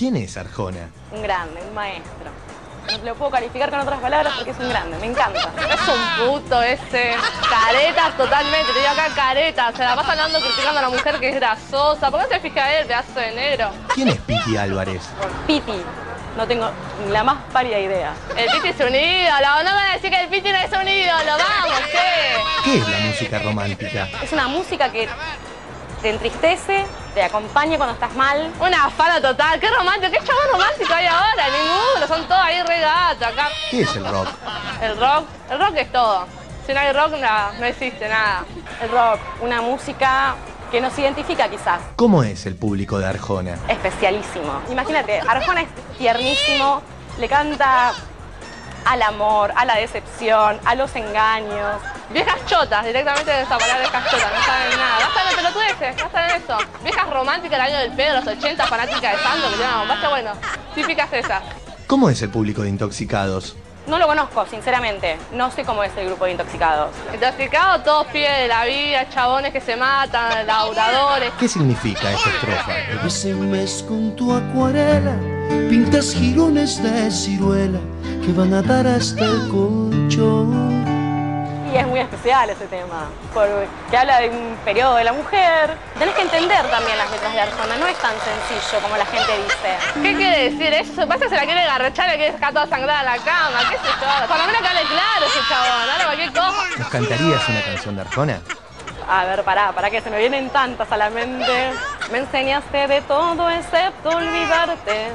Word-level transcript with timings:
¿Quién 0.00 0.16
es 0.16 0.34
Arjona? 0.38 0.88
Un 1.12 1.22
grande, 1.22 1.60
un 1.60 1.74
maestro. 1.74 2.30
No 2.90 3.04
lo 3.04 3.14
puedo 3.16 3.32
calificar 3.32 3.68
con 3.68 3.80
otras 3.80 4.00
palabras 4.00 4.32
porque 4.34 4.52
es 4.52 4.58
un 4.58 4.70
grande, 4.70 4.96
me 4.96 5.08
encanta. 5.08 5.52
Es 5.58 5.88
un 5.88 6.26
puto 6.26 6.62
ese. 6.62 7.16
Caretas 7.50 8.16
totalmente, 8.16 8.72
te 8.72 8.78
digo 8.78 8.92
acá 8.92 9.14
caretas. 9.14 9.74
Se 9.76 9.82
la 9.82 9.94
pasa 9.94 10.12
hablando 10.12 10.40
criticando 10.40 10.78
a 10.78 10.82
la 10.84 10.88
mujer 10.88 11.20
que 11.20 11.28
es 11.28 11.34
grasosa. 11.34 12.10
¿Por 12.10 12.18
qué 12.18 12.24
no 12.24 12.28
te 12.30 12.40
fijas 12.40 12.70
él, 12.78 12.86
pedazo 12.86 13.20
de 13.20 13.32
negro? 13.32 13.72
¿Quién 13.94 14.08
es 14.08 14.16
Piti 14.20 14.56
Álvarez? 14.56 15.02
Piti, 15.46 15.82
no 16.34 16.46
tengo 16.46 16.70
ni 17.04 17.12
la 17.12 17.22
más 17.22 17.36
pálida 17.52 17.78
idea. 17.78 18.14
El 18.38 18.50
Piti 18.52 18.68
es 18.68 18.80
un 18.80 18.94
ídolo. 18.94 19.48
No 19.58 19.64
me 19.64 19.74
van 19.74 19.90
a 19.90 19.92
decir 19.96 20.10
que 20.10 20.22
el 20.22 20.28
Piti 20.30 20.50
no 20.50 20.58
es 20.60 20.72
un 20.72 20.88
ídolo. 20.88 21.32
Vamos, 21.36 21.80
¿qué? 21.92 22.64
¿Qué 22.64 22.78
es 22.78 22.88
la 22.88 22.98
música 23.00 23.38
romántica? 23.40 24.08
Es 24.22 24.32
una 24.32 24.48
música 24.48 24.90
que 24.90 25.10
te 26.02 26.10
entristece, 26.10 26.84
te 27.14 27.22
acompaña 27.22 27.76
cuando 27.76 27.94
estás 27.94 28.14
mal. 28.14 28.52
Una 28.60 28.90
fala 28.90 29.20
total. 29.20 29.60
Qué 29.60 29.68
romántico. 29.70 30.12
¿Qué 30.12 30.18
chabón 30.18 30.44
romántico 30.52 30.94
hay 30.94 31.06
ahora? 31.06 31.44
Ninguno. 31.48 32.06
Son 32.06 32.26
todos 32.26 32.40
ahí 32.40 32.62
regatos 32.62 33.26
acá. 33.26 33.48
¿Qué 33.70 33.82
es 33.82 33.96
el 33.96 34.06
rock? 34.06 34.28
El 34.82 34.98
rock. 34.98 35.24
El 35.50 35.58
rock 35.58 35.76
es 35.76 35.92
todo. 35.92 36.26
Si 36.66 36.72
no 36.72 36.80
hay 36.80 36.92
rock, 36.92 37.12
no, 37.12 37.52
no 37.58 37.66
existe 37.66 38.08
nada. 38.08 38.44
El 38.80 38.90
rock, 38.90 39.20
una 39.42 39.60
música 39.60 40.36
que 40.70 40.80
nos 40.80 40.96
identifica 40.98 41.48
quizás. 41.48 41.80
¿Cómo 41.96 42.22
es 42.22 42.46
el 42.46 42.54
público 42.54 42.98
de 42.98 43.06
Arjona? 43.06 43.58
Especialísimo. 43.68 44.62
Imagínate, 44.70 45.20
Arjona 45.20 45.62
es 45.62 45.68
tiernísimo, 45.98 46.80
le 47.18 47.28
canta 47.28 47.92
al 48.84 49.02
amor, 49.02 49.52
a 49.56 49.64
la 49.64 49.76
decepción, 49.76 50.60
a 50.64 50.74
los 50.76 50.94
engaños. 50.94 51.80
Viejas 52.10 52.44
chotas, 52.46 52.84
directamente 52.84 53.30
de 53.30 53.42
esa 53.42 53.56
palabra 53.56 53.80
viejas 53.80 54.10
chotas, 54.10 54.32
no 54.32 54.44
saben 54.44 54.78
nada. 54.78 54.98
Basta 54.98 55.30
de 55.30 55.36
pelotudeces, 55.36 56.02
basta 56.02 56.20
de 56.26 56.36
eso. 56.36 56.58
Viejas 56.82 57.10
románticas 57.10 57.50
del 57.52 57.60
año 57.60 57.78
del 57.78 57.92
pedo, 57.92 58.16
los 58.16 58.26
80, 58.26 58.66
fanáticas 58.66 59.16
de 59.16 59.22
Sando, 59.22 59.50
que 59.50 59.56
tienen 59.56 59.88
basta 59.88 60.08
bueno. 60.08 60.32
Típicas 60.74 61.12
esas. 61.12 61.42
¿Cómo 61.86 62.10
es 62.10 62.20
el 62.22 62.30
público 62.30 62.62
de 62.62 62.68
Intoxicados? 62.68 63.56
No 63.86 63.98
lo 63.98 64.06
conozco, 64.06 64.46
sinceramente. 64.46 65.16
No 65.32 65.50
sé 65.50 65.64
cómo 65.64 65.82
es 65.82 65.90
el 65.96 66.06
grupo 66.06 66.24
de 66.24 66.32
intoxicados. 66.32 66.90
Intoxicados, 67.12 67.82
todos 67.82 68.06
pibes 68.08 68.38
de 68.38 68.48
la 68.48 68.64
vida, 68.64 69.08
chabones 69.08 69.52
que 69.52 69.60
se 69.60 69.74
matan, 69.74 70.46
laburadores. 70.46 71.32
¿Qué 71.38 71.48
significa 71.48 72.12
esta 72.12 72.30
estrofa? 72.30 72.78
Ese 73.04 73.34
mes 73.34 73.84
con 73.88 74.14
tu 74.14 74.32
acuarela 74.32 75.16
pintas 75.68 76.14
jirones 76.14 76.80
de 76.82 77.10
ciruela 77.10 77.80
que 78.24 78.32
van 78.32 78.54
a 78.54 78.62
dar 78.62 78.86
hasta 78.86 79.24
el 79.24 79.48
colchón. 79.48 80.79
Y 81.72 81.76
es 81.76 81.86
muy 81.86 82.00
especial 82.00 82.50
ese 82.50 82.66
tema, 82.66 83.08
porque 83.32 83.96
habla 83.96 84.18
de 84.18 84.30
un 84.30 84.56
periodo 84.64 84.96
de 84.96 85.04
la 85.04 85.12
mujer. 85.12 85.76
Tenés 85.96 86.14
que 86.16 86.22
entender 86.22 86.68
también 86.68 86.98
las 86.98 87.08
letras 87.12 87.32
de 87.32 87.40
Arjona, 87.40 87.76
no 87.76 87.86
es 87.86 87.96
tan 87.98 88.14
sencillo 88.18 88.82
como 88.82 88.96
la 88.96 89.06
gente 89.06 89.30
dice. 89.36 90.02
¿Qué 90.02 90.16
quiere 90.16 90.50
decir 90.50 90.72
eso? 90.72 91.06
Pasa 91.06 91.28
se 91.28 91.36
la 91.36 91.44
quiere 91.44 91.60
agarrechar, 91.60 92.08
le 92.08 92.16
quiere 92.16 92.32
dejar 92.32 92.52
toda 92.52 92.66
sangrada 92.66 93.00
a 93.00 93.04
la 93.04 93.18
cama, 93.18 93.60
qué 93.70 93.76
sé 93.76 93.84
yo. 93.86 94.26
Por 94.26 94.38
lo 94.38 94.46
menos 94.46 94.60
que 94.62 94.68
hable 94.68 94.82
claro 94.82 95.26
ese 95.26 95.38
chabón, 95.48 95.90
habla 95.90 96.04
cualquier 96.06 96.32
cosa. 96.32 96.78
¿Nos 96.78 96.88
cantarías 96.88 97.48
una 97.48 97.62
canción 97.62 97.94
de 97.94 98.00
Arjona? 98.02 98.40
A 99.12 99.24
ver, 99.24 99.42
pará, 99.42 99.72
pará 99.72 99.90
que 99.90 100.00
se 100.00 100.08
me 100.08 100.18
vienen 100.18 100.50
tantas 100.50 100.90
a 100.92 100.96
la 100.96 101.10
mente. 101.10 101.72
Me 102.12 102.18
enseñaste 102.18 102.86
de 102.86 103.00
todo 103.02 103.50
excepto 103.50 104.08
olvidarte. 104.08 105.12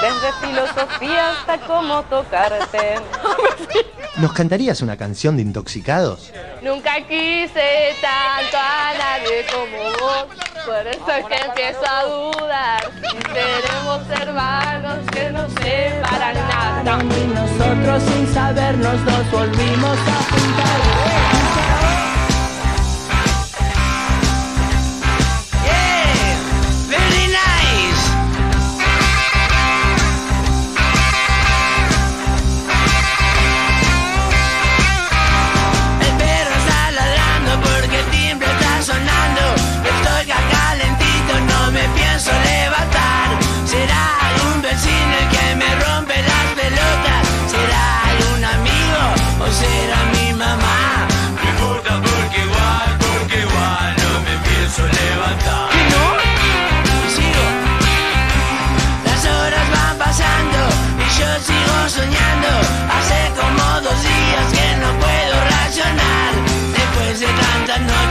Desde 0.00 0.32
filosofía 0.44 1.30
hasta 1.30 1.58
cómo 1.58 2.02
tocarte. 2.02 2.96
¿Nos 4.16 4.32
cantarías 4.32 4.82
una 4.82 4.96
canción 4.96 5.36
de 5.36 5.42
Intoxicados? 5.42 6.32
Nunca 6.60 6.96
quise 7.02 7.94
tanto 8.00 8.56
a 8.56 8.94
nadie 8.98 9.46
como 9.52 9.78
vos. 10.00 10.26
Por 10.66 10.86
eso 10.88 11.10
es 11.12 11.26
que 11.26 11.36
empiezo 11.36 11.86
a 11.88 12.02
dudar. 12.02 12.90
Si 13.00 13.16
seremos 13.32 14.10
hermanos 14.10 14.98
que 15.12 15.30
no 15.30 15.48
separan 15.50 16.34
nada. 16.34 16.98
Y 17.00 17.26
nosotros 17.28 18.02
sin 18.02 18.34
sabernos 18.34 19.00
nos 19.02 19.30
volvimos 19.30 19.98
a 19.98 20.34
juntar. 20.34 21.99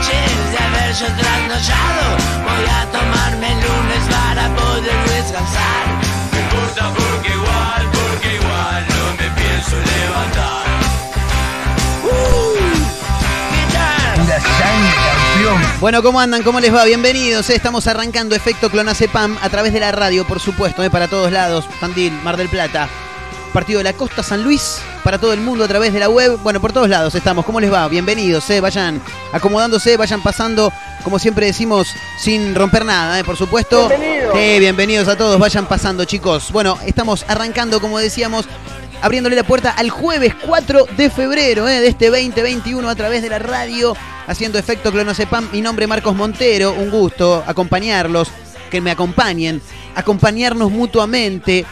Noches 0.00 0.50
de 0.50 0.58
haber 0.58 0.94
yo 0.94 1.06
trasnochado, 1.06 2.16
voy 2.42 2.66
a 2.68 2.86
tomarme 2.90 3.52
el 3.52 3.58
lunes 3.58 4.02
para 4.10 4.48
poder 4.56 5.10
descansar. 5.10 5.84
No 6.32 6.40
importa 6.40 6.90
porque 6.94 7.28
igual, 7.28 7.90
porque 7.92 8.34
igual 8.36 8.86
no 8.88 9.12
me 9.18 9.30
pienso 9.40 9.76
levantar. 9.76 10.64
Uh, 12.04 12.56
¿Qué 13.50 13.62
tal? 13.74 14.16
Bueno, 15.80 16.02
¿cómo 16.02 16.20
andan? 16.20 16.42
¿Cómo 16.42 16.60
les 16.60 16.74
va? 16.74 16.84
Bienvenidos. 16.84 17.50
eh. 17.50 17.56
Estamos 17.56 17.86
arrancando 17.86 18.34
Efecto 18.34 18.70
Clonazepam 18.70 19.36
a 19.42 19.48
través 19.50 19.72
de 19.74 19.80
la 19.80 19.92
radio, 19.92 20.26
por 20.26 20.40
supuesto, 20.40 20.82
eh, 20.82 20.90
para 20.90 21.08
todos 21.08 21.30
lados. 21.30 21.66
Tandil, 21.80 22.12
Mar 22.22 22.36
del 22.38 22.48
Plata. 22.48 22.88
Partido 23.52 23.78
de 23.78 23.84
la 23.84 23.92
Costa 23.92 24.22
San 24.22 24.44
Luis, 24.44 24.80
para 25.02 25.18
todo 25.18 25.32
el 25.32 25.40
mundo 25.40 25.64
a 25.64 25.68
través 25.68 25.92
de 25.92 26.00
la 26.00 26.08
web. 26.08 26.38
Bueno, 26.42 26.60
por 26.60 26.72
todos 26.72 26.88
lados 26.88 27.14
estamos. 27.14 27.44
¿Cómo 27.44 27.60
les 27.60 27.72
va? 27.72 27.88
Bienvenidos, 27.88 28.48
eh. 28.50 28.60
Vayan 28.60 29.00
acomodándose, 29.32 29.96
vayan 29.96 30.22
pasando, 30.22 30.72
como 31.04 31.18
siempre 31.18 31.46
decimos, 31.46 31.88
sin 32.18 32.54
romper 32.54 32.84
nada, 32.84 33.18
eh, 33.18 33.24
por 33.24 33.36
supuesto. 33.36 33.88
Bienvenidos. 33.88 34.34
Eh, 34.36 34.58
bienvenidos 34.58 35.08
a 35.08 35.16
todos, 35.16 35.38
vayan 35.38 35.66
pasando, 35.66 36.04
chicos. 36.04 36.52
Bueno, 36.52 36.78
estamos 36.86 37.24
arrancando, 37.28 37.80
como 37.80 37.98
decíamos, 37.98 38.46
abriéndole 39.02 39.36
la 39.36 39.44
puerta 39.44 39.70
al 39.70 39.90
jueves 39.90 40.34
4 40.46 40.86
de 40.96 41.10
febrero 41.10 41.68
eh, 41.68 41.80
de 41.80 41.88
este 41.88 42.10
2021 42.10 42.88
a 42.88 42.94
través 42.94 43.22
de 43.22 43.30
la 43.30 43.38
radio, 43.38 43.96
haciendo 44.26 44.58
efecto 44.58 44.92
Clonazepam. 44.92 45.48
Mi 45.52 45.60
nombre 45.60 45.84
es 45.84 45.88
Marcos 45.88 46.14
Montero, 46.14 46.72
un 46.72 46.90
gusto 46.90 47.42
acompañarlos, 47.46 48.28
que 48.70 48.80
me 48.80 48.90
acompañen, 48.90 49.60
acompañarnos 49.94 50.70
mutuamente. 50.70 51.64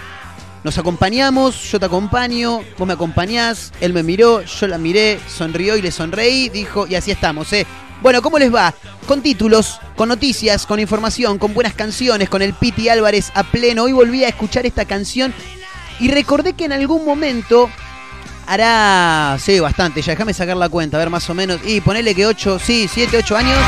Nos 0.68 0.76
acompañamos, 0.76 1.72
yo 1.72 1.80
te 1.80 1.86
acompaño, 1.86 2.60
vos 2.76 2.86
me 2.86 2.92
acompañás, 2.92 3.72
él 3.80 3.94
me 3.94 4.02
miró, 4.02 4.42
yo 4.42 4.66
la 4.66 4.76
miré, 4.76 5.18
sonrió 5.26 5.78
y 5.78 5.80
le 5.80 5.90
sonreí, 5.90 6.50
dijo, 6.50 6.86
y 6.86 6.94
así 6.94 7.10
estamos, 7.10 7.50
¿eh? 7.54 7.66
Bueno, 8.02 8.20
¿cómo 8.20 8.38
les 8.38 8.54
va? 8.54 8.74
Con 9.06 9.22
títulos, 9.22 9.80
con 9.96 10.10
noticias, 10.10 10.66
con 10.66 10.78
información, 10.78 11.38
con 11.38 11.54
buenas 11.54 11.72
canciones, 11.72 12.28
con 12.28 12.42
el 12.42 12.52
Piti 12.52 12.90
Álvarez 12.90 13.32
a 13.34 13.44
pleno. 13.44 13.84
Hoy 13.84 13.92
volví 13.92 14.24
a 14.24 14.28
escuchar 14.28 14.66
esta 14.66 14.84
canción 14.84 15.32
y 16.00 16.08
recordé 16.08 16.52
que 16.52 16.66
en 16.66 16.72
algún 16.72 17.02
momento 17.02 17.70
hará, 18.46 19.38
sí, 19.40 19.58
bastante, 19.60 20.02
ya 20.02 20.12
déjame 20.12 20.34
sacar 20.34 20.58
la 20.58 20.68
cuenta, 20.68 20.98
a 20.98 21.00
ver 21.00 21.08
más 21.08 21.30
o 21.30 21.34
menos, 21.34 21.60
y 21.64 21.80
ponele 21.80 22.14
que 22.14 22.26
8, 22.26 22.58
sí, 22.58 22.90
7, 22.92 23.16
8 23.16 23.36
años. 23.38 23.58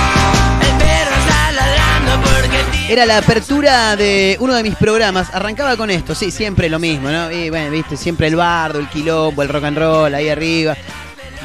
Era 2.90 3.06
la 3.06 3.18
apertura 3.18 3.94
de 3.94 4.36
uno 4.40 4.52
de 4.52 4.64
mis 4.64 4.74
programas. 4.74 5.32
Arrancaba 5.32 5.76
con 5.76 5.90
esto, 5.90 6.12
sí, 6.12 6.32
siempre 6.32 6.68
lo 6.68 6.80
mismo, 6.80 7.08
¿no? 7.08 7.30
Y 7.30 7.48
bueno, 7.48 7.70
viste, 7.70 7.96
siempre 7.96 8.26
el 8.26 8.34
bardo, 8.34 8.80
el 8.80 8.88
quilombo, 8.88 9.44
el 9.44 9.48
rock 9.48 9.62
and 9.62 9.78
roll 9.78 10.12
ahí 10.12 10.28
arriba. 10.28 10.76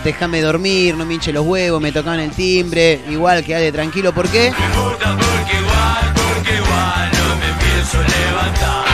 Déjame 0.03 0.41
dormir, 0.41 0.95
no 0.95 1.05
me 1.05 1.13
hinche 1.13 1.31
los 1.31 1.45
huevos, 1.45 1.79
me 1.79 1.91
tocaban 1.91 2.19
el 2.19 2.31
timbre. 2.31 2.99
Igual 3.11 3.43
quedate 3.43 3.71
tranquilo, 3.71 4.11
¿por 4.11 4.27
qué? 4.27 4.51
Porque 4.73 5.05
igual, 5.05 6.13
porque 6.15 6.55
igual 6.55 7.11
no 7.13 7.35
me 7.35 7.53
pienso 7.63 7.97
levantar. 8.01 8.85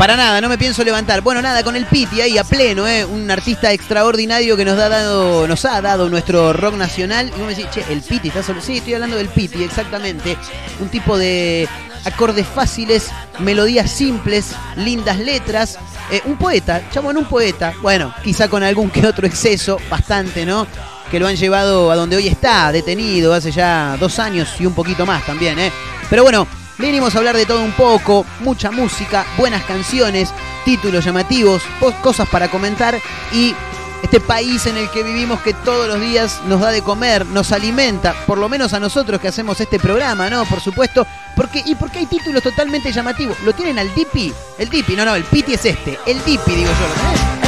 Para 0.00 0.16
nada, 0.16 0.40
no 0.40 0.48
me 0.48 0.56
pienso 0.56 0.82
levantar. 0.82 1.20
Bueno, 1.20 1.42
nada, 1.42 1.62
con 1.62 1.76
el 1.76 1.84
Piti 1.84 2.22
ahí 2.22 2.38
a 2.38 2.44
pleno, 2.44 2.88
¿eh? 2.88 3.04
Un 3.04 3.30
artista 3.30 3.70
extraordinario 3.70 4.56
que 4.56 4.64
nos, 4.64 4.78
da 4.78 4.88
dado, 4.88 5.46
nos 5.46 5.66
ha 5.66 5.82
dado 5.82 6.08
nuestro 6.08 6.54
rock 6.54 6.76
nacional. 6.76 7.26
Y 7.28 7.38
vos 7.38 7.40
me 7.40 7.54
decís, 7.54 7.66
che, 7.70 7.84
el 7.92 8.00
Piti 8.00 8.28
está 8.28 8.42
solo. 8.42 8.62
Sí, 8.62 8.78
estoy 8.78 8.94
hablando 8.94 9.18
del 9.18 9.28
Piti, 9.28 9.62
exactamente. 9.62 10.38
Un 10.80 10.88
tipo 10.88 11.18
de 11.18 11.68
acordes 12.06 12.46
fáciles, 12.46 13.10
melodías 13.40 13.90
simples, 13.90 14.54
lindas 14.76 15.18
letras. 15.18 15.78
Eh, 16.10 16.22
un 16.24 16.38
poeta, 16.38 16.80
chabón, 16.90 17.18
un 17.18 17.26
poeta. 17.26 17.74
Bueno, 17.82 18.14
quizá 18.24 18.48
con 18.48 18.62
algún 18.62 18.88
que 18.88 19.06
otro 19.06 19.26
exceso, 19.26 19.76
bastante, 19.90 20.46
¿no? 20.46 20.66
Que 21.10 21.20
lo 21.20 21.26
han 21.26 21.36
llevado 21.36 21.90
a 21.90 21.96
donde 21.96 22.16
hoy 22.16 22.26
está, 22.26 22.72
detenido, 22.72 23.34
hace 23.34 23.52
ya 23.52 23.98
dos 24.00 24.18
años 24.18 24.48
y 24.60 24.64
un 24.64 24.72
poquito 24.72 25.04
más 25.04 25.26
también, 25.26 25.58
¿eh? 25.58 25.70
Pero 26.08 26.22
bueno, 26.22 26.48
Venimos 26.80 27.14
a 27.14 27.18
hablar 27.18 27.36
de 27.36 27.44
todo 27.44 27.62
un 27.62 27.72
poco, 27.72 28.24
mucha 28.40 28.70
música, 28.70 29.26
buenas 29.36 29.62
canciones, 29.64 30.32
títulos 30.64 31.04
llamativos, 31.04 31.62
cosas 32.02 32.26
para 32.26 32.50
comentar 32.50 32.98
y 33.34 33.54
este 34.02 34.18
país 34.18 34.64
en 34.64 34.78
el 34.78 34.88
que 34.88 35.02
vivimos 35.02 35.40
que 35.42 35.52
todos 35.52 35.86
los 35.86 36.00
días 36.00 36.40
nos 36.46 36.60
da 36.60 36.70
de 36.70 36.80
comer, 36.80 37.26
nos 37.26 37.52
alimenta, 37.52 38.14
por 38.26 38.38
lo 38.38 38.48
menos 38.48 38.72
a 38.72 38.80
nosotros 38.80 39.20
que 39.20 39.28
hacemos 39.28 39.60
este 39.60 39.78
programa, 39.78 40.30
¿no? 40.30 40.46
Por 40.46 40.60
supuesto. 40.60 41.06
Porque, 41.36 41.62
y 41.64 41.74
porque 41.74 41.98
hay 41.98 42.06
títulos 42.06 42.42
totalmente 42.42 42.90
llamativos. 42.92 43.38
¿Lo 43.40 43.52
tienen 43.52 43.78
al 43.78 43.94
Dipi? 43.94 44.32
El 44.58 44.70
Dipi, 44.70 44.96
no, 44.96 45.04
no, 45.04 45.14
el 45.14 45.24
Piti 45.24 45.54
es 45.54 45.64
este. 45.66 45.98
El 46.06 46.24
Dipi, 46.24 46.52
digo 46.52 46.70
yo. 46.70 47.39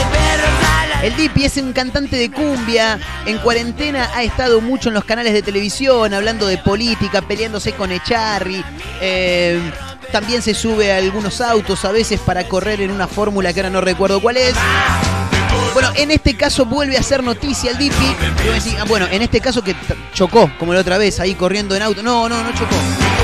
El 1.02 1.16
Dipi 1.16 1.44
es 1.44 1.56
un 1.56 1.72
cantante 1.72 2.16
de 2.16 2.30
cumbia. 2.30 2.98
En 3.26 3.38
cuarentena 3.38 4.10
ha 4.14 4.22
estado 4.22 4.60
mucho 4.60 4.88
en 4.88 4.94
los 4.94 5.04
canales 5.04 5.32
de 5.32 5.42
televisión, 5.42 6.14
hablando 6.14 6.46
de 6.46 6.58
política, 6.58 7.22
peleándose 7.22 7.72
con 7.72 7.90
Echarri. 7.90 8.64
Eh, 9.00 9.60
también 10.12 10.42
se 10.42 10.54
sube 10.54 10.92
a 10.92 10.98
algunos 10.98 11.40
autos 11.40 11.84
a 11.84 11.90
veces 11.90 12.20
para 12.20 12.46
correr 12.46 12.80
en 12.82 12.92
una 12.92 13.08
fórmula 13.08 13.52
que 13.52 13.60
ahora 13.60 13.70
no 13.70 13.80
recuerdo 13.80 14.20
cuál 14.20 14.36
es. 14.36 14.54
Bueno, 15.72 15.90
en 15.96 16.12
este 16.12 16.36
caso 16.36 16.66
vuelve 16.66 16.96
a 16.96 17.02
ser 17.02 17.24
noticia 17.24 17.72
el 17.72 17.78
Dipi. 17.78 18.16
Ah, 18.78 18.84
bueno, 18.86 19.08
en 19.10 19.22
este 19.22 19.40
caso 19.40 19.64
que 19.64 19.74
chocó, 20.14 20.52
como 20.56 20.72
la 20.72 20.80
otra 20.80 20.98
vez, 20.98 21.18
ahí 21.18 21.34
corriendo 21.34 21.74
en 21.74 21.82
auto. 21.82 22.02
No, 22.04 22.28
no, 22.28 22.44
no 22.44 22.52
chocó. 22.52 22.76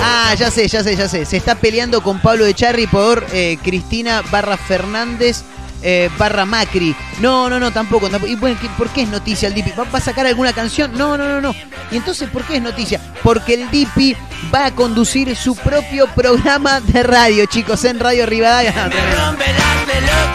Ah, 0.03 0.35
ya 0.37 0.51
sé, 0.51 0.67
ya 0.67 0.83
sé, 0.83 0.97
ya 0.97 1.09
sé. 1.09 1.25
Se 1.25 1.37
está 1.37 1.55
peleando 1.55 2.03
con 2.03 2.21
Pablo 2.21 2.45
Echarri 2.45 2.89
por 2.89 3.25
eh, 3.33 3.57
Cristina 3.63 4.23
barra 4.33 4.57
Fernández 4.57 5.45
eh, 5.83 6.11
barra 6.19 6.45
Macri. 6.45 6.95
No, 7.21 7.49
no, 7.51 7.59
no, 7.61 7.71
tampoco. 7.71 8.09
tampoco. 8.09 8.31
¿Y 8.33 8.37
bueno, 8.37 8.57
¿qué- 8.61 8.69
por 8.79 8.89
qué 8.91 9.03
es 9.03 9.09
noticia 9.09 9.49
el 9.49 9.55
Dipi? 9.55 9.71
¿Va, 9.79 9.85
va 9.85 9.99
a 9.99 10.03
sacar 10.03 10.27
alguna 10.27 10.53
canción? 10.53 10.93
No, 10.97 11.17
no, 11.17 11.29
no, 11.29 11.41
no. 11.41 11.55
¿Y 11.91 11.97
entonces 11.97 12.29
por 12.31 12.43
qué 12.45 12.57
es 12.57 12.63
noticia? 12.63 13.01
Porque 13.23 13.55
el 13.55 13.71
Dipi 13.71 14.17
va 14.55 14.67
a 14.67 14.71
conducir 14.75 15.35
su 15.37 15.57
propio 15.57 16.07
programa 16.09 16.81
de 16.81 17.03
radio, 17.03 17.47
chicos, 17.47 17.85
en 17.85 17.99
Radio 17.99 18.27
Rivadavia. 18.27 18.91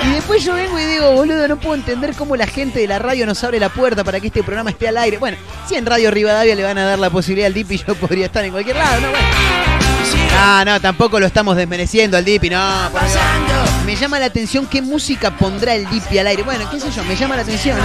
Y 0.05 0.09
después 0.11 0.43
yo 0.43 0.53
vengo 0.55 0.77
y 0.79 0.83
digo, 0.85 1.11
boludo, 1.11 1.47
no 1.47 1.57
puedo 1.57 1.75
entender 1.75 2.13
cómo 2.15 2.35
la 2.35 2.47
gente 2.47 2.79
de 2.79 2.87
la 2.87 2.99
radio 2.99 3.25
nos 3.25 3.43
abre 3.43 3.59
la 3.59 3.69
puerta 3.69 4.03
para 4.03 4.19
que 4.19 4.27
este 4.27 4.43
programa 4.43 4.69
esté 4.71 4.87
al 4.87 4.97
aire. 4.97 5.17
Bueno, 5.17 5.37
si 5.67 5.75
en 5.75 5.85
Radio 5.85 6.11
Rivadavia 6.11 6.55
le 6.55 6.63
van 6.63 6.77
a 6.77 6.83
dar 6.85 6.99
la 6.99 7.09
posibilidad 7.09 7.47
al 7.47 7.53
Dipi, 7.53 7.77
yo 7.87 7.95
podría 7.95 8.25
estar 8.25 8.43
en 8.43 8.51
cualquier 8.51 8.75
lado, 8.75 9.01
¿no? 9.01 9.09
Bueno. 9.09 9.92
No, 10.36 10.65
no, 10.65 10.81
tampoco 10.81 11.19
lo 11.19 11.25
estamos 11.25 11.56
desmereciendo 11.56 12.18
al 12.18 12.25
Dipi, 12.25 12.50
no. 12.50 12.89
por. 12.92 13.01
Me 13.86 13.95
llama 13.95 14.18
la 14.19 14.25
atención 14.27 14.65
qué 14.65 14.81
música 14.81 15.38
pondrá 15.38 15.75
el 15.75 15.89
Dipi 15.89 16.18
al 16.18 16.27
aire. 16.27 16.44
Bueno, 16.44 16.69
qué 16.69 16.80
sé 16.80 16.89
yo, 16.92 17.04
me 17.04 17.15
llama 17.15 17.36
la 17.36 17.42
atención. 17.42 17.77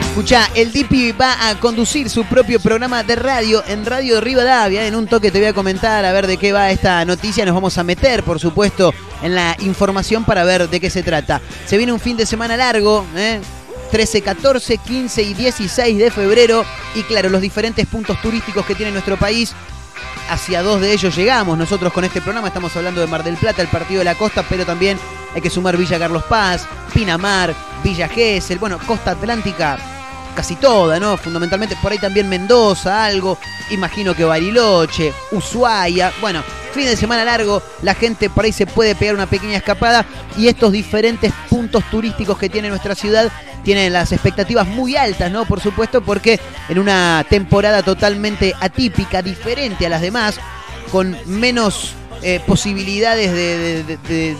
Escucha, 0.00 0.50
el 0.54 0.72
Dipi 0.72 1.12
va 1.12 1.48
a 1.48 1.58
conducir 1.58 2.10
su 2.10 2.24
propio 2.24 2.60
programa 2.60 3.02
de 3.02 3.16
radio 3.16 3.62
en 3.66 3.86
Radio 3.86 4.20
Rivadavia. 4.20 4.86
En 4.86 4.94
un 4.94 5.06
toque 5.06 5.30
te 5.30 5.38
voy 5.38 5.48
a 5.48 5.54
comentar 5.54 6.04
a 6.04 6.12
ver 6.12 6.26
de 6.26 6.36
qué 6.36 6.52
va 6.52 6.70
esta 6.70 7.04
noticia. 7.04 7.44
Nos 7.44 7.54
vamos 7.54 7.78
a 7.78 7.84
meter, 7.84 8.22
por 8.22 8.38
supuesto, 8.38 8.92
en 9.22 9.34
la 9.34 9.56
información 9.60 10.24
para 10.24 10.44
ver 10.44 10.68
de 10.68 10.80
qué 10.80 10.90
se 10.90 11.02
trata. 11.02 11.40
Se 11.66 11.76
viene 11.76 11.92
un 11.92 12.00
fin 12.00 12.16
de 12.16 12.26
semana 12.26 12.56
largo, 12.56 13.06
¿eh? 13.16 13.40
13, 13.92 14.22
14, 14.22 14.78
15 14.78 15.22
y 15.22 15.34
16 15.34 15.98
de 15.98 16.10
febrero. 16.10 16.64
Y 16.94 17.02
claro, 17.02 17.28
los 17.28 17.40
diferentes 17.40 17.86
puntos 17.86 18.20
turísticos 18.20 18.66
que 18.66 18.74
tiene 18.74 18.90
nuestro 18.90 19.16
país 19.18 19.54
hacia 20.32 20.62
dos 20.62 20.80
de 20.80 20.92
ellos 20.92 21.14
llegamos 21.14 21.58
nosotros 21.58 21.92
con 21.92 22.04
este 22.04 22.22
programa. 22.22 22.48
Estamos 22.48 22.74
hablando 22.74 23.02
de 23.02 23.06
Mar 23.06 23.22
del 23.22 23.36
Plata, 23.36 23.60
el 23.60 23.68
Partido 23.68 23.98
de 23.98 24.06
la 24.06 24.14
Costa, 24.14 24.42
pero 24.48 24.64
también 24.64 24.98
hay 25.34 25.42
que 25.42 25.50
sumar 25.50 25.76
Villa 25.76 25.98
Carlos 25.98 26.24
Paz, 26.24 26.66
Pinamar, 26.94 27.54
Villa 27.84 28.08
Gesell, 28.08 28.58
bueno, 28.58 28.78
Costa 28.86 29.10
Atlántica, 29.10 29.78
casi 30.34 30.56
toda, 30.56 30.98
¿no? 30.98 31.16
Fundamentalmente 31.16 31.76
por 31.82 31.92
ahí 31.92 31.98
también 31.98 32.28
Mendoza, 32.28 33.04
algo, 33.04 33.38
imagino 33.70 34.14
que 34.14 34.24
Bariloche, 34.24 35.12
Ushuaia, 35.30 36.12
bueno, 36.20 36.42
fin 36.72 36.86
de 36.86 36.96
semana 36.96 37.24
largo, 37.24 37.62
la 37.82 37.94
gente 37.94 38.30
por 38.30 38.44
ahí 38.44 38.52
se 38.52 38.66
puede 38.66 38.94
pegar 38.94 39.14
una 39.14 39.26
pequeña 39.26 39.58
escapada 39.58 40.06
y 40.36 40.48
estos 40.48 40.72
diferentes 40.72 41.32
puntos 41.48 41.84
turísticos 41.90 42.38
que 42.38 42.48
tiene 42.48 42.68
nuestra 42.68 42.94
ciudad 42.94 43.30
tienen 43.62 43.92
las 43.92 44.12
expectativas 44.12 44.66
muy 44.66 44.96
altas, 44.96 45.30
¿no? 45.30 45.44
Por 45.44 45.60
supuesto, 45.60 46.02
porque 46.02 46.40
en 46.68 46.78
una 46.78 47.24
temporada 47.28 47.82
totalmente 47.82 48.54
atípica, 48.60 49.22
diferente 49.22 49.86
a 49.86 49.90
las 49.90 50.00
demás, 50.00 50.40
con 50.90 51.16
menos 51.26 51.94
eh, 52.22 52.40
posibilidades 52.46 53.32
de, 53.32 54.36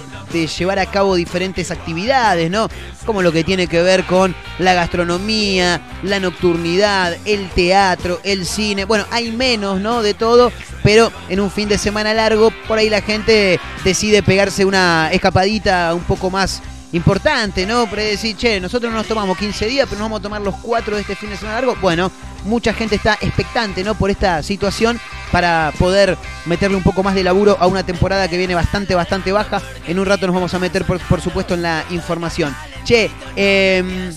llevar 0.59 0.79
a 0.79 0.87
cabo 0.87 1.15
diferentes 1.15 1.71
actividades, 1.71 2.51
¿no? 2.51 2.69
Como 3.05 3.21
lo 3.23 3.33
que 3.33 3.45
tiene 3.45 3.67
que 3.67 3.83
ver 3.83 4.05
con 4.05 4.35
la 4.59 4.73
gastronomía, 4.73 5.81
la 6.03 6.21
nocturnidad, 6.21 7.17
el 7.27 7.51
teatro, 7.51 8.21
el 8.25 8.47
cine. 8.47 8.85
Bueno, 8.87 9.05
hay 9.11 9.31
menos, 9.31 9.81
¿no? 9.81 10.03
De 10.03 10.15
todo, 10.15 10.53
pero 10.83 11.13
en 11.29 11.41
un 11.41 11.51
fin 11.51 11.69
de 11.69 11.77
semana 11.77 12.15
largo, 12.15 12.51
por 12.67 12.79
ahí 12.79 12.89
la 12.89 13.03
gente 13.03 13.61
decide 13.85 14.23
pegarse 14.23 14.65
una 14.65 15.11
escapadita 15.13 15.93
un 15.95 16.05
poco 16.05 16.31
más 16.31 16.63
importante, 16.93 17.67
¿no? 17.67 17.87
Para 17.87 18.03
decir, 18.03 18.37
che, 18.37 18.61
nosotros 18.61 18.93
no 18.93 18.99
nos 18.99 19.07
tomamos 19.07 19.37
15 19.37 19.67
días, 19.67 19.87
pero 19.89 19.99
nos 19.99 20.07
vamos 20.07 20.21
a 20.21 20.23
tomar 20.23 20.41
los 20.41 20.55
4 20.57 20.95
de 20.95 21.01
este 21.03 21.17
fin 21.17 21.31
de 21.31 21.37
semana 21.37 21.57
largo. 21.57 21.77
Bueno, 21.81 22.11
mucha 22.45 22.73
gente 22.75 22.97
está 22.97 23.19
expectante, 23.21 23.85
¿no? 23.85 23.95
Por 23.95 24.11
esta 24.11 24.43
situación 24.43 25.01
para 25.31 25.73
poder 25.79 26.19
meterle 26.45 26.77
un 26.77 26.83
poco 26.83 27.03
más 27.03 27.15
de 27.15 27.25
laburo 27.25 27.57
a 27.59 27.67
una 27.67 27.85
temporada 27.85 28.29
que 28.29 28.37
viene 28.37 28.55
bastante, 28.55 28.95
bastante 28.95 29.33
baja. 29.33 29.63
En 29.87 29.99
un 29.99 30.07
rato 30.07 30.27
nos 30.27 30.35
vamos 30.35 30.53
a 30.55 30.59
meter, 30.59 30.85
por, 30.85 31.21
supuesto, 31.21 31.55
en 31.55 31.63
la 31.63 31.85
información. 31.91 32.55
Che, 32.85 33.11
eh, 33.37 34.13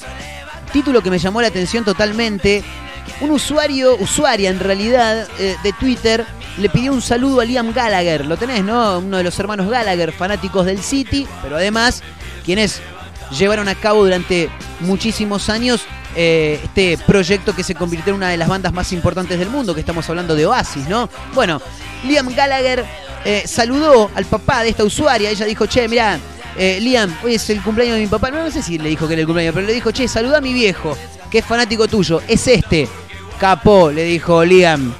título 0.73 1.01
que 1.01 1.09
me 1.09 1.19
llamó 1.19 1.41
la 1.41 1.47
atención 1.47 1.85
totalmente. 1.85 2.63
Un 3.21 3.31
usuario, 3.31 3.95
usuaria 3.97 4.49
en 4.49 4.59
realidad, 4.59 5.27
eh, 5.39 5.55
de 5.63 5.73
Twitter, 5.73 6.25
le 6.57 6.69
pidió 6.69 6.91
un 6.91 7.01
saludo 7.01 7.41
a 7.41 7.45
Liam 7.45 7.71
Gallagher. 7.71 8.25
Lo 8.25 8.35
tenés, 8.35 8.63
¿no? 8.63 8.99
Uno 8.99 9.17
de 9.17 9.23
los 9.23 9.39
hermanos 9.39 9.69
Gallagher, 9.69 10.11
fanáticos 10.11 10.65
del 10.65 10.81
City, 10.81 11.27
pero 11.41 11.55
además 11.55 12.01
quienes 12.43 12.81
llevaron 13.31 13.67
a 13.67 13.75
cabo 13.75 14.03
durante 14.03 14.49
muchísimos 14.81 15.49
años 15.49 15.85
eh, 16.15 16.59
este 16.63 16.97
proyecto 17.05 17.55
que 17.55 17.63
se 17.63 17.75
convirtió 17.75 18.11
en 18.11 18.17
una 18.17 18.29
de 18.29 18.37
las 18.37 18.47
bandas 18.47 18.73
más 18.73 18.91
importantes 18.93 19.37
del 19.37 19.49
mundo, 19.49 19.73
que 19.73 19.81
estamos 19.81 20.09
hablando 20.09 20.35
de 20.35 20.45
Oasis, 20.45 20.87
¿no? 20.87 21.09
Bueno, 21.33 21.61
Liam 22.05 22.33
Gallagher 22.33 22.85
eh, 23.25 23.43
saludó 23.45 24.09
al 24.15 24.25
papá 24.25 24.63
de 24.63 24.69
esta 24.69 24.83
usuaria, 24.83 25.29
ella 25.29 25.45
dijo, 25.45 25.65
che, 25.65 25.87
mirá, 25.87 26.19
eh, 26.57 26.79
Liam, 26.79 27.13
hoy 27.23 27.35
es 27.35 27.49
el 27.49 27.61
cumpleaños 27.61 27.95
de 27.95 28.01
mi 28.01 28.07
papá, 28.07 28.31
no, 28.31 28.43
no 28.43 28.51
sé 28.51 28.61
si 28.61 28.77
le 28.77 28.89
dijo 28.89 29.07
que 29.07 29.13
era 29.13 29.21
el 29.21 29.25
cumpleaños, 29.25 29.53
pero 29.53 29.67
le 29.67 29.73
dijo, 29.73 29.91
che, 29.91 30.07
saluda 30.07 30.37
a 30.37 30.41
mi 30.41 30.53
viejo, 30.53 30.97
que 31.29 31.39
es 31.39 31.45
fanático 31.45 31.87
tuyo, 31.87 32.21
es 32.27 32.47
este, 32.47 32.87
capo, 33.39 33.91
le 33.91 34.03
dijo 34.03 34.43
Liam. 34.43 34.93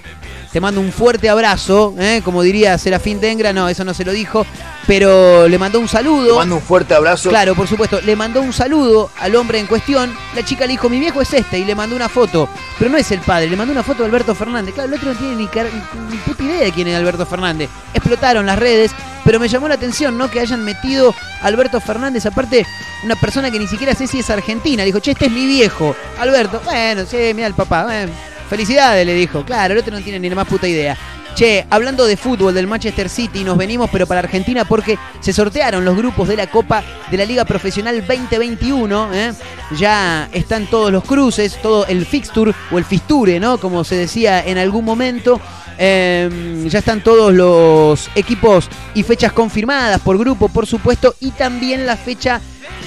Te 0.52 0.62
mando 0.62 0.80
un 0.80 0.94
fuerte 0.94 1.28
abrazo, 1.28 1.94
¿eh? 2.00 2.22
como 2.24 2.42
diría 2.42 2.78
Serafín 2.78 3.20
Dengra, 3.20 3.52
no, 3.52 3.68
eso 3.68 3.84
no 3.84 3.94
se 3.94 4.06
lo 4.06 4.14
dijo, 4.14 4.46
pero 4.88 5.48
le 5.48 5.58
mandó 5.58 5.80
un 5.80 5.88
saludo. 5.88 6.28
Te 6.34 6.34
mando 6.40 6.56
un 6.56 6.62
fuerte 6.62 6.94
abrazo. 6.94 7.30
Claro, 7.30 7.56
por 7.56 7.68
supuesto. 7.68 8.00
Le 8.02 8.16
mandó 8.16 8.42
un 8.42 8.54
saludo 8.54 9.10
al 9.20 9.36
hombre 9.36 9.60
en 9.60 9.68
cuestión. 9.68 10.14
La 10.36 10.44
chica 10.44 10.66
le 10.66 10.74
dijo, 10.74 10.90
mi 10.90 11.00
viejo 11.00 11.22
es 11.22 11.34
este, 11.34 11.60
y 11.60 11.66
le 11.66 11.74
mandó 11.76 11.96
una 11.96 12.10
foto. 12.10 12.48
Pero 12.78 12.92
no 12.92 12.98
es 12.98 13.12
el 13.12 13.20
padre, 13.22 13.48
le 13.50 13.56
mandó 13.56 13.72
una 13.72 13.84
foto 13.84 14.04
de 14.04 14.06
Alberto 14.10 14.36
Fernández. 14.36 14.74
Claro, 14.76 14.90
el 14.90 14.96
otro 14.96 15.14
no 15.14 15.18
tiene 15.20 15.36
ni, 15.36 15.48
car- 15.48 15.68
ni 16.12 16.18
puta 16.18 16.44
idea 16.44 16.60
de 16.62 16.72
quién 16.72 16.88
es 16.88 16.96
Alberto 16.96 17.26
Fernández. 17.26 17.70
Explotaron 17.94 18.46
las 18.46 18.60
redes, 18.60 18.92
pero 19.24 19.40
me 19.40 19.48
llamó 19.48 19.68
la 19.68 19.76
atención, 19.76 20.18
¿no? 20.18 20.30
Que 20.30 20.40
hayan 20.40 20.64
metido 20.64 21.16
a 21.42 21.48
Alberto 21.48 21.80
Fernández, 21.82 22.26
aparte, 22.26 22.66
una 23.04 23.16
persona 23.16 23.50
que 23.50 23.60
ni 23.60 23.68
siquiera 23.68 23.96
sé 23.96 24.08
si 24.08 24.20
es 24.20 24.30
argentina. 24.30 24.84
Le 24.84 24.88
dijo, 24.88 25.00
che, 25.00 25.12
este 25.12 25.26
es 25.26 25.32
mi 25.32 25.46
viejo. 25.48 25.96
Alberto, 26.20 26.62
bueno, 26.64 27.06
sí, 27.06 27.18
mira 27.34 27.48
el 27.48 27.54
papá. 27.56 27.86
bueno, 27.86 28.12
felicidades, 28.50 29.06
le 29.06 29.14
dijo. 29.14 29.44
Claro, 29.44 29.74
el 29.74 29.80
otro 29.80 29.92
no 29.98 30.02
tiene 30.04 30.20
ni 30.20 30.30
la 30.30 30.36
más 30.36 30.48
puta 30.48 30.68
idea. 30.68 30.96
Che, 31.36 31.66
hablando 31.70 32.06
de 32.06 32.16
fútbol 32.16 32.54
del 32.54 32.66
Manchester 32.66 33.10
City, 33.10 33.44
nos 33.44 33.58
venimos 33.58 33.90
pero 33.92 34.08
para 34.08 34.22
Argentina 34.22 34.64
porque 34.64 34.98
se 35.20 35.34
sortearon 35.34 35.84
los 35.84 35.98
grupos 35.98 36.30
de 36.30 36.38
la 36.38 36.48
Copa 36.48 36.82
de 37.12 37.18
la 37.18 37.26
Liga 37.26 37.44
Profesional 37.44 37.98
2021. 38.08 39.14
¿eh? 39.14 39.34
Ya 39.78 40.30
están 40.32 40.66
todos 40.68 40.94
los 40.94 41.04
cruces, 41.04 41.62
todo 41.62 41.88
el 41.88 42.06
fixture 42.06 42.54
o 42.72 42.78
el 42.78 42.86
fisture, 42.86 43.38
¿no? 43.42 43.58
Como 43.58 43.84
se 43.84 43.98
decía 43.98 44.46
en 44.46 44.58
algún 44.58 44.86
momento. 44.86 45.42
Eh, 45.78 46.64
ya 46.70 46.80
están 46.80 47.04
todos 47.04 47.34
los 47.34 48.10
equipos 48.16 48.70
y 48.94 49.04
fechas 49.04 49.34
confirmadas 49.34 50.00
por 50.00 50.18
grupo, 50.18 50.48
por 50.48 50.66
supuesto, 50.66 51.16
y 51.20 51.32
también 51.32 51.86
la 51.86 51.98
fecha 51.98 52.40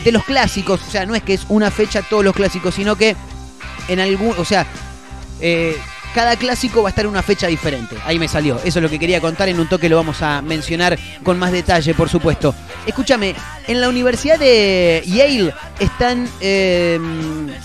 de 0.05 0.11
los 0.11 0.25
clásicos. 0.25 0.81
O 0.89 0.91
sea, 0.91 1.05
no 1.05 1.15
es 1.15 1.23
que 1.23 1.35
es 1.35 1.45
una 1.51 1.71
fecha 1.71 2.01
todos 2.01 2.25
los 2.25 2.35
clásicos, 2.35 2.75
sino 2.75 2.97
que 2.97 3.15
en 3.89 4.01
algún, 4.01 4.35
o 4.39 4.45
sea, 4.47 4.67
eh, 5.43 5.77
cada 6.15 6.37
clásico 6.37 6.83
va 6.83 6.89
a 6.89 6.91
estar 6.91 7.05
en 7.05 7.11
una 7.11 7.23
fecha 7.23 7.47
diferente. 7.47 7.97
Ahí 8.05 8.19
me 8.19 8.29
salió. 8.29 8.57
Eso 8.65 8.79
es 8.79 8.83
lo 8.83 8.91
que 8.91 8.99
quería 8.99 9.21
contar. 9.21 9.49
En 9.49 9.61
un 9.61 9.69
toque 9.69 9.89
lo 9.89 9.97
vamos 9.97 10.23
a 10.23 10.43
mencionar 10.43 10.99
con 11.23 11.39
más 11.39 11.53
detalle, 11.53 11.95
por 11.95 12.09
supuesto. 12.09 12.55
Escúchame, 12.87 13.35
en 13.67 13.81
la 13.81 13.89
Universidad 13.89 14.39
de 14.39 15.03
Yale 15.07 15.53
están. 15.79 16.29
eh, 16.41 16.99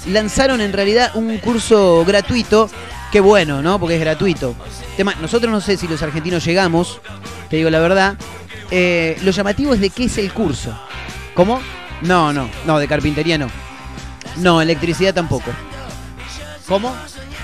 lanzaron 0.07 0.61
en 0.61 0.73
realidad 0.73 1.11
un 1.15 1.37
curso 1.37 2.03
gratuito. 2.05 2.69
Qué 3.11 3.19
bueno, 3.19 3.61
¿no? 3.61 3.79
Porque 3.79 3.95
es 3.95 4.01
gratuito. 4.01 4.55
Tema, 4.97 5.13
nosotros 5.21 5.51
no 5.51 5.61
sé 5.61 5.77
si 5.77 5.87
los 5.87 6.01
argentinos 6.01 6.43
llegamos, 6.45 6.99
te 7.49 7.57
digo 7.57 7.69
la 7.69 7.79
verdad. 7.79 8.15
Eh, 8.71 9.17
lo 9.21 9.31
llamativo 9.31 9.73
es 9.73 9.79
de 9.79 9.89
qué 9.91 10.05
es 10.05 10.17
el 10.17 10.33
curso. 10.33 10.75
¿Cómo? 11.35 11.61
No, 12.01 12.33
no, 12.33 12.49
no, 12.65 12.79
de 12.79 12.87
carpintería 12.87 13.37
no. 13.37 13.47
No, 14.37 14.61
electricidad 14.61 15.13
tampoco. 15.13 15.51
¿Cómo? 16.67 16.95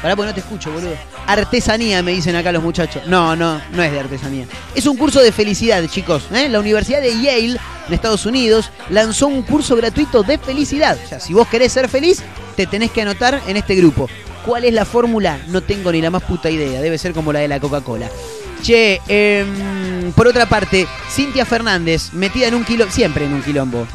Pará, 0.01 0.15
porque 0.15 0.27
no 0.29 0.33
te 0.33 0.39
escucho, 0.39 0.71
boludo. 0.71 0.95
artesanía, 1.27 2.01
me 2.01 2.11
dicen 2.11 2.35
acá 2.35 2.51
los 2.51 2.63
muchachos. 2.63 3.03
No, 3.05 3.35
no, 3.35 3.61
no 3.73 3.83
es 3.83 3.91
de 3.91 3.99
artesanía. 3.99 4.45
Es 4.73 4.85
un 4.85 4.95
curso 4.95 5.19
de 5.21 5.31
felicidad, 5.31 5.85
chicos. 5.87 6.27
¿eh? 6.33 6.47
La 6.47 6.59
Universidad 6.59 7.01
de 7.01 7.21
Yale, 7.21 7.59
en 7.87 7.93
Estados 7.93 8.25
Unidos, 8.25 8.71
lanzó 8.89 9.27
un 9.27 9.41
curso 9.41 9.75
gratuito 9.75 10.23
de 10.23 10.37
felicidad. 10.37 10.97
O 11.03 11.07
sea, 11.07 11.19
si 11.19 11.33
vos 11.33 11.47
querés 11.47 11.73
ser 11.73 11.89
feliz, 11.89 12.23
te 12.55 12.65
tenés 12.65 12.91
que 12.91 13.01
anotar 13.01 13.41
en 13.47 13.57
este 13.57 13.75
grupo. 13.75 14.09
¿Cuál 14.45 14.63
es 14.63 14.73
la 14.73 14.85
fórmula? 14.85 15.37
No 15.47 15.61
tengo 15.61 15.91
ni 15.91 16.01
la 16.01 16.09
más 16.09 16.23
puta 16.23 16.49
idea. 16.49 16.81
Debe 16.81 16.97
ser 16.97 17.13
como 17.13 17.33
la 17.33 17.39
de 17.39 17.49
la 17.49 17.59
Coca-Cola. 17.59 18.09
Che, 18.61 19.01
em, 19.07 20.11
por 20.13 20.27
otra 20.27 20.47
parte, 20.47 20.87
Cintia 21.09 21.45
Fernández, 21.45 22.13
metida 22.13 22.47
en 22.47 22.55
un 22.55 22.65
quilombo, 22.65 22.91
siempre 22.91 23.25
en 23.25 23.33
un 23.33 23.41
quilombo. 23.41 23.85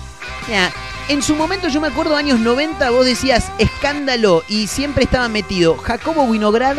Ya, 0.49 0.73
en 1.09 1.23
su 1.23 1.37
momento, 1.37 1.69
yo 1.69 1.81
me 1.81 1.89
acuerdo, 1.89 2.17
años 2.17 2.41
90, 2.41 2.91
vos 2.91 3.05
decías 3.05 3.51
escándalo 3.59 4.43
y 4.49 4.67
siempre 4.67 5.05
estaba 5.05 5.29
metido 5.29 5.77
Jacobo 5.77 6.25
Winograd, 6.25 6.79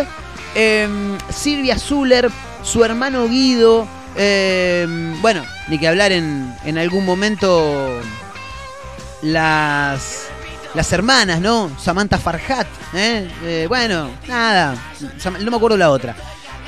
em, 0.55 1.17
Silvia 1.29 1.77
Zuller, 1.77 2.29
su 2.63 2.84
hermano 2.84 3.27
Guido, 3.27 3.88
em, 4.15 5.22
bueno, 5.22 5.44
ni 5.67 5.77
que 5.77 5.88
hablar 5.88 6.12
en, 6.12 6.55
en 6.65 6.77
algún 6.77 7.05
momento 7.05 8.01
las 9.22 10.29
las 10.74 10.91
hermanas, 10.91 11.39
¿no? 11.39 11.72
Samantha 11.79 12.17
Farhat, 12.17 12.67
¿eh? 12.94 13.29
Eh, 13.44 13.65
bueno, 13.67 14.10
nada, 14.27 14.75
no 15.39 15.51
me 15.51 15.58
acuerdo 15.58 15.77
la 15.77 15.89
otra. 15.89 16.15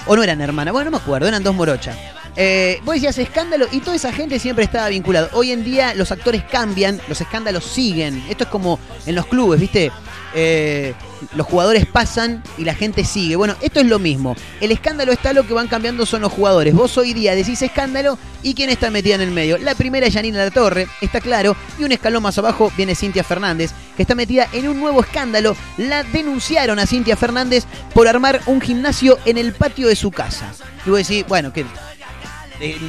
O 0.05 0.15
no 0.15 0.23
eran 0.23 0.39
hermanas, 0.39 0.71
bueno, 0.71 0.89
no 0.89 0.97
me 0.97 1.03
acuerdo, 1.03 1.27
eran 1.27 1.43
dos 1.43 1.53
morochas. 1.53 1.97
Eh, 2.39 2.79
vos 2.86 2.94
decías 2.94 3.17
escándalo 3.17 3.65
y 3.72 3.79
toda 3.79 3.96
esa 3.96 4.13
gente 4.13 4.38
siempre 4.38 4.63
estaba 4.63 4.88
vinculada. 4.89 5.29
Hoy 5.34 5.51
en 5.51 5.63
día 5.63 5.96
los 5.96 6.12
actores 6.12 6.44
cambian, 6.44 7.01
los 7.08 7.20
escándalos 7.20 7.63
siguen. 7.65 8.24
Esto 8.29 8.44
es 8.44 8.50
como 8.51 8.79
en 9.08 9.15
los 9.15 9.25
clubes, 9.25 9.60
¿viste? 9.60 9.91
Eh, 10.36 10.94
los 11.34 11.48
jugadores 11.48 11.88
pasan 11.88 12.44
y 12.60 12.63
la 12.63 12.75
gente 12.75 13.03
sigue. 13.03 13.36
Bueno, 13.36 13.56
esto 13.62 13.79
es 13.79 13.88
lo 13.88 13.98
mismo. 13.98 14.36
El 14.62 14.72
escándalo 14.72 15.12
está, 15.12 15.34
lo 15.34 15.48
que 15.48 15.56
van 15.56 15.67
cambiando 15.67 16.06
son 16.06 16.22
los 16.22 16.32
jugadores. 16.32 16.75
Vos 16.75 16.96
hoy 17.00 17.13
día 17.13 17.34
decís 17.34 17.60
escándalo 17.63 18.20
y 18.44 18.53
quién 18.53 18.70
está 18.70 18.91
metida 18.91 19.15
en 19.15 19.22
el 19.22 19.32
medio. 19.32 19.58
La 19.58 19.74
primera 19.74 20.06
es 20.06 20.13
Janina 20.13 20.38
La 20.38 20.51
Torre, 20.51 20.88
está 21.01 21.22
claro. 21.22 21.56
Y 21.79 21.86
un 21.86 21.91
escalón 21.91 22.22
más 22.22 22.38
abajo 22.38 22.72
viene 22.77 22.94
Cintia 22.94 23.24
Fernández, 23.24 23.72
que 23.96 24.03
está 24.03 24.13
metida 24.13 24.48
en 24.53 24.67
un 24.67 24.79
nuevo 24.79 25.01
escándalo. 25.01 25.56
La 25.77 26.03
denunciaron 26.03 26.77
a 26.77 26.86
Cintia 26.86 27.15
Fernández 27.15 27.65
por 27.96 28.08
armar 28.08 28.41
un 28.46 28.62
gimnasio 28.62 29.17
en 29.25 29.39
el 29.39 29.53
patio 29.53 29.88
de 29.88 29.96
su 29.96 30.12
casa. 30.12 30.53
Y 30.86 30.91
vos 30.91 31.00
decís, 31.00 31.25
bueno, 31.27 31.51
que 31.51 31.65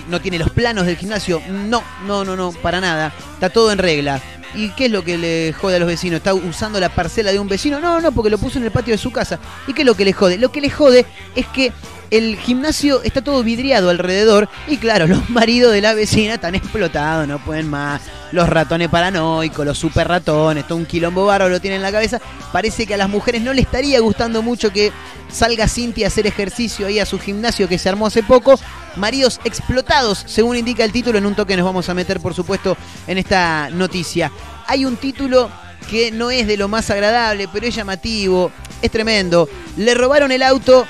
no 0.09 0.21
tiene 0.21 0.39
los 0.39 0.51
planos 0.51 0.87
del 0.87 0.97
gimnasio. 0.97 1.43
No, 1.49 1.83
no, 2.07 2.25
no, 2.25 2.37
no, 2.37 2.53
para 2.53 2.81
nada. 2.81 3.13
Está 3.35 3.51
todo 3.51 3.73
en 3.73 3.79
regla. 3.79 4.21
¿Y 4.55 4.71
qué 4.71 4.87
es 4.87 4.91
lo 4.91 5.05
que 5.05 5.19
le 5.19 5.53
jode 5.53 5.77
a 5.77 5.79
los 5.79 5.89
vecinos? 5.89 6.19
¿Está 6.19 6.33
usando 6.35 6.81
la 6.81 6.89
parcela 6.89 7.33
de 7.33 7.39
un 7.39 7.49
vecino? 7.49 7.81
No, 7.81 8.01
no, 8.01 8.13
porque 8.13 8.31
lo 8.31 8.39
puso 8.39 8.59
en 8.59 8.65
el 8.65 8.71
patio 8.71 8.95
de 8.95 8.99
su 8.99 9.13
casa. 9.13 9.39
¿Y 9.67 9.75
qué 9.75 9.83
es 9.83 9.87
lo 9.87 9.95
que 9.95 10.05
le 10.05 10.13
jode? 10.13 10.39
Lo 10.39 10.51
que 10.51 10.61
le 10.61 10.71
jode 10.71 11.05
es 11.35 11.47
que 11.49 11.73
el 12.11 12.37
gimnasio 12.39 13.03
está 13.03 13.23
todo 13.23 13.43
vidriado 13.43 13.91
alrededor 13.91 14.49
y 14.67 14.79
claro, 14.79 15.07
los 15.07 15.29
maridos 15.31 15.73
de 15.73 15.81
la 15.81 15.95
vecina 15.95 16.35
están 16.35 16.55
explotados, 16.55 17.27
no 17.29 17.39
pueden 17.39 17.69
más. 17.69 18.03
Los 18.33 18.49
ratones 18.49 18.89
paranoicos, 18.89 19.65
los 19.65 19.79
super 19.79 20.07
ratones, 20.07 20.67
todo 20.67 20.77
un 20.77 20.87
quilombo 20.87 21.25
bárbaro 21.25 21.51
lo 21.51 21.61
tienen 21.61 21.79
en 21.79 21.83
la 21.83 21.93
cabeza. 21.93 22.21
Parece 22.53 22.87
que 22.87 22.95
a 22.95 22.99
las 22.99 23.09
mujeres 23.09 23.41
no 23.43 23.55
le 23.55 23.63
estaría 23.63 24.01
gustando 24.01 24.43
mucho 24.43 24.71
que 24.71 24.93
salga 25.31 25.67
Cintia 25.67 26.07
a 26.07 26.09
hacer 26.09 26.27
ejercicio 26.27 26.87
ahí 26.87 26.99
a 26.99 27.07
su 27.07 27.19
gimnasio 27.19 27.69
que 27.69 27.79
se 27.79 27.89
armó 27.89 28.07
hace 28.07 28.23
poco. 28.23 28.59
Maridos 28.97 29.41
explotados, 29.45 30.25
según 30.27 30.57
indica 30.57 30.85
el 30.85 30.93
título. 30.93 31.19
En 31.19 31.27
un 31.27 31.35
toque 31.35 31.57
nos 31.57 31.65
vamos 31.65 31.89
a 31.89 31.95
meter, 31.95 32.21
por 32.21 32.35
supuesto, 32.35 32.77
en 33.07 33.17
esta 33.17 33.71
noticia. 33.71 34.31
Hay 34.67 34.85
un 34.85 34.97
título 34.97 35.51
que 35.91 36.11
no 36.11 36.31
es 36.31 36.47
de 36.47 36.59
lo 36.59 36.69
más 36.69 36.91
agradable, 36.91 37.49
pero 37.51 37.67
es 37.67 37.75
llamativo, 37.75 38.51
es 38.83 38.91
tremendo. 38.91 39.49
Le 39.77 39.95
robaron 39.95 40.33
el 40.33 40.43
auto 40.43 40.87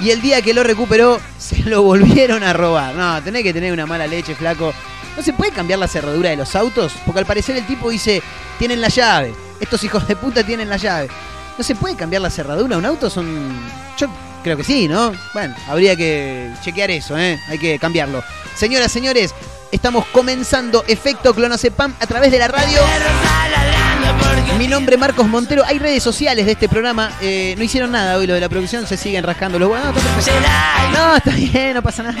y 0.00 0.10
el 0.10 0.20
día 0.20 0.42
que 0.42 0.54
lo 0.54 0.62
recuperó 0.62 1.20
se 1.38 1.62
lo 1.62 1.82
volvieron 1.82 2.42
a 2.42 2.52
robar. 2.52 2.94
No, 2.94 3.22
tenés 3.22 3.42
que 3.42 3.52
tener 3.52 3.72
una 3.72 3.86
mala 3.86 4.06
leche, 4.06 4.34
flaco. 4.34 4.72
¿No 5.16 5.22
se 5.22 5.32
puede 5.32 5.52
cambiar 5.52 5.78
la 5.78 5.88
cerradura 5.88 6.30
de 6.30 6.36
los 6.36 6.54
autos? 6.54 6.92
Porque 7.04 7.20
al 7.20 7.26
parecer 7.26 7.56
el 7.56 7.66
tipo 7.66 7.90
dice, 7.90 8.22
tienen 8.58 8.80
la 8.80 8.88
llave. 8.88 9.34
Estos 9.60 9.82
hijos 9.84 10.06
de 10.08 10.16
puta 10.16 10.44
tienen 10.44 10.68
la 10.68 10.76
llave. 10.76 11.08
¿No 11.58 11.64
se 11.64 11.74
puede 11.74 11.96
cambiar 11.96 12.22
la 12.22 12.30
cerradura 12.30 12.70
de 12.70 12.78
un 12.78 12.86
auto? 12.86 13.10
Son... 13.10 13.26
Yo 13.98 14.08
creo 14.42 14.56
que 14.56 14.64
sí, 14.64 14.88
¿no? 14.88 15.12
Bueno, 15.34 15.54
habría 15.68 15.96
que 15.96 16.50
chequear 16.62 16.90
eso, 16.90 17.18
¿eh? 17.18 17.38
Hay 17.48 17.58
que 17.58 17.78
cambiarlo. 17.78 18.22
Señoras, 18.54 18.90
señores, 18.90 19.34
estamos 19.70 20.04
comenzando 20.06 20.84
Efecto 20.86 21.34
Clonazepam 21.34 21.94
a 22.00 22.06
través 22.06 22.30
de 22.30 22.38
la 22.38 22.48
radio. 22.48 22.80
Mi 24.58 24.68
nombre 24.68 24.96
es 24.96 25.00
Marcos 25.00 25.26
Montero. 25.26 25.64
Hay 25.64 25.78
redes 25.78 26.02
sociales 26.02 26.44
de 26.44 26.52
este 26.52 26.68
programa. 26.68 27.12
Eh, 27.20 27.54
no 27.56 27.64
hicieron 27.64 27.92
nada 27.92 28.16
hoy 28.16 28.26
lo 28.26 28.34
de 28.34 28.40
la 28.40 28.48
producción. 28.48 28.86
Se 28.86 28.96
siguen 28.96 29.24
rascando 29.24 29.58
los 29.58 29.70
huevos. 29.70 29.94
No. 29.94 30.92
No, 30.92 31.16
está 31.16 31.30
bien, 31.30 31.74
no 31.74 31.82
pasa 31.82 32.02
nada. 32.02 32.18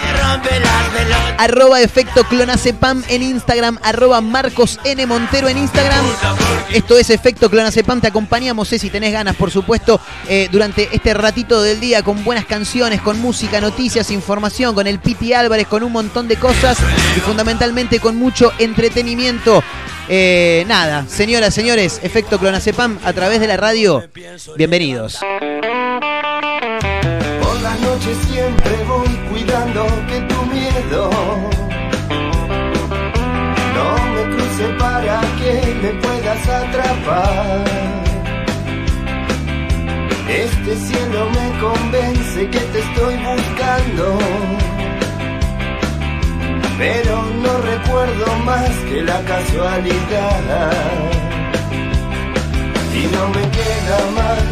Arroba 1.36 1.80
Efecto 1.80 2.24
Clonazepam 2.24 3.02
en 3.08 3.22
Instagram. 3.22 3.78
Arroba 3.82 4.20
Marcos 4.20 4.78
N. 4.84 5.04
Montero 5.06 5.48
en 5.48 5.58
Instagram. 5.58 6.04
Esto 6.72 6.96
es 6.96 7.10
Efecto 7.10 7.50
Clonazepam. 7.50 8.00
Te 8.00 8.06
acompañamos, 8.06 8.72
eh, 8.72 8.78
si 8.78 8.88
tenés 8.90 9.12
ganas, 9.12 9.36
por 9.36 9.50
supuesto, 9.50 10.00
eh, 10.28 10.48
durante 10.50 10.88
este 10.92 11.12
ratito 11.14 11.60
del 11.62 11.80
día 11.80 12.02
con 12.02 12.24
buenas 12.24 12.46
canciones, 12.46 13.00
con 13.00 13.20
música, 13.20 13.60
noticias, 13.60 14.10
información, 14.10 14.74
con 14.74 14.86
el 14.86 14.98
Piti 14.98 15.34
Álvarez, 15.34 15.66
con 15.66 15.82
un 15.82 15.92
montón 15.92 16.28
de 16.28 16.36
cosas 16.36 16.78
y 17.16 17.20
fundamentalmente 17.40 18.00
con 18.00 18.16
mucho 18.16 18.52
entretenimiento. 18.58 19.64
Eh, 20.10 20.64
nada, 20.68 21.06
señoras, 21.08 21.54
señores, 21.54 21.98
Efecto 22.02 22.38
Clonazepam 22.38 22.98
a 23.02 23.14
través 23.14 23.40
de 23.40 23.46
la 23.46 23.56
radio. 23.56 24.04
Bienvenidos. 24.58 25.20
Por 27.40 27.60
las 27.62 27.80
noches 27.80 28.18
siempre 28.30 28.84
voy 28.86 29.08
cuidando 29.30 29.86
que 30.06 30.20
tu 30.20 30.42
miedo 30.52 31.10
no 33.74 33.96
me 34.12 34.36
cruce 34.36 34.64
para 34.78 35.20
que 35.38 35.54
me 35.80 35.88
puedas 35.98 36.46
atrapar. 36.46 37.64
Este 40.28 40.76
cielo 40.76 41.30
me 41.30 41.58
convence 41.58 42.50
que 42.50 42.60
te 42.60 42.80
estoy 42.80 43.16
buscando. 43.16 44.18
Pero 46.80 47.22
no 47.42 47.58
recuerdo 47.58 48.26
más 48.46 48.70
que 48.88 49.02
la 49.02 49.20
casualidad. 49.24 50.80
Y 52.94 53.06
no 53.14 53.28
me 53.28 53.44
queda 53.58 53.98
más 54.16 54.46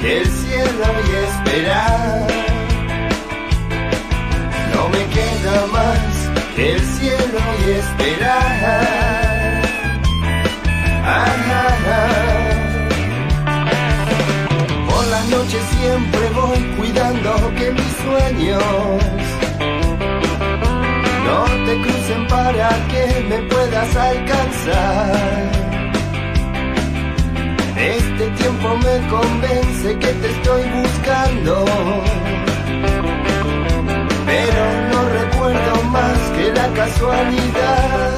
que 0.00 0.18
el 0.20 0.26
cielo 0.26 0.86
y 1.08 1.10
esperar. 1.26 2.26
No 4.72 4.88
me 4.90 5.02
queda 5.16 5.66
más 5.72 6.12
que 6.54 6.72
el 6.74 6.80
cielo 6.80 7.40
y 7.66 7.70
esperar. 7.72 9.62
Por 14.88 15.04
las 15.08 15.28
noches 15.30 15.64
siempre 15.80 16.30
voy 16.32 16.60
cuidando 16.76 17.52
que 17.56 17.72
mis 17.72 17.92
sueños 18.04 19.31
te 21.44 21.80
crucen 21.82 22.26
para 22.28 22.68
que 22.88 23.24
me 23.28 23.38
puedas 23.42 23.96
alcanzar. 23.96 25.50
Este 27.76 28.30
tiempo 28.30 28.76
me 28.76 29.08
convence 29.08 29.98
que 29.98 30.12
te 30.20 30.30
estoy 30.30 30.62
buscando, 30.70 31.64
pero 34.26 34.64
no 34.92 35.08
recuerdo 35.20 35.82
más 35.90 36.18
que 36.36 36.52
la 36.52 36.68
casualidad. 36.74 38.10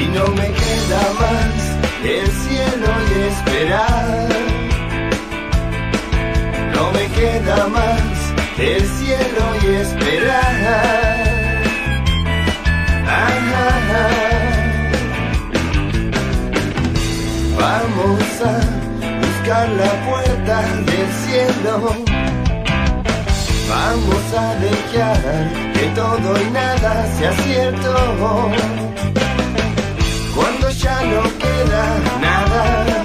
Y 0.00 0.06
no 0.16 0.26
me 0.38 0.48
queda 0.62 1.02
más 1.20 1.58
el 2.04 2.26
cielo 2.42 2.88
y 3.08 3.20
esperar. 3.32 4.28
No 6.74 6.92
me 6.92 7.06
queda 7.08 7.66
más 7.68 8.17
que 8.58 8.76
el 8.76 8.82
cielo 8.82 9.44
y 9.62 9.66
esperar. 9.76 10.98
Vamos 17.56 18.22
a 18.44 18.54
buscar 19.22 19.68
la 19.82 19.92
puerta 20.08 20.56
del 20.88 21.08
cielo. 21.22 21.72
Vamos 23.68 24.24
a 24.36 24.54
dejar 24.66 25.22
que 25.74 25.86
todo 25.94 26.28
y 26.42 26.50
nada 26.50 27.06
sea 27.16 27.32
cierto. 27.44 28.50
Cuando 30.34 30.70
ya 30.70 31.02
no 31.04 31.22
queda 31.38 31.84
nada 32.20 32.97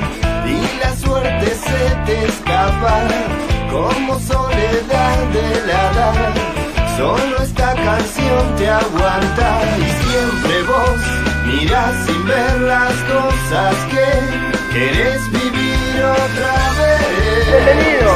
Solo 6.97 7.37
esta 7.41 7.73
canción 7.73 8.55
te 8.55 8.69
aguanta 8.69 9.61
y 9.77 9.81
siempre 9.81 10.63
vos 10.63 10.99
mirás 11.47 12.05
sin 12.05 12.27
ver 12.27 12.61
las 12.61 12.93
cosas 13.11 13.75
que 13.89 14.77
querés 14.77 15.21
vivir 15.31 16.03
otra 16.03 16.53
vez. 16.79 17.47
Detenido. 17.51 18.11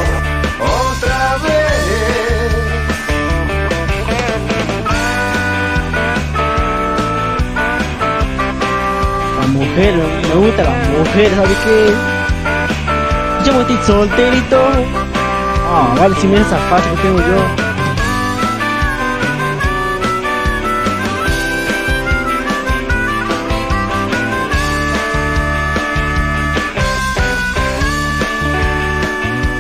Otra 0.62 1.38
vez. 1.44 1.68
La 9.42 9.48
mujer, 9.48 9.96
me 9.96 10.36
gusta 10.36 10.64
la 10.64 10.70
mujer, 11.00 11.32
¿sabes 11.36 11.58
qué? 11.66 11.94
Yo 13.46 13.54
me 13.54 13.62
estoy 13.62 13.78
solterito. 13.86 15.07
Ah, 15.70 15.94
vale, 15.98 16.16
si 16.16 16.28
me 16.28 16.40
esa 16.40 16.58
facha 16.70 16.90
que 16.92 16.98
tengo 17.02 17.20
yo. 17.20 17.68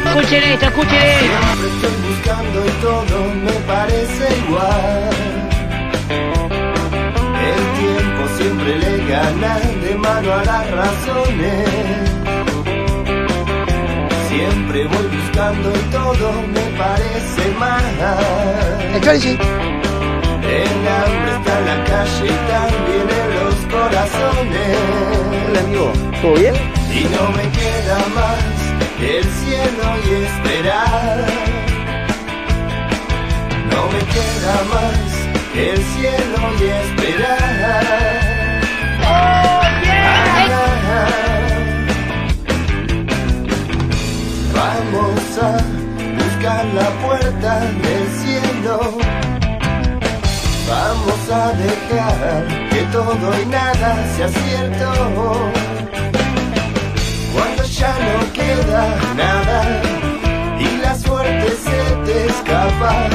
Escuchen 0.06 0.44
esto, 0.44 0.66
escuchen 0.66 0.96
esto. 0.96 1.26
Siempre 1.44 1.68
estoy 1.68 1.96
buscando 2.08 2.58
y 2.66 2.72
todo 2.82 3.18
me 3.44 3.56
parece 3.68 4.26
igual. 4.48 5.10
El 7.48 7.64
tiempo 7.80 8.22
siempre 8.38 8.72
le 8.78 8.94
gana 9.10 9.60
de 9.84 9.96
mano 9.96 10.34
a 10.34 10.44
las 10.46 10.72
razones. 10.72 12.26
Siempre 14.50 14.86
voy 14.86 15.08
buscando 15.08 15.70
y 15.75 15.92
todo 15.92 16.32
me 16.54 16.62
parece 16.77 17.51
mal. 17.60 17.84
El 20.42 20.88
hambre 20.88 21.32
está 21.38 21.60
en 21.60 21.66
la 21.66 21.84
calle 21.84 22.25
y 22.25 22.38
también 22.51 23.08
en 23.20 23.30
los 23.39 23.56
corazones. 23.74 24.77
Hola 25.50 25.60
amigo, 25.60 25.92
¿todo 26.22 26.34
bien? 26.36 26.56
Y 26.94 27.04
no 27.16 27.30
me 27.32 27.46
queda 27.60 27.98
más 28.16 28.46
el 29.01 29.25
cielo 29.25 29.86
y 30.06 30.10
esperar. 30.24 31.18
No 33.70 33.82
me 33.92 34.00
queda 34.16 34.56
más 34.74 35.08
el 35.56 35.77
cielo 35.77 36.39
y 36.62 36.63
esperar. 36.63 38.37
Vamos 45.38 45.62
a 45.62 46.24
buscar 46.24 46.65
la 46.74 46.89
puerta 47.06 47.60
del 47.60 48.08
cielo. 48.20 48.79
Vamos 50.67 51.29
a 51.32 51.53
dejar 51.53 52.70
que 52.70 52.82
todo 52.91 53.41
y 53.41 53.46
nada 53.46 53.96
sea 54.15 54.29
cierto 54.29 54.91
cuando 57.34 57.63
ya 57.63 57.94
no 58.00 58.34
queda 58.34 58.96
nada 59.15 59.82
y 60.60 60.77
la 60.77 60.96
suerte 60.96 61.50
se 61.51 61.96
te 62.06 62.25
escapa 62.25 63.08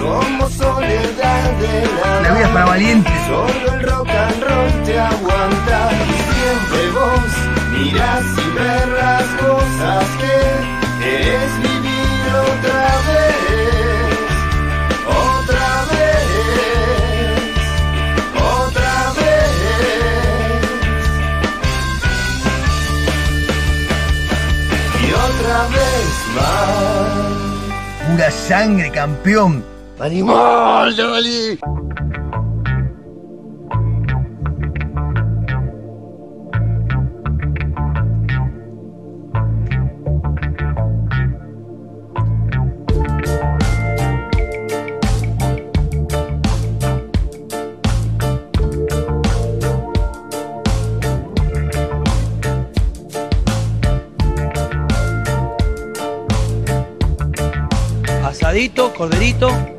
como 0.00 0.48
soledad 0.48 1.50
de 1.58 1.86
la 2.00 2.20
La 2.20 2.34
vida 2.34 2.52
para 2.52 2.66
valientes. 2.66 3.12
Solo 3.26 3.74
el 3.74 3.82
rock 3.82 4.08
and 4.08 4.42
roll 4.44 4.82
te 4.84 5.00
aguanta 5.00 5.90
y 5.92 6.16
siempre 6.30 6.90
vos 6.94 7.32
mirás 7.76 8.24
y 8.38 8.50
ver 8.56 8.88
las 8.88 9.24
cosas 9.42 10.04
que 10.20 10.75
querés 11.06 11.52
vivir 11.58 12.22
otra 12.52 12.86
vez, 13.08 14.16
otra 15.06 15.70
vez, 15.92 16.26
otra 18.34 18.94
vez. 19.18 19.54
y 25.02 25.04
otra 25.12 25.58
vez 25.76 26.08
más. 26.34 27.14
Pura 28.08 28.30
sangre, 28.30 28.90
campeón. 28.90 29.64
¡Animal, 29.98 30.94
Javali! 30.94 31.58
Corderito. 58.96 59.75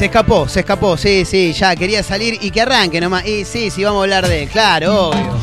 Se 0.00 0.06
escapó, 0.06 0.48
se 0.48 0.60
escapó, 0.60 0.96
sí, 0.96 1.26
sí, 1.26 1.52
ya 1.52 1.76
quería 1.76 2.02
salir 2.02 2.38
y 2.40 2.50
que 2.50 2.62
arranque 2.62 3.02
nomás. 3.02 3.26
Y 3.26 3.44
sí, 3.44 3.68
sí, 3.68 3.84
vamos 3.84 4.00
a 4.00 4.04
hablar 4.04 4.26
de 4.26 4.44
él, 4.44 4.48
claro, 4.48 5.10
obvio. 5.10 5.36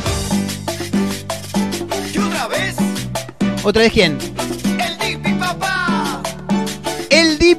¿Y 2.12 2.18
otra 2.18 2.48
vez? 2.48 2.74
¿Otra 3.62 3.82
vez 3.82 3.92
quién? 3.92 4.27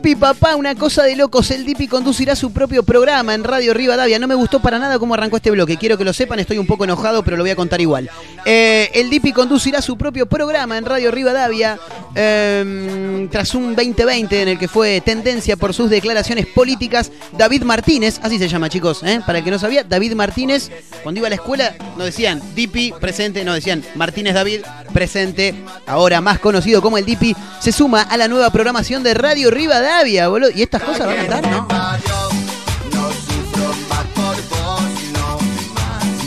Dipi, 0.09 0.21
papá, 0.21 0.55
una 0.55 0.73
cosa 0.73 1.03
de 1.03 1.15
locos. 1.15 1.51
El 1.51 1.65
Dipi 1.65 1.87
conducirá 1.87 2.35
su 2.35 2.51
propio 2.51 2.81
programa 2.81 3.35
en 3.35 3.43
Radio 3.43 3.75
Rivadavia. 3.75 4.17
No 4.17 4.27
me 4.27 4.33
gustó 4.33 4.59
para 4.59 4.79
nada 4.79 4.97
cómo 4.97 5.13
arrancó 5.13 5.35
este 5.37 5.51
bloque. 5.51 5.77
Quiero 5.77 5.99
que 5.99 6.03
lo 6.03 6.13
sepan, 6.13 6.39
estoy 6.39 6.57
un 6.57 6.65
poco 6.65 6.83
enojado, 6.83 7.21
pero 7.21 7.37
lo 7.37 7.43
voy 7.43 7.51
a 7.51 7.55
contar 7.55 7.79
igual. 7.79 8.09
Eh, 8.43 8.89
el 8.95 9.11
Dipi 9.11 9.31
conducirá 9.33 9.83
su 9.83 9.99
propio 9.99 10.25
programa 10.25 10.79
en 10.79 10.85
Radio 10.85 11.11
Rivadavia 11.11 11.77
eh, 12.15 13.27
tras 13.31 13.53
un 13.53 13.75
2020 13.75 14.41
en 14.41 14.47
el 14.47 14.57
que 14.57 14.67
fue 14.67 14.99
tendencia 15.01 15.57
por 15.57 15.75
sus 15.75 15.91
declaraciones 15.91 16.47
políticas. 16.47 17.11
David 17.37 17.61
Martínez, 17.61 18.19
así 18.23 18.39
se 18.39 18.47
llama, 18.47 18.67
chicos, 18.67 19.03
¿eh? 19.03 19.21
para 19.23 19.37
el 19.37 19.43
que 19.43 19.51
no 19.51 19.59
sabía, 19.59 19.83
David 19.83 20.13
Martínez, 20.13 20.71
cuando 21.03 21.19
iba 21.19 21.27
a 21.27 21.29
la 21.29 21.35
escuela, 21.35 21.75
no 21.97 22.03
decían 22.03 22.41
Dipi 22.55 22.93
presente, 22.99 23.43
no 23.43 23.53
decían 23.53 23.83
Martínez 23.93 24.33
David 24.33 24.61
presente, 24.91 25.53
ahora 25.85 26.19
más 26.19 26.39
conocido 26.39 26.81
como 26.81 26.97
el 26.97 27.05
Dipi, 27.05 27.35
se 27.59 27.71
suma 27.71 28.01
a 28.01 28.17
la 28.17 28.27
nueva 28.27 28.49
programación 28.49 29.03
de 29.03 29.13
Radio 29.13 29.51
Rivadavia, 29.51 29.98
boludo. 30.27 30.49
Y 30.53 30.61
estas 30.61 30.83
cosas 30.83 31.07
van 31.07 31.17
a 31.17 31.21
estar, 31.21 31.47
¿no? 31.47 31.67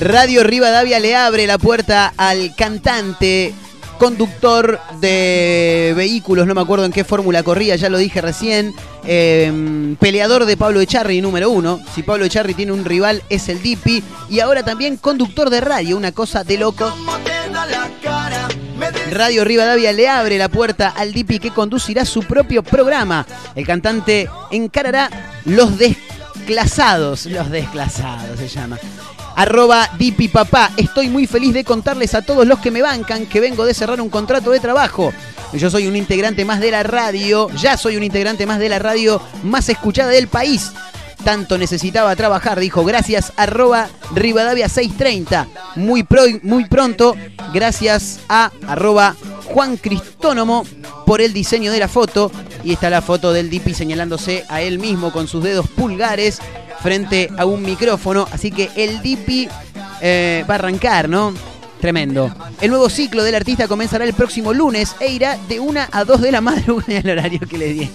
Radio 0.00 0.42
Rivadavia 0.42 0.98
le 0.98 1.14
abre 1.14 1.46
la 1.46 1.58
puerta 1.58 2.12
al 2.16 2.56
cantante, 2.56 3.54
conductor 3.98 4.80
de 5.00 5.92
vehículos, 5.96 6.44
no 6.44 6.56
me 6.56 6.60
acuerdo 6.60 6.84
en 6.84 6.92
qué 6.92 7.04
fórmula 7.04 7.44
corría, 7.44 7.76
ya 7.76 7.88
lo 7.88 7.98
dije 7.98 8.20
recién, 8.20 8.74
eh, 9.04 9.94
peleador 10.00 10.44
de 10.44 10.56
Pablo 10.56 10.80
Echarri 10.80 11.20
número 11.20 11.50
uno. 11.50 11.80
Si 11.94 12.02
Pablo 12.02 12.24
Echarri 12.24 12.54
tiene 12.54 12.72
un 12.72 12.84
rival 12.84 13.22
es 13.28 13.48
el 13.48 13.62
Dipi. 13.62 14.02
Y 14.28 14.40
ahora 14.40 14.64
también 14.64 14.96
conductor 14.96 15.50
de 15.50 15.60
radio, 15.60 15.96
una 15.96 16.10
cosa 16.10 16.42
de 16.42 16.58
locos. 16.58 16.92
Radio 19.10 19.44
Rivadavia 19.44 19.92
le 19.92 20.08
abre 20.08 20.38
la 20.38 20.48
puerta 20.48 20.94
al 20.96 21.12
Dipi 21.12 21.38
que 21.38 21.50
conducirá 21.50 22.04
su 22.04 22.22
propio 22.22 22.62
programa. 22.62 23.26
El 23.54 23.66
cantante 23.66 24.28
encarará 24.50 25.10
los 25.44 25.76
desclasados. 25.78 27.26
Los 27.26 27.50
desclasados 27.50 28.38
se 28.38 28.48
llama. 28.48 28.78
Arroba 29.36 29.88
Dipi 29.98 30.28
Papá. 30.28 30.70
Estoy 30.76 31.08
muy 31.08 31.26
feliz 31.26 31.54
de 31.54 31.64
contarles 31.64 32.14
a 32.14 32.22
todos 32.22 32.46
los 32.46 32.58
que 32.58 32.70
me 32.70 32.82
bancan 32.82 33.26
que 33.26 33.40
vengo 33.40 33.64
de 33.64 33.74
cerrar 33.74 34.00
un 34.00 34.10
contrato 34.10 34.50
de 34.50 34.60
trabajo. 34.60 35.12
Yo 35.52 35.70
soy 35.70 35.86
un 35.86 35.96
integrante 35.96 36.44
más 36.44 36.60
de 36.60 36.70
la 36.70 36.82
radio, 36.82 37.48
ya 37.50 37.76
soy 37.76 37.96
un 37.96 38.02
integrante 38.02 38.46
más 38.46 38.58
de 38.58 38.70
la 38.70 38.78
radio 38.78 39.20
más 39.42 39.68
escuchada 39.68 40.10
del 40.10 40.28
país. 40.28 40.72
Tanto 41.24 41.56
necesitaba 41.56 42.16
trabajar, 42.16 42.58
dijo, 42.58 42.84
gracias, 42.84 43.32
arroba 43.36 43.88
Rivadavia 44.14 44.68
630. 44.68 45.46
Muy, 45.76 46.06
muy 46.42 46.64
pronto, 46.66 47.16
gracias 47.52 48.20
a 48.28 48.50
arroba 48.66 49.14
Juan 49.44 49.76
Cristónomo 49.76 50.64
por 51.06 51.20
el 51.20 51.32
diseño 51.32 51.70
de 51.70 51.78
la 51.78 51.88
foto. 51.88 52.32
Y 52.64 52.72
está 52.72 52.90
la 52.90 53.02
foto 53.02 53.32
del 53.32 53.50
Dipi 53.50 53.74
señalándose 53.74 54.44
a 54.48 54.62
él 54.62 54.78
mismo 54.78 55.12
con 55.12 55.28
sus 55.28 55.44
dedos 55.44 55.68
pulgares 55.68 56.40
frente 56.82 57.30
a 57.36 57.44
un 57.44 57.62
micrófono. 57.62 58.26
Así 58.32 58.50
que 58.50 58.70
el 58.76 59.00
Dipi 59.02 59.48
eh, 60.00 60.44
va 60.48 60.54
a 60.54 60.58
arrancar, 60.58 61.08
¿no? 61.08 61.32
Tremendo. 61.80 62.32
El 62.60 62.70
nuevo 62.70 62.88
ciclo 62.88 63.24
del 63.24 63.34
artista 63.34 63.66
comenzará 63.66 64.04
el 64.04 64.14
próximo 64.14 64.52
lunes 64.52 64.94
e 65.00 65.10
irá 65.10 65.36
de 65.48 65.58
1 65.58 65.80
a 65.90 66.04
2 66.04 66.20
de 66.20 66.32
la 66.32 66.40
madrugada 66.42 66.98
el 66.98 67.10
horario 67.10 67.40
que 67.48 67.58
le 67.58 67.72
di. 67.72 67.90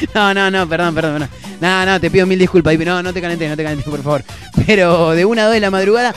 No, 0.14 0.34
no, 0.34 0.50
no, 0.50 0.68
perdón, 0.68 0.94
perdón, 0.94 1.12
perdón. 1.18 1.28
No, 1.60 1.86
no, 1.86 2.00
te 2.00 2.10
pido 2.10 2.26
mil 2.26 2.38
disculpas. 2.38 2.78
No, 2.78 3.02
no 3.02 3.12
te 3.12 3.20
calenté, 3.20 3.48
no 3.48 3.56
te 3.56 3.62
calenté, 3.64 3.88
por 3.90 4.02
favor. 4.02 4.24
Pero 4.66 5.10
de 5.10 5.24
una 5.24 5.42
a 5.42 5.44
dos 5.46 5.54
de 5.54 5.60
la 5.60 5.70
madrugada. 5.70 6.14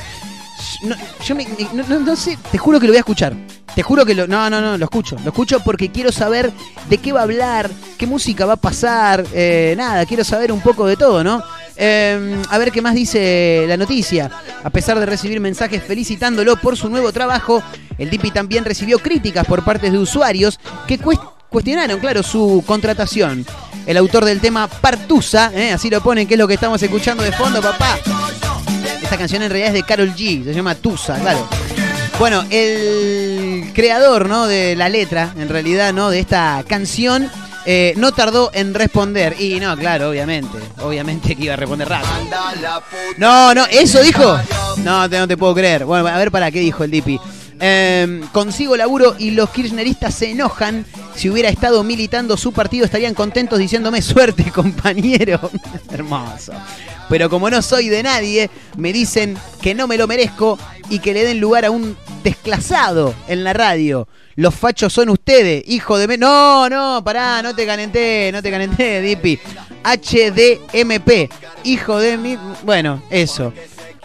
yo 1.26 1.36
me- 1.36 1.48
no, 1.74 2.15
sé, 2.15 2.38
te 2.52 2.58
juro 2.58 2.80
que 2.80 2.88
lo 2.88 2.91
voy 2.91 2.98
a 2.98 3.02
escuchar. 3.02 3.34
Te 3.76 3.82
juro 3.82 4.06
que 4.06 4.13
lo. 4.13 4.28
No, 4.28 4.50
no, 4.50 4.62
no, 4.62 4.78
lo 4.78 4.86
escucho. 4.86 5.15
Lo 5.24 5.30
escucho 5.32 5.60
porque 5.62 5.89
quiero 5.89 6.12
saber 6.12 6.52
de 6.89 6.98
qué 7.00 7.12
va 7.12 7.22
a 7.22 7.24
hablar, 7.24 7.69
qué 7.98 8.06
música 8.06 8.46
va 8.46 8.54
a 8.54 8.58
pasar. 8.58 9.26
eh, 9.34 9.74
nada, 9.76 10.06
quiero 10.06 10.24
saber 10.24 10.52
un 10.52 10.62
poco 10.62 10.86
de 10.86 10.96
todo, 10.96 11.24
¿no? 11.24 11.41
Eh, 11.76 12.39
a 12.52 12.58
ver 12.60 12.72
qué 12.72 12.84
más 12.84 12.93
dice 12.93 13.65
la 13.67 13.76
noticia. 13.78 14.30
A 14.63 14.69
pesar 14.69 15.00
de 15.00 15.08
recibir 15.08 15.39
mensajes 15.39 15.82
felicitándolo 15.84 16.56
por 16.58 16.78
su 16.78 16.88
nuevo 16.88 17.12
trabajo, 17.12 17.63
el 17.98 18.12
Dipi 18.12 18.30
también 18.30 18.63
recibió 18.63 19.00
críticas 19.00 19.48
por 19.48 19.63
parte 19.63 19.89
de 19.89 19.98
usuarios 19.98 20.60
que 20.88 21.00
cuestionaron, 21.53 21.99
claro, 21.99 22.23
su 22.23 22.63
contratación. 22.65 23.45
El 23.85 23.95
autor 23.97 24.25
del 24.25 24.41
tema 24.41 24.67
Partusa, 24.67 25.51
¿eh? 25.53 25.71
así 25.71 25.89
lo 25.89 26.01
ponen, 26.01 26.27
que 26.27 26.33
es 26.33 26.37
lo 26.37 26.47
que 26.47 26.55
estamos 26.55 26.81
escuchando 26.81 27.23
de 27.23 27.31
fondo, 27.31 27.61
papá. 27.61 27.99
Esta 29.01 29.17
canción 29.17 29.43
en 29.43 29.51
realidad 29.51 29.69
es 29.69 29.73
de 29.75 29.83
Carol 29.83 30.13
G, 30.15 30.43
se 30.43 30.53
llama 30.53 30.73
Tusa, 30.75 31.19
claro. 31.19 31.47
Bueno, 32.17 32.43
el 32.49 33.71
creador, 33.73 34.27
¿no? 34.27 34.47
De 34.47 34.75
la 34.75 34.89
letra, 34.89 35.33
en 35.37 35.49
realidad, 35.49 35.93
¿no? 35.93 36.09
De 36.09 36.19
esta 36.19 36.63
canción, 36.67 37.29
eh, 37.65 37.93
no 37.97 38.11
tardó 38.11 38.51
en 38.53 38.73
responder. 38.73 39.35
Y 39.39 39.59
no, 39.59 39.77
claro, 39.77 40.09
obviamente. 40.09 40.57
Obviamente 40.81 41.35
que 41.35 41.43
iba 41.43 41.53
a 41.53 41.57
responder 41.57 41.89
rápido. 41.89 42.13
No, 43.17 43.53
no, 43.53 43.65
¿eso 43.65 44.01
dijo? 44.01 44.39
No, 44.77 45.07
no 45.07 45.27
te 45.27 45.37
puedo 45.37 45.53
creer. 45.53 45.85
Bueno, 45.85 46.07
a 46.07 46.17
ver 46.17 46.31
para 46.31 46.51
qué 46.51 46.59
dijo 46.59 46.83
el 46.83 46.91
Dipi. 46.91 47.19
Eh, 47.65 48.19
consigo 48.34 48.76
laburo 48.76 49.15
y 49.17 49.32
los 49.32 49.49
kirchneristas 49.52 50.13
se 50.15 50.32
enojan. 50.32 50.86
Si 51.15 51.30
hubiera 51.30 51.47
estado 51.47 51.82
militando 51.86 52.36
su 52.36 52.52
partido 52.52 52.84
estarían 52.84 53.13
contentos 53.13 53.58
diciéndome 53.58 54.02
suerte, 54.02 54.52
compañero. 54.52 55.39
Hermoso. 55.91 56.52
Pero 57.08 57.30
como 57.30 57.49
no 57.49 57.62
soy 57.62 57.88
de 57.88 58.04
nadie, 58.04 58.49
me 58.76 58.91
dicen 58.91 59.38
que 59.62 59.73
no 59.76 59.88
me 59.88 59.97
lo 59.97 60.08
merezco 60.08 60.60
y 60.89 60.99
que 60.99 61.13
le 61.13 61.23
den 61.23 61.39
lugar 61.39 61.63
a 61.63 61.71
un 61.71 61.95
desclasado 62.21 63.13
en 63.30 63.45
la 63.45 63.54
radio. 63.54 64.10
Los 64.36 64.56
fachos 64.56 64.91
son 64.91 65.10
ustedes, 65.10 65.63
hijo 65.67 65.97
de... 65.97 66.08
me- 66.08 66.17
No, 66.17 66.67
no, 66.69 67.02
pará, 67.04 67.41
no 67.43 67.56
te 67.56 67.65
calenté, 67.65 68.30
no 68.34 68.41
te 68.41 68.49
calenté, 68.52 68.99
Dipi. 68.99 69.39
HDMP, 69.84 71.30
hijo 71.63 71.97
de 71.99 72.17
mi... 72.17 72.38
Bueno, 72.63 73.02
eso. 73.10 73.54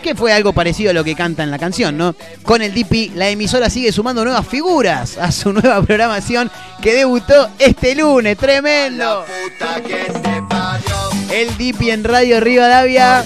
Que 0.02 0.14
fue 0.14 0.32
algo 0.32 0.52
parecido 0.52 0.90
a 0.90 0.94
lo 0.94 1.04
que 1.04 1.14
canta 1.14 1.42
en 1.42 1.50
la 1.50 1.58
canción, 1.58 1.96
¿no? 1.96 2.14
Con 2.42 2.62
el 2.62 2.72
Dipi, 2.72 3.10
la 3.14 3.28
emisora 3.28 3.68
sigue 3.68 3.92
sumando 3.92 4.24
nuevas 4.24 4.46
figuras 4.46 5.18
a 5.18 5.32
su 5.32 5.52
nueva 5.52 5.82
programación 5.82 6.50
que 6.80 6.94
debutó 6.94 7.50
este 7.58 7.94
lunes. 7.94 8.38
¡Tremendo! 8.38 9.24
El 11.32 11.56
Dipi 11.56 11.90
en 11.90 12.04
Radio 12.04 12.40
Rivadavia. 12.40 13.24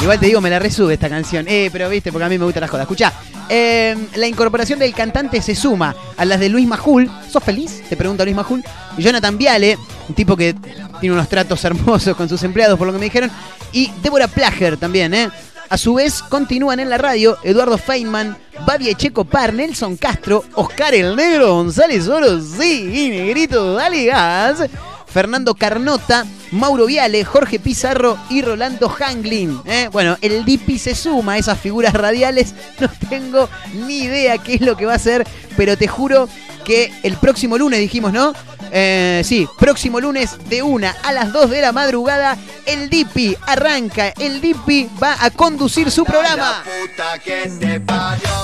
Igual 0.00 0.18
te 0.18 0.26
digo, 0.26 0.40
me 0.40 0.50
la 0.50 0.58
resube 0.58 0.94
esta 0.94 1.08
canción. 1.08 1.46
Eh, 1.48 1.68
pero 1.72 1.88
viste, 1.88 2.12
porque 2.12 2.24
a 2.24 2.28
mí 2.28 2.38
me 2.38 2.44
gusta 2.44 2.60
la 2.60 2.68
joda. 2.68 2.82
Escucha, 2.82 3.12
la 3.50 4.26
incorporación 4.26 4.78
del 4.78 4.94
cantante 4.94 5.42
se 5.42 5.54
suma 5.54 5.94
a 6.16 6.24
las 6.24 6.38
de 6.38 6.48
Luis 6.48 6.66
Majul. 6.66 7.10
¿Sos 7.28 7.42
feliz? 7.42 7.82
Te 7.88 7.96
pregunta 7.96 8.24
Luis 8.24 8.36
Majul. 8.36 8.62
Jonathan 8.96 9.36
Viale, 9.36 9.76
un 10.08 10.14
tipo 10.14 10.36
que 10.36 10.54
tiene 11.00 11.14
unos 11.14 11.28
tratos 11.28 11.64
hermosos 11.64 12.16
con 12.16 12.28
sus 12.28 12.42
empleados, 12.44 12.78
por 12.78 12.86
lo 12.86 12.92
que 12.92 12.98
me 12.98 13.06
dijeron. 13.06 13.30
Y 13.72 13.90
Débora 14.02 14.28
Plager 14.28 14.76
también, 14.76 15.14
¿eh? 15.14 15.30
A 15.68 15.78
su 15.78 15.94
vez, 15.94 16.22
continúan 16.22 16.80
en 16.80 16.90
la 16.90 16.98
radio 16.98 17.38
Eduardo 17.44 17.78
Feynman, 17.78 18.36
Babi 18.66 18.88
Echeco 18.88 19.24
Par, 19.24 19.54
Nelson 19.54 19.96
Castro, 19.96 20.44
Oscar 20.54 20.94
el 20.94 21.14
Negro, 21.14 21.54
González 21.54 22.08
Oro, 22.08 22.40
sí, 22.40 22.90
y 22.92 23.08
Negrito, 23.10 23.74
dale 23.74 24.04
gas. 24.06 24.64
Fernando 25.06 25.54
Carnota, 25.54 26.24
Mauro 26.52 26.86
Viale, 26.86 27.24
Jorge 27.24 27.58
Pizarro 27.58 28.16
y 28.30 28.42
Rolando 28.42 28.88
Hanglin. 28.88 29.60
¿eh? 29.64 29.88
Bueno, 29.90 30.16
el 30.20 30.44
Dipi 30.44 30.78
se 30.78 30.94
suma 30.94 31.32
a 31.32 31.38
esas 31.38 31.58
figuras 31.58 31.94
radiales. 31.94 32.54
No 32.80 32.88
tengo 33.08 33.48
ni 33.86 33.98
idea 34.04 34.38
qué 34.38 34.54
es 34.54 34.60
lo 34.62 34.76
que 34.76 34.86
va 34.86 34.94
a 34.94 34.96
hacer, 34.96 35.26
pero 35.56 35.76
te 35.76 35.86
juro 35.86 36.28
que 36.70 36.92
el 37.02 37.16
próximo 37.16 37.58
lunes 37.58 37.80
dijimos, 37.80 38.12
¿no? 38.12 38.32
Eh, 38.70 39.22
sí, 39.24 39.48
próximo 39.58 39.98
lunes 39.98 40.36
de 40.48 40.62
una 40.62 40.94
a 41.02 41.10
las 41.10 41.32
2 41.32 41.50
de 41.50 41.62
la 41.62 41.72
madrugada, 41.72 42.36
el 42.64 42.88
Dipi 42.88 43.36
arranca. 43.44 44.10
El 44.10 44.40
Dipi 44.40 44.88
va 45.02 45.16
a 45.18 45.32
conducir 45.32 45.90
su 45.90 46.04
programa. 46.04 46.62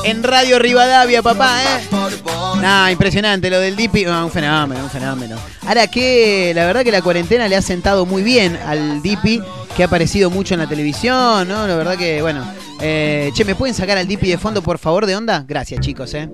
En 0.03 0.25
Radio 0.25 0.59
Rivadavia, 0.59 1.23
papá, 1.23 1.63
¿eh? 1.63 1.87
Nah, 2.61 2.91
impresionante 2.91 3.49
lo 3.49 3.61
del 3.61 3.77
Dipi. 3.77 4.05
Ah, 4.07 4.25
un 4.25 4.33
fenómeno, 4.33 4.83
un 4.83 4.91
fenómeno. 4.91 5.37
Ahora 5.65 5.87
que 5.87 6.51
la 6.53 6.67
verdad 6.67 6.83
que 6.83 6.91
la 6.91 7.03
cuarentena 7.03 7.47
le 7.47 7.55
ha 7.55 7.63
sentado 7.63 8.07
muy 8.07 8.25
bien 8.25 8.57
al 8.67 9.03
Dipi, 9.03 9.41
que 9.77 9.85
ha 9.85 9.87
aparecido 9.87 10.31
mucho 10.31 10.55
en 10.55 10.61
la 10.61 10.67
televisión, 10.67 11.47
¿no? 11.47 11.65
La 11.69 11.77
verdad 11.77 11.97
que, 11.97 12.23
bueno. 12.23 12.45
eh, 12.81 13.31
che, 13.35 13.45
¿me 13.45 13.55
pueden 13.55 13.77
sacar 13.77 13.99
al 13.99 14.09
Dipi 14.09 14.29
de 14.29 14.37
fondo, 14.39 14.63
por 14.63 14.79
favor, 14.79 15.07
de 15.07 15.15
onda? 15.15 15.45
Gracias, 15.47 15.79
chicos, 15.81 16.13
¿eh? 16.15 16.29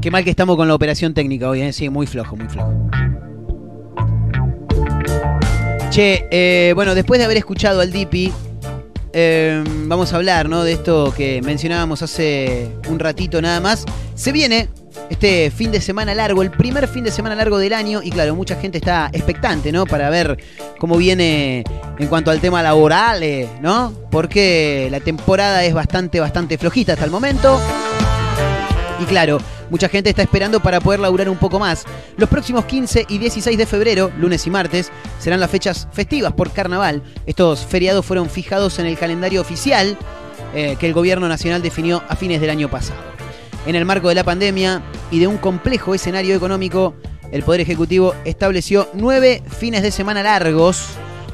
Qué 0.00 0.12
mal 0.12 0.22
que 0.22 0.30
estamos 0.30 0.56
con 0.56 0.68
la 0.68 0.76
operación 0.76 1.12
técnica 1.12 1.48
hoy, 1.48 1.60
¿eh? 1.60 1.72
Sí, 1.72 1.88
muy 1.88 2.06
flojo, 2.06 2.36
muy 2.36 2.48
flojo. 2.48 2.72
Che, 5.90 6.28
eh, 6.30 6.72
bueno, 6.76 6.94
después 6.94 7.18
de 7.18 7.24
haber 7.24 7.36
escuchado 7.36 7.80
al 7.80 7.90
Dipi, 7.90 8.32
eh, 9.12 9.64
vamos 9.86 10.12
a 10.12 10.16
hablar, 10.16 10.48
¿no? 10.48 10.62
De 10.62 10.74
esto 10.74 11.12
que 11.16 11.42
mencionábamos 11.42 12.02
hace 12.02 12.68
un 12.88 13.00
ratito 13.00 13.42
nada 13.42 13.60
más. 13.60 13.84
Se 14.14 14.30
viene 14.30 14.68
este 15.10 15.50
fin 15.50 15.72
de 15.72 15.80
semana 15.80 16.14
largo, 16.14 16.42
el 16.42 16.52
primer 16.52 16.86
fin 16.86 17.02
de 17.02 17.10
semana 17.10 17.34
largo 17.34 17.58
del 17.58 17.72
año, 17.72 18.00
y 18.00 18.10
claro, 18.10 18.36
mucha 18.36 18.54
gente 18.54 18.78
está 18.78 19.10
expectante, 19.12 19.72
¿no? 19.72 19.84
Para 19.84 20.10
ver 20.10 20.38
cómo 20.78 20.96
viene 20.96 21.64
en 21.98 22.06
cuanto 22.06 22.30
al 22.30 22.38
tema 22.38 22.62
laboral, 22.62 23.24
eh, 23.24 23.48
¿no? 23.60 23.92
Porque 24.12 24.86
la 24.92 25.00
temporada 25.00 25.64
es 25.64 25.74
bastante, 25.74 26.20
bastante 26.20 26.56
flojita 26.56 26.92
hasta 26.92 27.04
el 27.04 27.10
momento. 27.10 27.60
Y 29.00 29.04
claro, 29.04 29.38
mucha 29.70 29.88
gente 29.88 30.10
está 30.10 30.22
esperando 30.22 30.60
para 30.60 30.80
poder 30.80 31.00
laburar 31.00 31.28
un 31.28 31.36
poco 31.36 31.58
más. 31.58 31.84
Los 32.16 32.28
próximos 32.28 32.64
15 32.64 33.06
y 33.08 33.18
16 33.18 33.56
de 33.56 33.66
febrero, 33.66 34.10
lunes 34.18 34.46
y 34.46 34.50
martes, 34.50 34.90
serán 35.18 35.40
las 35.40 35.50
fechas 35.50 35.88
festivas 35.92 36.32
por 36.32 36.52
carnaval. 36.52 37.02
Estos 37.26 37.64
feriados 37.66 38.04
fueron 38.04 38.28
fijados 38.30 38.78
en 38.78 38.86
el 38.86 38.98
calendario 38.98 39.40
oficial 39.40 39.96
eh, 40.54 40.76
que 40.78 40.86
el 40.86 40.94
gobierno 40.94 41.28
nacional 41.28 41.62
definió 41.62 42.02
a 42.08 42.16
fines 42.16 42.40
del 42.40 42.50
año 42.50 42.70
pasado. 42.70 43.00
En 43.66 43.74
el 43.74 43.84
marco 43.84 44.08
de 44.08 44.14
la 44.14 44.24
pandemia 44.24 44.82
y 45.10 45.18
de 45.18 45.26
un 45.26 45.36
complejo 45.36 45.94
escenario 45.94 46.34
económico, 46.34 46.94
el 47.32 47.42
Poder 47.42 47.60
Ejecutivo 47.60 48.14
estableció 48.24 48.88
nueve 48.94 49.42
fines 49.58 49.82
de 49.82 49.90
semana 49.90 50.22
largos, 50.22 50.86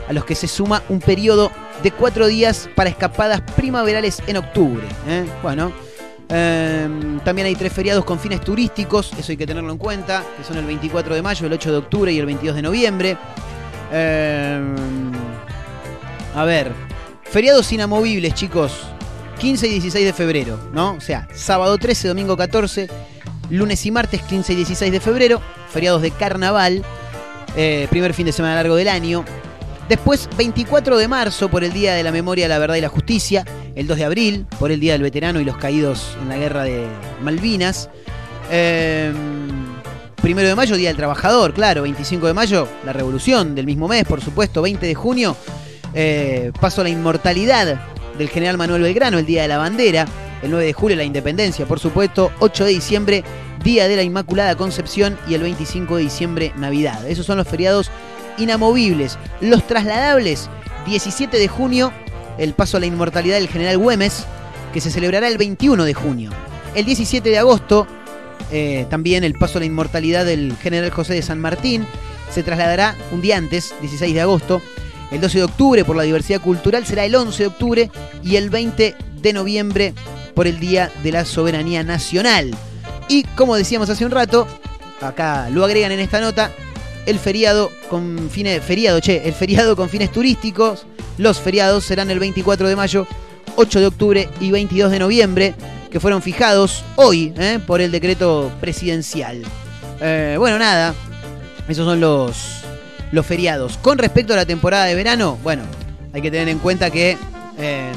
a 0.09 0.13
los 0.13 0.25
que 0.25 0.35
se 0.35 0.49
suma 0.49 0.83
un 0.89 1.01
periodo 1.01 1.53
de 1.83 1.93
cuatro 1.93 2.27
días 2.27 2.69
para 2.75 2.91
escapadas 2.91 3.41
primaverales 3.57 4.23
en 4.27 4.39
octubre. 4.39 4.85
¿eh? 5.09 5.25
Bueno, 5.43 5.73
eh, 6.37 6.89
también 7.25 7.47
hay 7.47 7.55
tres 7.55 7.73
feriados 7.73 8.05
con 8.05 8.19
fines 8.19 8.41
turísticos, 8.41 9.13
eso 9.17 9.31
hay 9.31 9.37
que 9.37 9.47
tenerlo 9.47 9.71
en 9.71 9.79
cuenta, 9.79 10.25
que 10.37 10.43
son 10.43 10.59
el 10.59 10.65
24 10.65 11.15
de 11.15 11.23
mayo, 11.23 11.47
el 11.47 11.53
8 11.53 11.71
de 11.71 11.79
octubre 11.79 12.13
y 12.13 12.19
el 12.19 12.27
22 12.27 12.57
de 12.57 12.63
noviembre. 12.63 13.17
Eh, 13.93 14.61
a 16.35 16.45
ver, 16.45 16.73
feriados 17.23 17.73
inamovibles, 17.73 18.35
chicos. 18.35 18.73
15 19.39 19.67
y 19.69 19.71
16 19.71 20.07
de 20.07 20.13
febrero, 20.13 20.59
¿no? 20.73 20.95
O 20.95 21.01
sea, 21.01 21.29
sábado 21.35 21.79
13, 21.79 22.09
domingo 22.09 22.37
14, 22.37 22.89
lunes 23.51 23.87
y 23.87 23.93
martes 23.93 24.21
15 24.23 24.53
y 24.55 24.57
16 24.57 24.91
de 24.91 25.01
febrero, 25.01 25.41
feriados 25.71 26.03
de 26.03 26.11
carnaval, 26.11 26.85
eh, 27.57 27.87
primer 27.91 28.13
fin 28.13 28.27
de 28.27 28.33
semana 28.33 28.57
largo 28.57 28.75
del 28.75 28.89
año. 28.89 29.25
Después, 29.89 30.29
24 30.37 30.97
de 30.97 31.07
marzo, 31.09 31.49
por 31.49 31.63
el 31.63 31.73
Día 31.73 31.95
de 31.95 32.03
la 32.03 32.11
Memoria, 32.11 32.49
la 32.49 32.59
Verdad 32.59 32.77
y 32.77 32.81
la 32.81 32.89
Justicia. 32.89 33.45
El 33.75 33.89
2 33.89 33.99
de 33.99 34.05
abril, 34.05 34.47
por 34.59 34.71
el 34.71 34.79
Día 34.79 34.93
del 34.93 35.03
Veterano 35.03 35.41
y 35.41 35.45
los 35.45 35.57
Caídos 35.57 36.17
en 36.23 36.29
la 36.29 36.37
Guerra 36.37 36.63
de 36.63 36.87
Malvinas. 37.23 37.91
Eh, 38.51 39.13
primero 40.23 40.49
de 40.49 40.55
mayo, 40.55 40.77
Día 40.77 40.91
del 40.91 40.97
Trabajador, 40.97 41.55
claro. 41.55 41.83
25 41.83 42.29
de 42.29 42.35
mayo, 42.35 42.69
la 42.85 42.93
Revolución 42.93 43.55
del 43.55 43.67
mismo 43.67 43.89
mes, 43.89 44.05
por 44.05 44.21
supuesto. 44.21 44.63
20 44.63 44.87
de 44.87 44.95
junio, 44.95 45.37
eh, 45.93 46.53
paso 46.61 46.83
a 46.83 46.85
la 46.85 46.91
inmortalidad 46.91 47.81
del 48.17 48.29
general 48.29 48.59
Manuel 48.59 48.83
Belgrano, 48.83 49.19
el 49.19 49.27
Día 49.27 49.43
de 49.43 49.49
la 49.49 49.59
Bandera. 49.59 50.07
El 50.43 50.51
9 50.51 50.67
de 50.67 50.73
julio, 50.73 50.97
la 50.97 51.05
Independencia, 51.05 51.67
por 51.67 51.81
supuesto. 51.81 52.31
8 52.39 52.67
de 52.67 52.71
diciembre, 52.71 53.25
Día 53.65 53.89
de 53.89 53.97
la 53.97 54.03
Inmaculada 54.03 54.57
Concepción. 54.57 55.19
Y 55.27 55.35
el 55.35 55.43
25 55.43 55.97
de 55.97 56.03
diciembre, 56.03 56.53
Navidad. 56.57 57.09
Esos 57.09 57.27
son 57.27 57.39
los 57.39 57.49
feriados 57.49 57.91
inamovibles. 58.39 59.19
Los 59.41 59.67
trasladables, 59.67 60.49
17 60.87 61.39
de 61.39 61.49
junio, 61.49 61.93
el 62.39 62.55
paso 62.55 62.77
a 62.77 62.81
la 62.81 62.87
inmortalidad 62.87 63.37
del 63.37 63.49
general 63.49 63.79
Güemes, 63.79 64.25
que 64.73 64.81
se 64.81 64.91
celebrará 64.91 65.29
el 65.29 65.39
21 65.39 65.85
de 65.85 65.95
junio. 65.95 66.31
El 66.75 66.85
17 66.85 67.29
de 67.29 67.39
agosto, 67.39 67.87
eh, 68.51 68.87
también 68.91 69.25
el 69.25 69.35
paso 69.35 69.59
a 69.59 69.61
la 69.61 69.67
inmortalidad 69.67 70.25
del 70.25 70.57
general 70.57 70.91
José 70.91 71.15
de 71.15 71.23
San 71.23 71.39
Martín, 71.39 71.87
se 72.33 72.43
trasladará 72.43 72.97
un 73.13 73.21
día 73.21 73.37
antes, 73.37 73.75
16 73.81 74.15
de 74.15 74.21
agosto. 74.21 74.61
El 75.13 75.21
12 75.21 75.39
de 75.39 75.45
octubre, 75.45 75.85
por 75.85 75.95
la 75.95 76.03
diversidad 76.03 76.41
cultural, 76.41 76.85
será 76.85 77.05
el 77.05 77.15
11 77.15 77.43
de 77.43 77.47
octubre 77.47 77.91
y 78.25 78.37
el 78.37 78.51
20 78.51 78.97
de 79.23 79.33
noviembre 79.33 79.95
por 80.35 80.49
el 80.49 80.59
Día 80.59 80.91
de 81.05 81.13
la 81.13 81.25
Soberanía 81.25 81.85
Nacional. 81.85 82.51
Y 83.09 83.23
como 83.37 83.55
decíamos 83.55 83.89
hace 83.91 84.05
un 84.05 84.11
rato, 84.11 84.49
acá 85.01 85.49
lo 85.51 85.65
agregan 85.65 85.93
en 85.93 86.01
esta 86.01 86.21
nota, 86.21 86.51
el 87.07 87.19
feriado 87.19 87.71
con 87.89 88.31
fines, 88.31 88.63
feriado, 88.63 89.01
che, 89.01 89.27
el 89.27 89.35
feriado 89.35 89.77
con 89.77 89.89
fines 89.89 90.11
turísticos, 90.11 90.87
los 91.19 91.41
feriados 91.41 91.85
serán 91.85 92.11
el 92.11 92.19
24 92.19 92.69
de 92.69 92.77
mayo, 92.77 93.07
8 93.57 93.81
de 93.81 93.87
octubre 93.87 94.29
y 94.41 94.51
22 94.51 94.91
de 94.91 94.99
noviembre, 94.99 95.55
que 95.91 96.01
fueron 96.01 96.23
fijados 96.23 96.85
hoy 96.97 97.33
¿eh? 97.37 97.61
por 97.67 97.81
el 97.81 97.93
decreto 97.93 98.51
presidencial. 98.61 99.43
Eh, 100.01 100.37
bueno, 100.39 100.59
nada, 100.59 100.95
esos 101.69 101.87
son 101.87 102.01
los, 102.01 102.63
los 103.13 103.25
feriados. 103.25 103.79
Con 103.79 103.99
respecto 103.99 104.33
a 104.33 104.37
la 104.37 104.47
temporada 104.47 104.87
de 104.87 104.95
verano, 104.95 105.39
bueno, 105.43 105.63
hay 106.13 106.21
que 106.21 106.31
tener 106.31 106.49
en 106.49 106.59
cuenta 106.59 106.91
que 106.91 107.17
eh, 107.59 107.93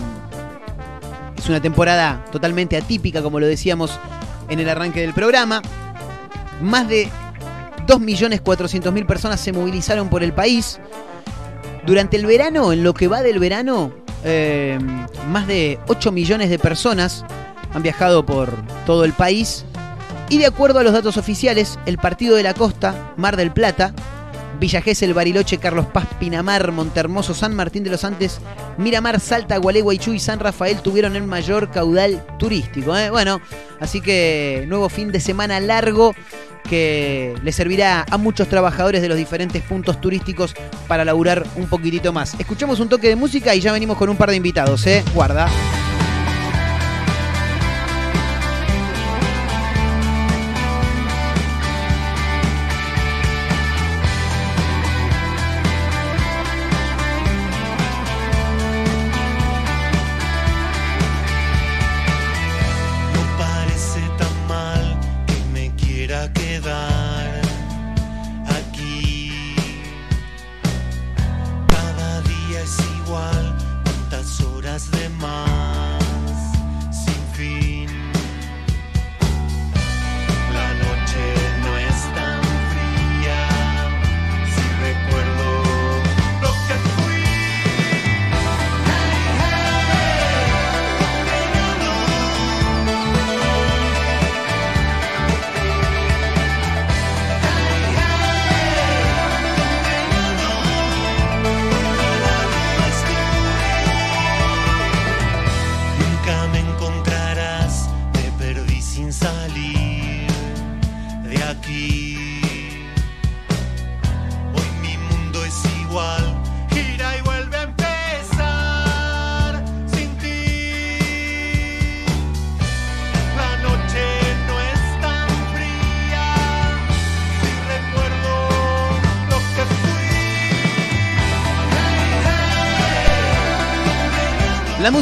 es 1.37 1.49
una 1.49 1.61
temporada 1.61 2.23
totalmente 2.31 2.77
atípica, 2.77 3.21
como 3.21 3.39
lo 3.39 3.47
decíamos 3.47 3.99
en 4.49 4.59
el 4.59 4.69
arranque 4.69 5.01
del 5.01 5.13
programa. 5.13 5.61
Más 6.61 6.87
de 6.87 7.09
2.400.000 7.87 9.05
personas 9.05 9.39
se 9.39 9.53
movilizaron 9.53 10.09
por 10.09 10.23
el 10.23 10.33
país. 10.33 10.79
Durante 11.85 12.17
el 12.17 12.25
verano, 12.25 12.73
en 12.73 12.83
lo 12.83 12.93
que 12.93 13.07
va 13.07 13.21
del 13.21 13.39
verano, 13.39 13.93
eh, 14.23 14.77
más 15.29 15.47
de 15.47 15.79
8 15.87 16.11
millones 16.11 16.49
de 16.49 16.59
personas 16.59 17.23
han 17.73 17.81
viajado 17.81 18.25
por 18.25 18.53
todo 18.85 19.05
el 19.05 19.13
país. 19.13 19.65
Y 20.29 20.37
de 20.37 20.47
acuerdo 20.47 20.79
a 20.79 20.83
los 20.83 20.91
datos 20.91 21.15
oficiales, 21.15 21.79
el 21.85 21.97
Partido 21.97 22.35
de 22.35 22.43
la 22.43 22.53
Costa, 22.53 23.13
Mar 23.15 23.37
del 23.37 23.51
Plata, 23.51 23.93
Villa 24.59 24.81
Gesell, 24.81 25.13
Bariloche, 25.13 25.57
Carlos 25.57 25.85
Paz, 25.87 26.07
Pinamar, 26.19 26.71
Montermoso, 26.71 27.33
San 27.33 27.55
Martín 27.55 27.83
de 27.83 27.89
los 27.89 28.03
Andes, 28.03 28.39
Miramar, 28.77 29.19
Salta, 29.19 29.57
Gualeguaychú 29.57 30.13
y 30.13 30.19
San 30.19 30.39
Rafael 30.39 30.81
tuvieron 30.81 31.15
el 31.15 31.23
mayor 31.23 31.71
caudal 31.71 32.25
turístico. 32.39 32.95
¿eh? 32.97 33.09
Bueno, 33.09 33.41
así 33.79 34.01
que 34.01 34.65
nuevo 34.67 34.89
fin 34.89 35.11
de 35.11 35.19
semana 35.19 35.59
largo 35.59 36.15
que 36.67 37.35
le 37.43 37.51
servirá 37.51 38.05
a 38.09 38.17
muchos 38.17 38.49
trabajadores 38.49 39.01
de 39.01 39.09
los 39.09 39.17
diferentes 39.17 39.61
puntos 39.63 40.01
turísticos 40.01 40.53
para 40.87 41.05
laburar 41.05 41.45
un 41.55 41.67
poquitito 41.67 42.11
más. 42.11 42.35
Escuchamos 42.39 42.79
un 42.79 42.89
toque 42.89 43.07
de 43.07 43.15
música 43.15 43.55
y 43.55 43.61
ya 43.61 43.71
venimos 43.71 43.97
con 43.97 44.09
un 44.09 44.17
par 44.17 44.29
de 44.29 44.35
invitados, 44.35 44.85
¿eh? 44.85 45.03
Guarda. 45.13 45.47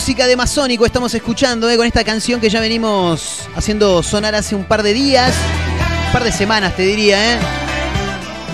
Música 0.05 0.27
de 0.27 0.35
Masónico 0.35 0.85
estamos 0.85 1.15
escuchando 1.15 1.67
eh, 1.67 1.77
con 1.77 1.87
esta 1.87 2.03
canción 2.03 2.39
que 2.39 2.47
ya 2.47 2.59
venimos 2.59 3.49
haciendo 3.55 4.03
sonar 4.03 4.35
hace 4.35 4.53
un 4.53 4.63
par 4.63 4.83
de 4.83 4.93
días, 4.93 5.33
un 6.05 6.13
par 6.13 6.23
de 6.23 6.31
semanas 6.31 6.75
te 6.75 6.83
diría, 6.83 7.33
¿eh? 7.33 7.64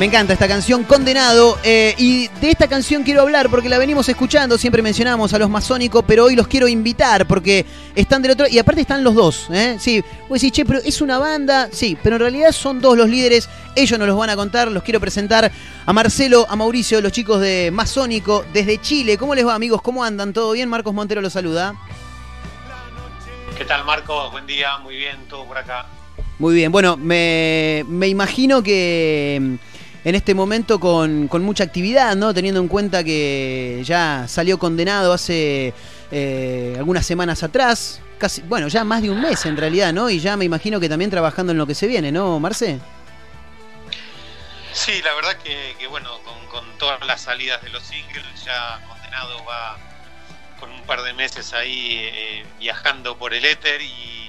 Me 0.01 0.07
encanta 0.07 0.33
esta 0.33 0.47
canción, 0.47 0.83
Condenado. 0.83 1.59
eh, 1.63 1.93
y 1.95 2.27
de 2.27 2.49
esta 2.49 2.67
canción 2.67 3.03
quiero 3.03 3.21
hablar 3.21 3.51
porque 3.51 3.69
la 3.69 3.77
venimos 3.77 4.09
escuchando. 4.09 4.57
Siempre 4.57 4.81
mencionamos 4.81 5.31
a 5.31 5.37
los 5.37 5.47
masónicos, 5.47 6.03
pero 6.07 6.25
hoy 6.25 6.35
los 6.35 6.47
quiero 6.47 6.67
invitar 6.67 7.27
porque 7.27 7.67
están 7.93 8.23
del 8.23 8.31
otro. 8.31 8.47
Y 8.47 8.57
aparte 8.57 8.81
están 8.81 9.03
los 9.03 9.13
dos. 9.13 9.45
¿eh? 9.51 9.77
Sí, 9.79 10.03
vos 10.27 10.41
decís, 10.41 10.53
che, 10.53 10.65
pero 10.65 10.79
es 10.79 11.01
una 11.01 11.19
banda. 11.19 11.69
Sí, 11.71 11.95
pero 12.01 12.15
en 12.15 12.21
realidad 12.21 12.51
son 12.51 12.81
dos 12.81 12.97
los 12.97 13.07
líderes. 13.07 13.47
Ellos 13.75 13.99
nos 13.99 14.07
los 14.07 14.17
van 14.17 14.31
a 14.31 14.35
contar. 14.35 14.71
Los 14.71 14.81
quiero 14.81 14.99
presentar 14.99 15.51
a 15.85 15.93
Marcelo, 15.93 16.47
a 16.49 16.55
Mauricio, 16.55 16.99
los 16.99 17.11
chicos 17.11 17.39
de 17.39 17.69
Masónico 17.71 18.43
desde 18.51 18.81
Chile. 18.81 19.19
¿Cómo 19.19 19.35
les 19.35 19.45
va, 19.45 19.53
amigos? 19.53 19.83
¿Cómo 19.83 20.03
andan? 20.03 20.33
¿Todo 20.33 20.53
bien? 20.53 20.67
Marcos 20.67 20.95
Montero 20.95 21.21
los 21.21 21.33
saluda. 21.33 21.75
¿Qué 23.55 23.65
tal, 23.65 23.85
Marcos? 23.85 24.31
Buen 24.31 24.47
día, 24.47 24.79
muy 24.79 24.95
bien, 24.95 25.17
todo 25.29 25.45
por 25.45 25.59
acá. 25.59 25.85
Muy 26.39 26.55
bien, 26.55 26.71
bueno, 26.71 26.97
me, 26.97 27.85
me 27.87 28.07
imagino 28.07 28.63
que 28.63 29.59
en 30.03 30.15
este 30.15 30.33
momento 30.33 30.79
con, 30.79 31.27
con 31.27 31.43
mucha 31.43 31.63
actividad, 31.63 32.15
¿no? 32.15 32.33
Teniendo 32.33 32.59
en 32.59 32.67
cuenta 32.67 33.03
que 33.03 33.81
ya 33.85 34.25
salió 34.27 34.57
condenado 34.57 35.13
hace 35.13 35.73
eh, 36.11 36.75
algunas 36.77 37.05
semanas 37.05 37.43
atrás, 37.43 38.01
casi, 38.17 38.41
bueno, 38.41 38.67
ya 38.67 38.83
más 38.83 39.01
de 39.01 39.09
un 39.09 39.21
mes 39.21 39.45
en 39.45 39.57
realidad, 39.57 39.93
¿no? 39.93 40.09
Y 40.09 40.19
ya 40.19 40.37
me 40.37 40.45
imagino 40.45 40.79
que 40.79 40.89
también 40.89 41.11
trabajando 41.11 41.51
en 41.51 41.57
lo 41.57 41.67
que 41.67 41.75
se 41.75 41.87
viene, 41.87 42.11
¿no, 42.11 42.39
Marce? 42.39 42.79
Sí, 44.73 45.01
la 45.03 45.13
verdad 45.13 45.35
que, 45.43 45.75
que 45.77 45.87
bueno, 45.87 46.09
con, 46.23 46.47
con 46.47 46.65
todas 46.77 47.05
las 47.05 47.21
salidas 47.21 47.61
de 47.61 47.69
los 47.69 47.83
singles, 47.83 48.25
ya 48.45 48.79
condenado 48.87 49.43
va 49.45 49.77
con 50.59 50.71
un 50.71 50.81
par 50.83 51.01
de 51.01 51.13
meses 51.13 51.53
ahí 51.53 51.97
eh, 51.99 52.45
viajando 52.59 53.17
por 53.17 53.33
el 53.33 53.43
éter 53.43 53.81
y, 53.81 54.20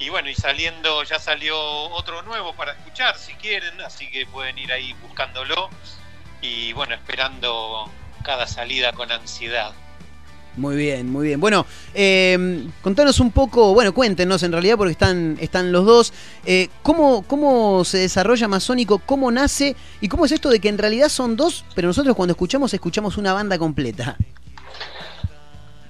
y 0.00 0.08
bueno, 0.08 0.30
y 0.30 0.34
saliendo, 0.34 1.04
ya 1.04 1.18
salió 1.18 1.56
otro 1.90 2.22
nuevo 2.22 2.54
para 2.54 2.72
escuchar 2.72 3.16
si 3.18 3.34
quieren, 3.34 3.78
así 3.82 4.10
que 4.10 4.24
pueden 4.26 4.58
ir 4.58 4.72
ahí 4.72 4.94
buscándolo 5.02 5.68
y 6.40 6.72
bueno, 6.72 6.94
esperando 6.94 7.90
cada 8.24 8.46
salida 8.46 8.92
con 8.92 9.12
ansiedad. 9.12 9.72
Muy 10.56 10.74
bien, 10.76 11.08
muy 11.08 11.28
bien. 11.28 11.38
Bueno, 11.38 11.64
eh, 11.94 12.66
contanos 12.82 13.20
un 13.20 13.30
poco, 13.30 13.72
bueno, 13.74 13.92
cuéntenos 13.92 14.42
en 14.42 14.52
realidad 14.52 14.76
porque 14.76 14.92
están, 14.92 15.36
están 15.38 15.70
los 15.70 15.84
dos. 15.84 16.12
eh, 16.44 16.68
¿cómo, 16.82 17.22
¿Cómo 17.22 17.84
se 17.84 17.98
desarrolla 17.98 18.48
Masónico? 18.48 18.98
¿Cómo 18.98 19.30
nace? 19.30 19.76
¿Y 20.00 20.08
cómo 20.08 20.24
es 20.24 20.32
esto 20.32 20.48
de 20.48 20.60
que 20.60 20.68
en 20.70 20.78
realidad 20.78 21.10
son 21.10 21.36
dos, 21.36 21.64
pero 21.74 21.88
nosotros 21.88 22.16
cuando 22.16 22.32
escuchamos, 22.32 22.72
escuchamos 22.74 23.16
una 23.18 23.32
banda 23.32 23.58
completa? 23.58 24.16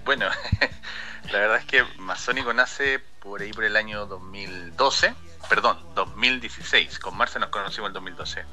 Bueno, 0.05 0.27
la 1.33 1.39
verdad 1.39 1.59
es 1.59 1.65
que 1.65 1.85
Masónico 1.99 2.53
nace 2.53 2.99
por 3.21 3.41
ahí 3.41 3.53
por 3.53 3.65
el 3.65 3.77
año 3.77 4.07
2012, 4.07 5.15
perdón, 5.49 5.79
2016. 5.95 6.99
Con 6.99 7.17
Marce 7.17 7.39
nos 7.39 7.51
conocimos 7.51 7.89
en 7.89 7.95
2012. 7.95 8.45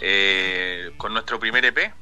Eh, 0.00 0.92
con 0.96 1.12
nuestro 1.12 1.38
primer 1.38 1.64
EP 1.64 1.94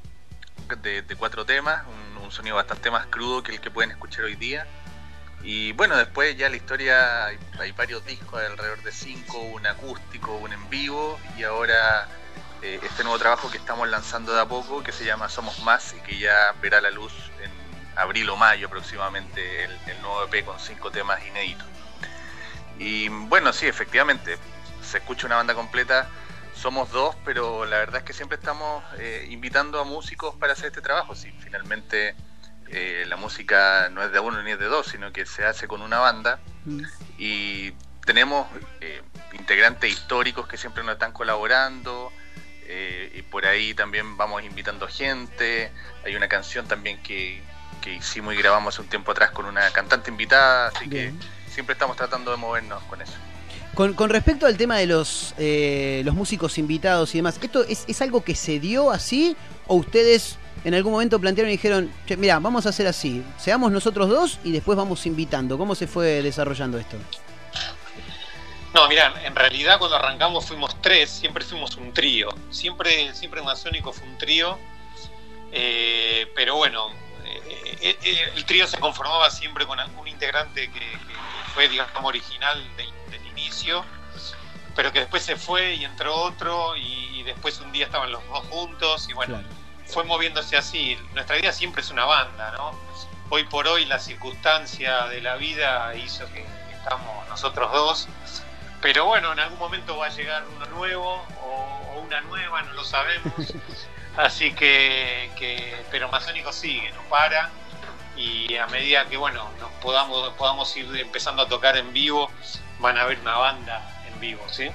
de, 0.80 1.16
cuatro 1.18 1.44
temas, 1.44 1.84
un, 1.86 2.30
sonido 2.32 2.56
bastante 2.56 2.90
más 2.90 3.06
crudo 3.08 3.42
que 3.42 3.52
el 3.52 3.60
que 3.60 3.70
pueden 3.70 3.90
escuchar 3.90 4.24
hoy 4.24 4.36
día. 4.36 4.66
Y 5.42 5.72
bueno, 5.72 5.98
después 5.98 6.34
ya 6.38 6.48
la 6.48 6.56
historia, 6.56 7.26
hay, 7.26 7.38
hay 7.58 7.72
varios 7.72 8.06
discos, 8.06 8.40
alrededor 8.40 8.82
de 8.82 8.92
cinco, 8.92 9.38
un 9.38 9.66
acústico, 9.66 10.34
un 10.36 10.50
en 10.50 10.70
vivo, 10.70 11.20
y 11.36 11.42
ahora 11.42 12.08
eh, 12.62 12.80
este 12.82 13.02
nuevo 13.02 13.18
trabajo 13.18 13.50
que 13.50 13.58
estamos 13.58 13.86
lanzando 13.88 14.32
de 14.32 14.40
a 14.40 14.46
poco, 14.46 14.82
que 14.82 14.92
se 14.92 15.04
llama 15.04 15.28
Somos 15.28 15.58
Más, 15.58 15.94
y 15.94 16.00
que 16.00 16.18
ya 16.18 16.54
verá 16.62 16.80
la 16.80 16.90
luz 16.90 17.12
en 17.42 17.51
abril 17.96 18.30
o 18.30 18.36
mayo 18.36 18.66
aproximadamente, 18.66 19.64
el, 19.64 19.72
el 19.86 20.02
nuevo 20.02 20.24
EP 20.24 20.44
con 20.44 20.58
cinco 20.58 20.90
temas 20.90 21.24
inéditos. 21.26 21.66
Y 22.78 23.08
bueno, 23.08 23.52
sí, 23.52 23.66
efectivamente, 23.66 24.38
se 24.82 24.98
escucha 24.98 25.26
una 25.26 25.36
banda 25.36 25.54
completa, 25.54 26.08
somos 26.54 26.90
dos, 26.90 27.16
pero 27.24 27.64
la 27.64 27.78
verdad 27.78 27.98
es 27.98 28.04
que 28.04 28.12
siempre 28.12 28.36
estamos 28.36 28.84
eh, 28.98 29.26
invitando 29.30 29.80
a 29.80 29.84
músicos 29.84 30.34
para 30.36 30.52
hacer 30.52 30.66
este 30.66 30.80
trabajo, 30.80 31.14
si 31.14 31.30
finalmente 31.32 32.14
eh, 32.68 33.04
la 33.08 33.16
música 33.16 33.88
no 33.90 34.02
es 34.02 34.12
de 34.12 34.20
uno 34.20 34.42
ni 34.42 34.52
es 34.52 34.58
de 34.58 34.66
dos, 34.66 34.86
sino 34.86 35.12
que 35.12 35.26
se 35.26 35.44
hace 35.44 35.66
con 35.66 35.82
una 35.82 35.98
banda 35.98 36.40
y 37.18 37.72
tenemos 38.04 38.46
eh, 38.80 39.02
integrantes 39.32 39.90
históricos 39.90 40.46
que 40.46 40.56
siempre 40.56 40.82
nos 40.84 40.94
están 40.94 41.12
colaborando. 41.12 42.12
y 43.14 43.22
por 43.22 43.44
ahí 43.44 43.74
también 43.74 44.16
vamos 44.16 44.42
invitando 44.44 44.88
gente. 44.88 45.70
Hay 46.04 46.16
una 46.16 46.28
canción 46.28 46.66
también 46.66 47.02
que, 47.02 47.42
que 47.82 47.92
hicimos 47.94 48.32
y 48.32 48.38
grabamos 48.38 48.74
hace 48.74 48.80
un 48.82 48.88
tiempo 48.88 49.12
atrás 49.12 49.30
con 49.32 49.44
una 49.44 49.70
cantante 49.72 50.10
invitada, 50.10 50.68
así 50.68 50.86
Bien. 50.86 51.18
que 51.18 51.50
siempre 51.52 51.74
estamos 51.74 51.96
tratando 51.98 52.30
de 52.30 52.38
movernos 52.38 52.82
con 52.84 53.02
eso. 53.02 53.12
Con, 53.74 53.92
con 53.94 54.08
respecto 54.10 54.46
al 54.46 54.56
tema 54.56 54.78
de 54.78 54.86
los, 54.86 55.34
eh, 55.38 56.00
los 56.04 56.14
músicos 56.14 56.56
invitados 56.58 57.14
y 57.14 57.18
demás, 57.18 57.38
¿esto 57.42 57.64
es, 57.64 57.84
es 57.86 58.00
algo 58.02 58.22
que 58.24 58.34
se 58.34 58.58
dio 58.60 58.90
así 58.90 59.36
o 59.66 59.74
ustedes 59.76 60.38
en 60.64 60.74
algún 60.74 60.92
momento 60.92 61.18
plantearon 61.18 61.50
y 61.50 61.56
dijeron, 61.56 61.90
che, 62.06 62.16
mira, 62.16 62.38
vamos 62.38 62.66
a 62.66 62.68
hacer 62.68 62.86
así, 62.86 63.22
seamos 63.38 63.72
nosotros 63.72 64.08
dos 64.08 64.38
y 64.44 64.52
después 64.52 64.76
vamos 64.78 65.04
invitando? 65.06 65.58
¿Cómo 65.58 65.74
se 65.74 65.86
fue 65.86 66.22
desarrollando 66.22 66.78
esto? 66.78 66.96
No, 68.74 68.88
mirá, 68.88 69.12
en 69.24 69.34
realidad 69.36 69.78
cuando 69.78 69.96
arrancamos 69.96 70.46
fuimos 70.46 70.80
tres, 70.80 71.10
siempre 71.10 71.44
fuimos 71.44 71.76
un 71.76 71.92
trío. 71.92 72.28
Siempre, 72.50 73.14
siempre 73.14 73.42
Masónico 73.42 73.92
fue 73.92 74.06
un 74.08 74.16
trío. 74.16 74.58
eh, 75.52 76.26
pero 76.34 76.56
bueno, 76.56 76.88
eh, 77.80 77.98
eh, 78.02 78.32
el 78.34 78.44
trío 78.44 78.66
se 78.66 78.78
conformaba 78.78 79.30
siempre 79.30 79.66
con 79.66 79.78
algún 79.80 80.06
integrante 80.08 80.70
que, 80.70 80.80
que 80.80 81.14
fue, 81.54 81.68
digamos, 81.68 82.04
original 82.04 82.62
de- 82.76 82.92
del 83.10 83.26
inicio, 83.26 83.84
pero 84.74 84.92
que 84.92 85.00
después 85.00 85.22
se 85.22 85.36
fue 85.36 85.74
y 85.74 85.84
entró 85.84 86.14
otro 86.14 86.76
y, 86.76 87.20
y 87.20 87.22
después 87.24 87.60
un 87.60 87.72
día 87.72 87.86
estaban 87.86 88.10
los 88.10 88.26
dos 88.28 88.44
juntos 88.48 89.08
y 89.08 89.12
bueno, 89.12 89.36
fue 89.86 90.04
moviéndose 90.04 90.56
así. 90.56 90.96
Nuestra 91.14 91.38
idea 91.38 91.52
siempre 91.52 91.82
es 91.82 91.90
una 91.90 92.04
banda, 92.04 92.52
¿no? 92.52 92.78
Hoy 93.28 93.44
por 93.44 93.66
hoy 93.66 93.84
la 93.86 93.98
circunstancia 93.98 95.06
de 95.08 95.20
la 95.20 95.36
vida 95.36 95.94
hizo 95.94 96.26
que, 96.26 96.44
que 96.44 96.74
estamos 96.74 97.28
nosotros 97.28 97.70
dos. 97.72 98.08
Pero 98.80 99.04
bueno, 99.06 99.32
en 99.32 99.38
algún 99.40 99.58
momento 99.58 99.96
va 99.96 100.06
a 100.06 100.08
llegar 100.10 100.44
uno 100.56 100.66
nuevo 100.66 101.24
o, 101.40 101.92
o 101.94 102.00
una 102.00 102.20
nueva, 102.22 102.62
no 102.62 102.72
lo 102.72 102.84
sabemos. 102.84 103.32
Así 104.16 104.52
que, 104.54 105.30
que- 105.36 105.84
pero 105.90 106.08
Masónico 106.08 106.52
sigue, 106.52 106.90
no 106.92 107.00
para. 107.08 107.50
Y 108.16 108.56
a 108.56 108.66
medida 108.66 109.08
que 109.08 109.16
bueno, 109.16 109.48
nos 109.60 109.70
podamos, 109.82 110.30
podamos 110.34 110.76
ir 110.76 110.86
empezando 110.96 111.42
a 111.42 111.48
tocar 111.48 111.76
en 111.76 111.92
vivo, 111.92 112.30
van 112.80 112.98
a 112.98 113.02
haber 113.02 113.18
una 113.20 113.36
banda 113.36 114.02
en 114.12 114.20
vivo, 114.20 114.42
¿sí? 114.50 114.68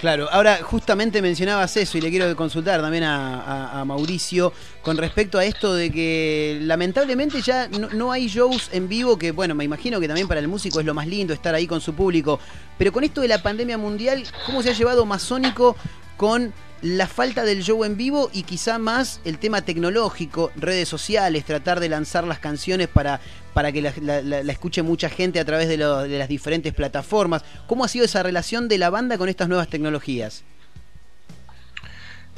Claro, 0.00 0.30
ahora 0.32 0.60
justamente 0.62 1.20
mencionabas 1.20 1.76
eso 1.76 1.98
y 1.98 2.00
le 2.00 2.08
quiero 2.08 2.34
consultar 2.34 2.80
también 2.80 3.04
a, 3.04 3.84
Mauricio 3.84 4.50
con 4.80 4.96
respecto 4.96 5.38
a 5.38 5.44
esto 5.44 5.74
de 5.74 5.92
que 5.92 6.58
lamentablemente 6.62 7.42
ya 7.42 7.68
no, 7.68 7.90
no 7.90 8.10
hay 8.10 8.26
shows 8.26 8.70
en 8.72 8.88
vivo, 8.88 9.18
que 9.18 9.32
bueno, 9.32 9.54
me 9.54 9.62
imagino 9.62 10.00
que 10.00 10.08
también 10.08 10.26
para 10.26 10.40
el 10.40 10.48
músico 10.48 10.80
es 10.80 10.86
lo 10.86 10.94
más 10.94 11.06
lindo 11.06 11.34
estar 11.34 11.54
ahí 11.54 11.66
con 11.66 11.82
su 11.82 11.92
público, 11.92 12.40
pero 12.78 12.92
con 12.92 13.04
esto 13.04 13.20
de 13.20 13.28
la 13.28 13.42
pandemia 13.42 13.76
mundial, 13.76 14.24
¿cómo 14.46 14.62
se 14.62 14.70
ha 14.70 14.72
llevado 14.72 15.04
Masónico 15.04 15.76
con 16.16 16.54
la 16.82 17.06
falta 17.06 17.44
del 17.44 17.62
show 17.62 17.84
en 17.84 17.96
vivo 17.96 18.30
y 18.32 18.42
quizá 18.44 18.78
más 18.78 19.20
el 19.24 19.38
tema 19.38 19.62
tecnológico, 19.62 20.50
redes 20.56 20.88
sociales, 20.88 21.44
tratar 21.44 21.78
de 21.80 21.88
lanzar 21.90 22.24
las 22.24 22.38
canciones 22.38 22.88
para, 22.88 23.20
para 23.52 23.70
que 23.70 23.82
la, 23.82 24.52
escuche 24.52 24.82
mucha 24.82 25.10
gente 25.10 25.40
a 25.40 25.44
través 25.44 25.68
de, 25.68 25.76
lo- 25.76 25.98
de 26.02 26.18
las 26.18 26.28
diferentes 26.28 26.72
plataformas. 26.72 27.44
¿Cómo 27.66 27.84
ha 27.84 27.88
sido 27.88 28.04
esa 28.06 28.22
relación 28.22 28.68
de 28.68 28.78
la 28.78 28.88
banda 28.90 29.18
con 29.18 29.28
estas 29.28 29.48
nuevas 29.48 29.68
tecnologías? 29.68 30.42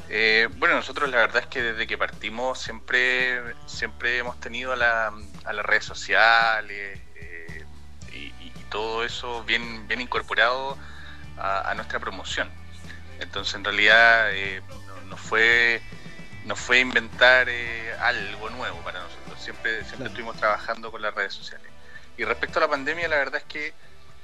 Eh, 0.08 0.48
bueno, 0.58 0.74
nosotros 0.74 1.08
la 1.10 1.18
verdad 1.18 1.42
es 1.42 1.46
que 1.46 1.62
desde 1.62 1.86
que 1.86 1.96
partimos 1.96 2.58
siempre, 2.60 3.40
siempre 3.66 4.18
hemos 4.18 4.38
tenido 4.40 4.72
a, 4.72 4.76
la- 4.76 5.12
las 5.52 5.64
redes 5.64 5.84
sociales 5.84 7.00
eh, 7.16 7.64
y, 8.12 8.32
todo 8.70 9.04
eso 9.04 9.44
bien, 9.44 9.86
bien 9.86 10.00
incorporado 10.00 10.78
a 11.36 11.74
nuestra 11.74 12.00
promoción. 12.00 12.48
Entonces 13.22 13.54
en 13.54 13.64
realidad 13.64 14.32
eh, 14.32 14.62
no, 14.86 15.00
no 15.02 15.16
fue, 15.16 15.80
no 16.44 16.56
fue 16.56 16.80
inventar 16.80 17.48
eh, 17.48 17.94
algo 18.00 18.50
nuevo 18.50 18.78
para 18.78 19.00
nosotros. 19.00 19.42
Siempre, 19.42 19.84
siempre 19.84 20.08
estuvimos 20.08 20.36
trabajando 20.36 20.90
con 20.90 21.02
las 21.02 21.14
redes 21.14 21.32
sociales. 21.32 21.70
Y 22.16 22.24
respecto 22.24 22.58
a 22.58 22.62
la 22.62 22.68
pandemia, 22.68 23.08
la 23.08 23.16
verdad 23.16 23.36
es 23.36 23.44
que 23.44 23.74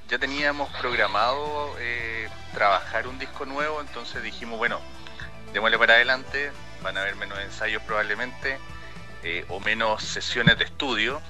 ya 0.09 0.19
teníamos 0.19 0.71
programado 0.81 1.75
eh, 1.79 2.29
trabajar 2.55 3.07
un 3.07 3.19
disco 3.19 3.45
nuevo, 3.45 3.81
entonces 3.81 4.23
dijimos, 4.23 4.59
bueno, 4.59 4.81
démosle 5.53 5.79
para 5.79 5.95
adelante, 5.95 6.51
van 6.83 6.97
a 6.97 7.03
haber 7.03 7.17
menos 7.17 7.39
ensayos 7.41 7.83
probablemente, 7.83 8.59
eh, 9.23 9.45
o 9.49 9.61
menos 9.61 10.03
sesiones 10.03 10.59
de 10.59 10.65
estudio, 10.65 11.21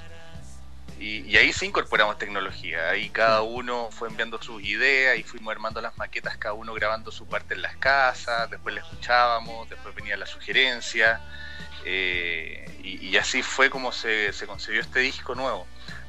y, 0.99 1.21
y 1.21 1.37
ahí 1.37 1.53
sí 1.53 1.65
incorporamos 1.65 2.17
tecnología, 2.17 2.89
ahí 2.89 3.09
cada 3.09 3.41
uno 3.41 3.89
fue 3.91 4.09
enviando 4.09 4.41
sus 4.41 4.61
ideas, 4.63 5.17
y 5.17 5.23
fuimos 5.23 5.51
armando 5.51 5.81
las 5.81 5.97
maquetas, 5.97 6.37
cada 6.37 6.53
uno 6.53 6.73
grabando 6.73 7.11
su 7.11 7.25
parte 7.27 7.53
en 7.53 7.61
las 7.61 7.75
casas, 7.77 8.49
después 8.49 8.75
le 8.75 8.81
escuchábamos, 8.81 9.69
después 9.69 9.95
venía 9.95 10.17
la 10.17 10.25
sugerencia, 10.25 11.21
eh, 11.85 12.69
y, 12.83 13.07
y 13.07 13.17
así 13.17 13.41
fue 13.41 13.69
como 13.69 13.91
se, 13.91 14.33
se 14.33 14.45
concibió 14.45 14.81
este 14.81 14.99
disco 14.99 15.35
nuevo. 15.35 15.65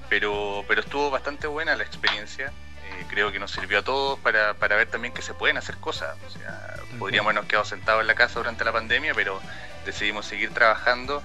Pero, 0.08 0.64
pero 0.66 0.80
estuvo 0.80 1.08
bastante 1.08 1.46
buena 1.46 1.76
la 1.76 1.84
experiencia, 1.84 2.46
eh, 2.46 3.04
creo 3.08 3.30
que 3.30 3.38
nos 3.38 3.52
sirvió 3.52 3.78
a 3.78 3.82
todos 3.82 4.18
para, 4.18 4.54
para 4.54 4.74
ver 4.74 4.88
también 4.88 5.14
que 5.14 5.22
se 5.22 5.34
pueden 5.34 5.56
hacer 5.56 5.76
cosas. 5.76 6.16
O 6.26 6.30
sea, 6.30 6.74
podríamos 6.98 7.30
habernos 7.30 7.48
quedado 7.48 7.64
sentados 7.64 8.00
en 8.00 8.08
la 8.08 8.16
casa 8.16 8.40
durante 8.40 8.64
la 8.64 8.72
pandemia, 8.72 9.14
pero 9.14 9.40
decidimos 9.86 10.26
seguir 10.26 10.52
trabajando 10.52 11.22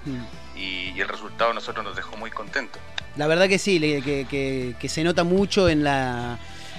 y, 0.56 1.00
el 1.00 1.08
resultado 1.08 1.52
a 1.52 1.54
nosotros 1.54 1.84
nos 1.84 1.96
dejó 1.96 2.15
muy 2.18 2.32
contentos. 2.32 2.82
La 3.18 3.28
verdad 3.28 3.48
que 3.48 3.60
sí, 3.60 3.80
que, 3.80 4.26
que- 4.80 4.89
se 4.89 5.04
nota 5.04 5.24
mucho 5.24 5.70
en 5.70 5.84
la. 5.84 6.38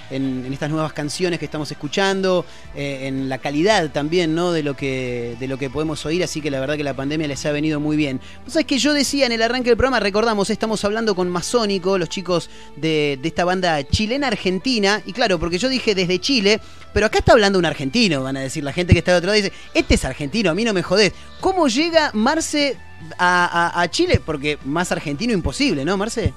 En, 0.08 0.48
estas 0.52 0.70
nuevas 0.70 0.92
canciones 0.92 1.40
que 1.40 1.46
estamos 1.46 1.68
escuchando, 1.72 2.46
eh, 2.76 3.08
en 3.08 3.28
la 3.28 3.38
calidad 3.38 3.90
también, 3.90 4.36
¿no? 4.36 4.52
De 4.52 4.62
lo 4.62 4.76
que 4.76 5.34
de 5.40 5.48
lo 5.48 5.58
que 5.58 5.68
podemos 5.68 6.06
oír, 6.06 6.22
así 6.22 6.40
que 6.40 6.48
la 6.48 6.60
verdad 6.60 6.76
que 6.76 6.84
la 6.84 6.94
pandemia 6.94 7.26
les 7.26 7.44
ha 7.44 7.50
venido 7.50 7.80
muy 7.80 7.96
bien. 7.96 8.20
Vos 8.44 8.52
sabés 8.52 8.66
que 8.66 8.78
yo 8.78 8.92
decía 8.92 9.26
en 9.26 9.32
el 9.32 9.42
arranque 9.42 9.70
del 9.70 9.76
programa, 9.76 9.98
recordamos, 9.98 10.48
estamos 10.50 10.84
hablando 10.84 11.16
con 11.16 11.28
Masónico, 11.28 11.98
los 11.98 12.08
chicos 12.08 12.50
de, 12.76 13.18
de 13.20 13.26
esta 13.26 13.44
banda 13.44 13.82
chilena 13.82 14.28
argentina, 14.28 15.02
y 15.04 15.12
claro, 15.12 15.40
porque 15.40 15.58
yo 15.58 15.68
dije 15.68 15.96
desde 15.96 16.20
Chile, 16.20 16.60
pero 16.92 17.06
acá 17.06 17.18
está 17.18 17.32
hablando 17.32 17.58
un 17.58 17.66
argentino, 17.66 18.22
van 18.22 18.36
a 18.36 18.40
decir 18.42 18.62
la 18.62 18.72
gente 18.72 18.92
que 18.92 19.00
está 19.00 19.10
de 19.10 19.18
otro 19.18 19.26
lado, 19.32 19.42
dice, 19.42 19.52
este 19.74 19.94
es 19.94 20.04
argentino, 20.04 20.50
a 20.50 20.54
mí 20.54 20.62
no 20.62 20.72
me 20.72 20.84
jodés. 20.84 21.14
¿Cómo 21.40 21.66
llega 21.66 22.12
Marce 22.14 22.76
a, 23.18 23.70
a- 23.76 23.80
a 23.82 23.88
Chile? 23.90 24.20
Porque 24.24 24.58
más 24.64 24.90
argentino 24.92 25.32
imposible, 25.32 25.84
¿no, 25.84 25.96
Marce? 25.96 26.32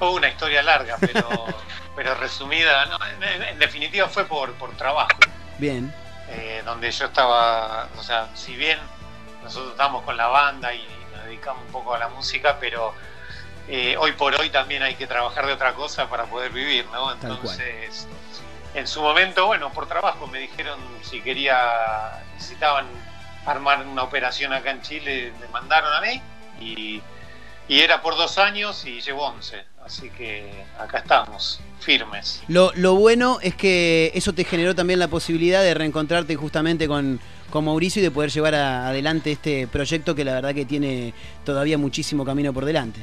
Una 0.00 0.28
historia 0.28 0.62
larga, 0.62 0.96
pero, 1.00 1.46
pero 1.96 2.14
resumida. 2.16 2.84
no, 2.86 2.98
en, 3.48 3.58
definitiva 3.58 4.08
fue 4.08 4.26
por, 4.26 4.52
por 4.54 4.76
trabajo, 4.76 5.08
Bien. 5.58 5.92
eh, 6.28 6.62
donde 6.64 6.90
yo 6.90 7.06
estaba, 7.06 7.88
o 7.96 8.02
sea, 8.02 8.28
si 8.34 8.54
bien 8.54 8.78
nosotros 9.42 9.70
estamos 9.72 10.02
con 10.04 10.16
la 10.16 10.26
banda 10.26 10.74
y 10.74 10.86
nos 11.14 11.24
dedicamos 11.24 11.64
un 11.66 11.72
poco 11.72 11.94
a 11.94 11.98
la 11.98 12.08
música, 12.08 12.58
pero 12.60 12.92
eh, 13.68 13.96
hoy 13.98 14.12
por 14.12 14.34
hoy 14.38 14.50
también 14.50 14.82
hay 14.82 14.94
que 14.96 15.06
trabajar 15.06 15.46
de 15.46 15.52
otra 15.54 15.72
cosa 15.72 16.08
para 16.10 16.24
poder 16.24 16.52
vivir, 16.52 16.84
¿no? 16.92 17.10
Entonces, 17.12 18.06
en 18.74 18.86
su 18.86 19.00
momento, 19.00 19.46
bueno, 19.46 19.72
por 19.72 19.86
trabajo 19.86 20.26
me 20.26 20.38
dijeron 20.40 20.78
si 21.02 21.22
quería, 21.22 22.20
necesitaban 22.34 22.86
armar 23.46 23.86
una 23.86 24.02
operación 24.02 24.52
acá 24.52 24.70
en 24.70 24.82
Chile, 24.82 25.32
me 25.40 25.48
mandaron 25.48 25.92
a 25.92 26.00
mí 26.00 26.20
y, 26.60 27.00
y 27.68 27.80
era 27.80 28.00
por 28.02 28.16
dos 28.16 28.38
años 28.38 28.84
y 28.86 29.00
llevo 29.00 29.26
11. 29.26 29.64
Así 29.84 30.08
que 30.08 30.64
acá 30.78 30.98
estamos, 30.98 31.60
firmes. 31.80 32.42
Lo, 32.48 32.72
lo 32.74 32.94
bueno 32.94 33.38
es 33.42 33.54
que 33.54 34.10
eso 34.14 34.32
te 34.32 34.44
generó 34.44 34.74
también 34.74 34.98
la 34.98 35.08
posibilidad 35.08 35.62
de 35.62 35.74
reencontrarte 35.74 36.36
justamente 36.36 36.88
con, 36.88 37.20
con 37.50 37.66
Mauricio 37.66 38.00
y 38.00 38.02
de 38.02 38.10
poder 38.10 38.30
llevar 38.30 38.54
a- 38.54 38.88
adelante 38.88 39.32
este 39.32 39.66
proyecto 39.66 40.14
que 40.14 40.24
la 40.24 40.32
verdad 40.32 40.54
que 40.54 40.64
tiene 40.64 41.12
todavía 41.44 41.76
muchísimo 41.76 42.24
camino 42.24 42.54
por 42.54 42.64
delante. 42.64 43.00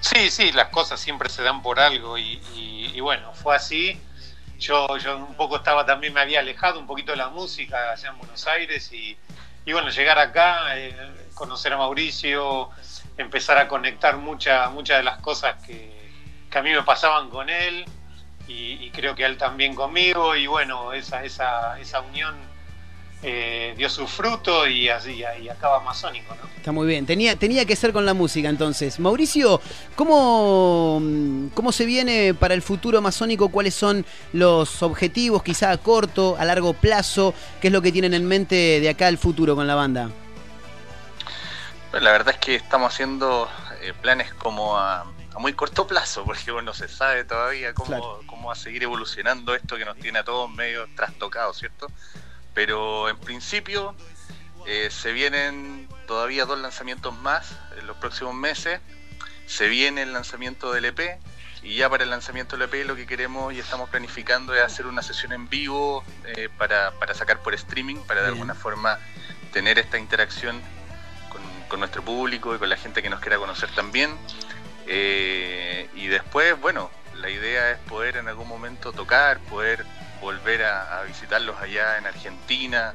Sí, 0.00 0.30
sí, 0.30 0.52
las 0.52 0.68
cosas 0.68 1.00
siempre 1.00 1.28
se 1.28 1.42
dan 1.42 1.60
por 1.60 1.80
algo 1.80 2.16
y, 2.18 2.40
y- 2.54 2.92
y 2.94 3.00
bueno, 3.00 3.32
fue 3.34 3.56
así. 3.56 3.98
Yo, 4.58 4.96
yo 4.98 5.16
un 5.16 5.34
poco 5.34 5.56
estaba 5.56 5.86
también, 5.86 6.12
me 6.12 6.20
había 6.20 6.40
alejado 6.40 6.80
un 6.80 6.86
poquito 6.86 7.12
de 7.12 7.18
la 7.18 7.28
música 7.28 7.92
allá 7.92 8.08
en 8.08 8.18
Buenos 8.18 8.46
Aires 8.48 8.92
y, 8.92 9.16
y 9.64 9.72
bueno, 9.72 9.88
llegar 9.90 10.18
acá, 10.18 10.76
eh, 10.76 10.94
conocer 11.34 11.72
a 11.72 11.76
Mauricio, 11.76 12.70
empezar 13.16 13.58
a 13.58 13.68
conectar 13.68 14.16
muchas 14.16 14.70
muchas 14.72 14.98
de 14.98 15.04
las 15.04 15.18
cosas 15.18 15.62
que, 15.64 16.10
que 16.50 16.58
a 16.58 16.62
mí 16.62 16.70
me 16.72 16.82
pasaban 16.82 17.30
con 17.30 17.50
él 17.50 17.84
y, 18.48 18.84
y 18.84 18.90
creo 18.90 19.14
que 19.14 19.24
él 19.24 19.36
también 19.36 19.74
conmigo 19.74 20.34
y 20.34 20.46
bueno, 20.46 20.92
esa, 20.92 21.22
esa, 21.22 21.78
esa 21.78 22.00
unión 22.00 22.34
eh, 23.22 23.74
dio 23.76 23.88
su 23.90 24.06
fruto 24.06 24.66
y 24.68 24.88
así 24.88 25.22
y 25.42 25.48
acaba 25.48 25.80
masónico, 25.80 26.34
¿no? 26.34 26.48
Está 26.56 26.70
muy 26.72 26.86
bien. 26.86 27.04
Tenía, 27.06 27.36
tenía 27.36 27.64
que 27.64 27.74
ser 27.74 27.92
con 27.92 28.06
la 28.06 28.14
música 28.14 28.48
entonces. 28.48 29.00
Mauricio, 29.00 29.60
¿cómo, 29.96 31.00
mm, 31.00 31.48
¿cómo 31.48 31.72
se 31.72 31.84
viene 31.84 32.34
para 32.34 32.54
el 32.54 32.62
futuro 32.62 33.00
masónico? 33.00 33.48
¿Cuáles 33.48 33.74
son 33.74 34.04
los 34.32 34.82
objetivos, 34.82 35.42
quizá 35.42 35.70
a 35.70 35.78
corto, 35.78 36.36
a 36.38 36.44
largo 36.44 36.74
plazo? 36.74 37.34
¿Qué 37.60 37.68
es 37.68 37.72
lo 37.72 37.82
que 37.82 37.90
tienen 37.92 38.14
en 38.14 38.26
mente 38.26 38.54
de 38.80 38.88
acá 38.88 39.08
al 39.08 39.18
futuro 39.18 39.56
con 39.56 39.66
la 39.66 39.74
banda? 39.74 40.10
Pues 41.90 42.02
la 42.02 42.12
verdad 42.12 42.34
es 42.34 42.40
que 42.40 42.54
estamos 42.54 42.92
haciendo 42.92 43.48
eh, 43.82 43.94
planes 44.00 44.32
como 44.34 44.76
a, 44.76 45.00
a 45.00 45.06
a 45.34 45.40
muy 45.40 45.52
corto 45.52 45.86
plazo, 45.86 46.24
porque 46.24 46.50
bueno, 46.50 46.66
no 46.66 46.74
se 46.74 46.88
sabe 46.88 47.22
todavía 47.24 47.72
cómo, 47.72 47.86
Claro. 47.88 48.20
cómo 48.26 48.48
va 48.48 48.54
a 48.54 48.56
seguir 48.56 48.82
evolucionando 48.82 49.54
esto 49.54 49.76
que 49.76 49.84
nos 49.84 49.96
tiene 49.96 50.18
a 50.18 50.24
todos 50.24 50.50
medio 50.50 50.86
trastocados, 50.96 51.58
¿cierto? 51.58 51.86
Pero 52.58 53.08
en 53.08 53.16
principio 53.16 53.94
eh, 54.66 54.88
se 54.90 55.12
vienen 55.12 55.86
todavía 56.08 56.44
dos 56.44 56.58
lanzamientos 56.58 57.16
más 57.20 57.52
en 57.78 57.86
los 57.86 57.96
próximos 57.98 58.34
meses. 58.34 58.80
Se 59.46 59.68
viene 59.68 60.02
el 60.02 60.12
lanzamiento 60.12 60.72
del 60.72 60.86
EP 60.86 61.20
y 61.62 61.76
ya 61.76 61.88
para 61.88 62.02
el 62.02 62.10
lanzamiento 62.10 62.56
del 62.56 62.68
EP 62.68 62.84
lo 62.84 62.96
que 62.96 63.06
queremos 63.06 63.54
y 63.54 63.60
estamos 63.60 63.88
planificando 63.90 64.56
es 64.56 64.62
hacer 64.62 64.88
una 64.88 65.02
sesión 65.02 65.32
en 65.32 65.48
vivo 65.48 66.02
eh, 66.24 66.48
para, 66.58 66.90
para 66.98 67.14
sacar 67.14 67.44
por 67.44 67.54
streaming, 67.54 67.98
para 68.08 68.22
de 68.22 68.26
Bien. 68.26 68.34
alguna 68.34 68.56
forma 68.56 68.98
tener 69.52 69.78
esta 69.78 69.96
interacción 69.96 70.60
con, 71.30 71.40
con 71.68 71.78
nuestro 71.78 72.02
público 72.02 72.56
y 72.56 72.58
con 72.58 72.68
la 72.68 72.76
gente 72.76 73.04
que 73.04 73.08
nos 73.08 73.20
quiera 73.20 73.36
conocer 73.36 73.70
también. 73.76 74.18
Eh, 74.88 75.88
y 75.94 76.08
después, 76.08 76.60
bueno, 76.60 76.90
la 77.14 77.30
idea 77.30 77.70
es 77.70 77.78
poder 77.78 78.16
en 78.16 78.26
algún 78.26 78.48
momento 78.48 78.92
tocar, 78.92 79.38
poder 79.42 79.86
volver 80.20 80.62
a, 80.64 80.98
a 81.00 81.02
visitarlos 81.04 81.56
allá 81.60 81.98
en 81.98 82.06
Argentina, 82.06 82.92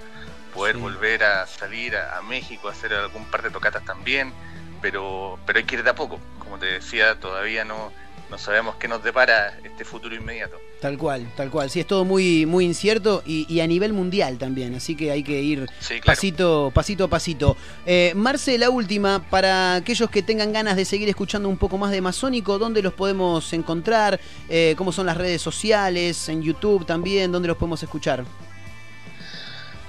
poder 0.53 0.75
Sí. 0.75 0.81
volver 0.81 1.23
a 1.23 1.47
salir 1.47 1.95
a, 1.95 2.17
a 2.17 2.21
México, 2.21 2.67
a 2.67 2.71
hacer 2.71 2.93
algún 2.93 3.25
par 3.31 3.41
de 3.41 3.49
tocatas 3.49 3.83
también, 3.85 4.33
pero, 4.81 5.39
pero 5.45 5.59
hay 5.59 5.65
que 5.65 5.75
ir 5.75 5.83
de 5.83 5.89
a 5.89 5.95
poco. 5.95 6.19
Como 6.39 6.59
te 6.59 6.65
decía, 6.67 7.19
todavía 7.19 7.65
no, 7.65 7.91
no 8.29 8.37
sabemos 8.37 8.75
qué 8.77 8.87
nos 8.87 9.03
depara 9.03 9.57
este 9.63 9.85
futuro 9.85 10.15
inmediato. 10.15 10.59
Tal 10.81 10.97
cual, 10.97 11.25
tal 11.37 11.49
cual. 11.49 11.69
Sí, 11.69 11.79
es 11.79 11.87
todo 11.87 12.03
muy, 12.03 12.45
muy 12.45 12.65
incierto 12.65 13.21
y, 13.25 13.45
y 13.53 13.61
a 13.61 13.67
nivel 13.67 13.93
mundial 13.93 14.37
también, 14.37 14.75
así 14.75 14.95
que 14.95 15.11
hay 15.11 15.23
que 15.23 15.39
ir 15.41 15.69
Sí, 15.79 16.01
claro. 16.01 16.03
pasito, 16.05 16.71
pasito 16.73 17.03
a 17.05 17.07
pasito. 17.07 17.55
Eh, 17.85 18.11
Marce, 18.15 18.57
la 18.57 18.69
última, 18.69 19.23
para 19.29 19.75
aquellos 19.75 20.09
que 20.09 20.23
tengan 20.23 20.51
ganas 20.51 20.75
de 20.75 20.83
seguir 20.85 21.07
escuchando 21.07 21.47
un 21.47 21.57
poco 21.57 21.77
más 21.77 21.91
de 21.91 22.01
Masónico, 22.01 22.57
¿dónde 22.57 22.81
los 22.81 22.93
podemos 22.93 23.53
encontrar? 23.53 24.19
Eh, 24.49 24.73
¿Cómo 24.77 24.91
son 24.91 25.05
las 25.05 25.15
redes 25.17 25.41
sociales? 25.41 26.27
En 26.27 26.41
YouTube 26.41 26.85
también, 26.85 27.31
¿dónde 27.31 27.47
los 27.47 27.57
podemos 27.57 27.81
escuchar? 27.83 28.25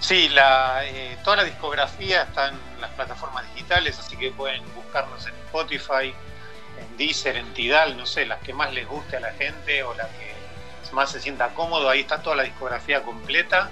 Sí, 0.00 0.28
la, 0.28 0.82
eh, 0.84 1.16
toda 1.24 1.36
la 1.38 1.44
discografía 1.44 2.22
está 2.24 2.48
en 2.50 2.56
las 2.80 2.90
plataformas 2.90 3.42
digitales, 3.54 3.98
así 3.98 4.16
que 4.16 4.30
pueden 4.32 4.62
buscarnos 4.74 5.26
en 5.26 5.32
Spotify, 5.46 6.12
Deezer, 6.96 7.36
en 7.36 7.52
Tidal, 7.54 7.96
no 7.96 8.06
sé, 8.06 8.26
las 8.26 8.40
que 8.40 8.52
más 8.52 8.72
les 8.72 8.86
guste 8.86 9.16
a 9.16 9.20
la 9.20 9.32
gente 9.32 9.82
o 9.82 9.94
la 9.94 10.08
que 10.08 10.34
más 10.92 11.10
se 11.10 11.20
sienta 11.20 11.48
cómodo, 11.50 11.90
ahí 11.90 12.00
está 12.00 12.22
toda 12.22 12.36
la 12.36 12.44
discografía 12.44 13.02
completa. 13.02 13.70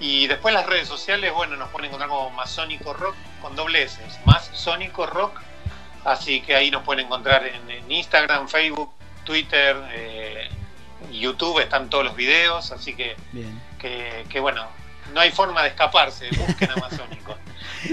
Y 0.00 0.26
después 0.26 0.54
las 0.54 0.66
redes 0.66 0.88
sociales, 0.88 1.32
bueno, 1.32 1.56
nos 1.56 1.68
pueden 1.68 1.88
encontrar 1.88 2.08
como 2.08 2.30
Masónico 2.30 2.94
Rock 2.94 3.14
con 3.42 3.54
doble 3.54 3.82
S, 3.82 4.00
más 4.24 4.50
Sónico 4.54 5.06
Rock, 5.06 5.38
así 6.04 6.40
que 6.40 6.56
ahí 6.56 6.70
nos 6.70 6.82
pueden 6.84 7.04
encontrar 7.04 7.46
en, 7.46 7.70
en 7.70 7.92
Instagram, 7.92 8.48
Facebook, 8.48 8.92
Twitter, 9.24 9.76
eh, 9.92 10.48
YouTube, 11.12 11.60
están 11.60 11.90
todos 11.90 12.04
los 12.04 12.16
videos, 12.16 12.72
así 12.72 12.94
que 12.94 13.16
Bien. 13.32 13.60
que, 13.78 14.24
que, 14.30 14.40
bueno, 14.40 14.66
no 15.12 15.20
hay 15.20 15.30
forma 15.30 15.62
de 15.62 15.68
escaparse, 15.68 16.28
busquen 16.30 16.70
a 16.70 16.76
Masónico. 16.76 17.36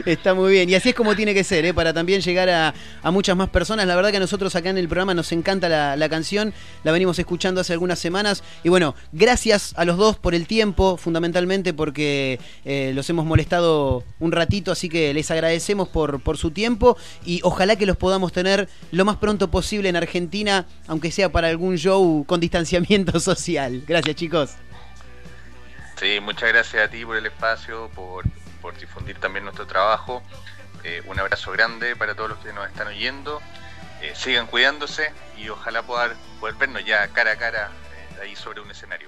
Está 0.06 0.34
muy 0.34 0.52
bien. 0.52 0.70
Y 0.70 0.76
así 0.76 0.90
es 0.90 0.96
como 0.96 1.16
tiene 1.16 1.34
que 1.34 1.44
ser, 1.44 1.66
¿eh? 1.66 1.74
para 1.74 1.94
también 1.94 2.22
llegar 2.22 2.50
a, 2.50 2.74
muchas 3.12 3.36
más 3.36 3.50
personas. 3.50 3.88
La 3.88 3.96
verdad 3.96 4.12
que 4.12 4.18
a 4.18 4.20
nosotros 4.20 4.56
acá 4.56 4.70
en 4.70 4.78
el 4.78 4.88
programa 4.88 5.14
nos 5.14 5.32
encanta 5.32 5.70
la, 5.70 5.96
la 5.96 6.10
canción. 6.10 6.54
La 6.84 6.92
venimos 6.92 7.18
escuchando 7.20 7.62
hace 7.62 7.74
algunas 7.74 8.00
semanas. 8.00 8.44
Y 8.64 8.70
bueno, 8.70 8.96
gracias 9.12 9.74
a 9.78 9.86
los 9.86 9.98
dos 9.98 10.18
por 10.18 10.36
el 10.36 10.48
tiempo, 10.48 10.98
fundamentalmente 10.98 11.74
porque 11.74 12.40
eh, 12.66 12.92
los 12.94 13.10
hemos 13.10 13.26
molestado 13.26 14.04
un 14.20 14.32
ratito. 14.32 14.72
Así 14.72 14.90
que 14.90 15.14
les 15.14 15.32
agradecemos 15.32 15.88
por, 15.88 16.22
por 16.22 16.38
su 16.38 16.52
tiempo. 16.52 16.98
Y 17.26 17.40
ojalá 17.44 17.76
que 17.76 17.86
los 17.86 17.98
podamos 17.98 18.32
tener 18.32 18.68
lo 18.92 19.06
más 19.06 19.18
pronto 19.18 19.50
posible 19.50 19.90
en 19.90 19.96
Argentina, 19.96 20.66
aunque 20.88 21.12
sea 21.12 21.32
para 21.32 21.48
algún 21.48 21.78
show 21.78 22.26
con 22.26 22.40
distanciamiento 22.40 23.20
social. 23.20 23.84
Gracias, 23.88 24.16
chicos. 24.16 24.52
Sí, 26.00 26.20
muchas 26.22 26.50
gracias 26.50 26.88
a 26.88 26.92
ti 26.92 27.04
por 27.04 27.18
el 27.18 27.26
espacio, 27.26 27.90
por, 27.96 28.24
por 28.68 28.78
difundir 28.78 29.18
también 29.18 29.46
nuestro 29.46 29.66
trabajo. 29.66 30.22
Eh, 30.84 31.02
un 31.06 31.18
abrazo 31.18 31.54
grande 31.54 31.96
para 31.96 32.16
todos 32.16 32.32
los 32.32 32.40
que 32.40 32.52
nos 32.52 32.68
están 32.68 32.88
oyendo. 32.88 33.42
Eh, 34.02 34.12
sigan 34.14 34.46
cuidándose 34.46 35.14
y 35.38 35.48
ojalá 35.48 35.84
poder, 35.84 36.18
poder 36.42 36.56
vernos 36.56 36.84
ya 36.84 37.08
cara 37.08 37.32
a 37.32 37.36
cara 37.38 37.72
eh, 38.18 38.24
ahí 38.24 38.36
sobre 38.36 38.60
un 38.60 38.70
escenario. 38.70 39.08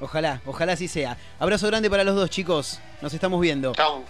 Ojalá, 0.00 0.42
ojalá 0.44 0.74
así 0.74 0.86
sea. 0.86 1.16
Abrazo 1.38 1.66
grande 1.68 1.88
para 1.88 2.04
los 2.04 2.14
dos, 2.14 2.28
chicos. 2.28 2.78
Nos 3.00 3.14
estamos 3.14 3.40
viendo. 3.40 3.72
Chao, 3.72 4.04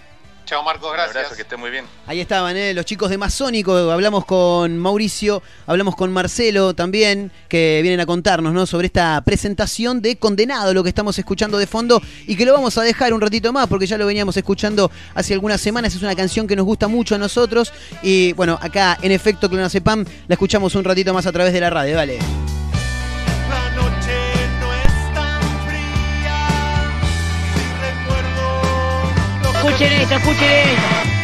chao 0.51 0.63
Marcos, 0.63 0.89
Un 0.89 0.95
gracias. 0.97 1.15
abrazo, 1.15 1.35
que 1.37 1.43
esté 1.43 1.55
muy 1.55 1.69
bien. 1.71 1.85
Ahí 2.07 2.19
estaban, 2.19 2.57
¿eh? 2.57 2.73
los 2.73 2.83
chicos 2.83 3.09
de 3.09 3.17
Masónico. 3.17 3.73
Hablamos 3.73 4.25
con 4.25 4.77
Mauricio, 4.77 5.41
hablamos 5.65 5.95
con 5.95 6.11
Marcelo 6.11 6.73
también, 6.73 7.31
que 7.47 7.79
vienen 7.81 8.01
a 8.01 8.05
contarnos 8.05 8.53
¿no? 8.53 8.65
sobre 8.65 8.87
esta 8.87 9.21
presentación 9.21 10.01
de 10.01 10.17
Condenado, 10.17 10.73
lo 10.73 10.83
que 10.83 10.89
estamos 10.89 11.17
escuchando 11.17 11.57
de 11.57 11.67
fondo 11.67 12.01
y 12.27 12.35
que 12.35 12.43
lo 12.43 12.51
vamos 12.51 12.77
a 12.77 12.81
dejar 12.81 13.13
un 13.13 13.21
ratito 13.21 13.53
más 13.53 13.67
porque 13.67 13.87
ya 13.87 13.97
lo 13.97 14.05
veníamos 14.05 14.35
escuchando 14.35 14.91
hace 15.15 15.33
algunas 15.33 15.61
semanas. 15.61 15.95
Es 15.95 16.01
una 16.01 16.15
canción 16.15 16.47
que 16.47 16.57
nos 16.57 16.65
gusta 16.65 16.89
mucho 16.89 17.15
a 17.15 17.17
nosotros 17.17 17.71
y 18.03 18.33
bueno, 18.33 18.59
acá 18.61 18.97
en 19.01 19.13
efecto 19.13 19.49
Clonacepam 19.49 20.03
la 20.27 20.33
escuchamos 20.33 20.75
un 20.75 20.83
ratito 20.83 21.13
más 21.13 21.25
a 21.27 21.31
través 21.31 21.53
de 21.53 21.61
la 21.61 21.69
radio. 21.69 21.95
Dale. 21.95 22.40
Escuchen 29.63 29.93
esto, 29.93 30.15
escuchen 30.15 30.49
esto. 30.49 31.20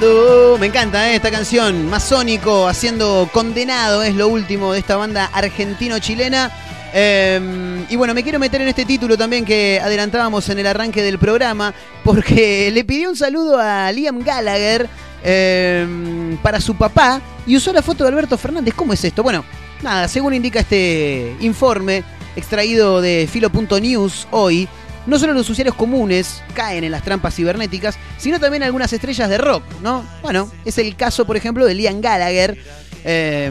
Me 0.00 0.66
encanta 0.66 1.10
¿eh? 1.10 1.16
esta 1.16 1.30
canción. 1.30 1.86
Masónico 1.90 2.66
haciendo 2.66 3.28
Condenado. 3.32 4.02
Es 4.02 4.14
lo 4.14 4.28
último 4.28 4.72
de 4.72 4.78
esta 4.78 4.96
banda 4.96 5.30
argentino-chilena. 5.32 6.50
Eh, 6.94 7.84
y 7.86 7.96
bueno, 7.96 8.14
me 8.14 8.22
quiero 8.22 8.38
meter 8.38 8.62
en 8.62 8.68
este 8.68 8.86
título 8.86 9.18
también 9.18 9.44
que 9.44 9.78
adelantábamos 9.82 10.48
en 10.48 10.58
el 10.58 10.66
arranque 10.66 11.02
del 11.02 11.18
programa. 11.18 11.74
Porque 12.02 12.70
le 12.74 12.82
pidió 12.84 13.10
un 13.10 13.16
saludo 13.16 13.58
a 13.58 13.92
Liam 13.92 14.20
Gallagher 14.22 14.88
eh, 15.22 16.36
para 16.42 16.62
su 16.62 16.74
papá. 16.76 17.20
Y 17.46 17.56
usó 17.56 17.70
la 17.70 17.82
foto 17.82 18.04
de 18.04 18.08
Alberto 18.08 18.38
Fernández. 18.38 18.72
¿Cómo 18.74 18.94
es 18.94 19.04
esto? 19.04 19.22
Bueno, 19.22 19.44
nada, 19.82 20.08
según 20.08 20.32
indica 20.32 20.60
este 20.60 21.36
informe 21.40 22.04
extraído 22.36 23.02
de 23.02 23.28
filo.news 23.30 24.28
hoy. 24.30 24.66
No 25.06 25.18
solo 25.18 25.32
los 25.32 25.48
usuarios 25.48 25.74
comunes 25.74 26.42
caen 26.54 26.84
en 26.84 26.90
las 26.90 27.02
trampas 27.02 27.34
cibernéticas, 27.34 27.96
sino 28.18 28.38
también 28.38 28.62
algunas 28.62 28.92
estrellas 28.92 29.28
de 29.28 29.38
rock, 29.38 29.62
¿no? 29.82 30.04
Bueno, 30.22 30.50
es 30.64 30.78
el 30.78 30.94
caso, 30.96 31.26
por 31.26 31.36
ejemplo, 31.36 31.64
de 31.64 31.74
Liam 31.74 32.00
Gallagher, 32.00 32.58
eh, 33.04 33.50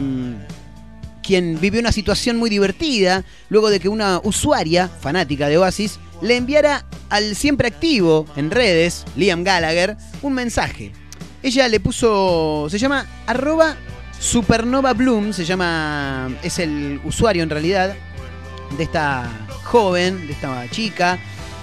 quien 1.22 1.60
vivió 1.60 1.80
una 1.80 1.92
situación 1.92 2.36
muy 2.36 2.50
divertida 2.50 3.24
luego 3.48 3.70
de 3.70 3.80
que 3.80 3.88
una 3.88 4.20
usuaria 4.22 4.88
fanática 4.88 5.48
de 5.48 5.58
Oasis 5.58 5.98
le 6.22 6.36
enviara 6.36 6.84
al 7.08 7.34
siempre 7.36 7.68
activo 7.68 8.26
en 8.36 8.50
redes, 8.50 9.04
Liam 9.16 9.44
Gallagher, 9.44 9.96
un 10.22 10.34
mensaje. 10.34 10.92
Ella 11.42 11.68
le 11.68 11.80
puso, 11.80 12.66
se 12.70 12.78
llama 12.78 13.06
arroba 13.26 13.76
supernova 14.18 14.92
bloom, 14.92 15.32
se 15.32 15.44
llama, 15.44 16.30
es 16.42 16.58
el 16.58 17.00
usuario 17.04 17.42
en 17.42 17.50
realidad 17.50 17.94
de 18.76 18.84
esta 18.84 19.28
joven, 19.64 20.26
de 20.26 20.32
esta 20.34 20.68
chica. 20.70 21.18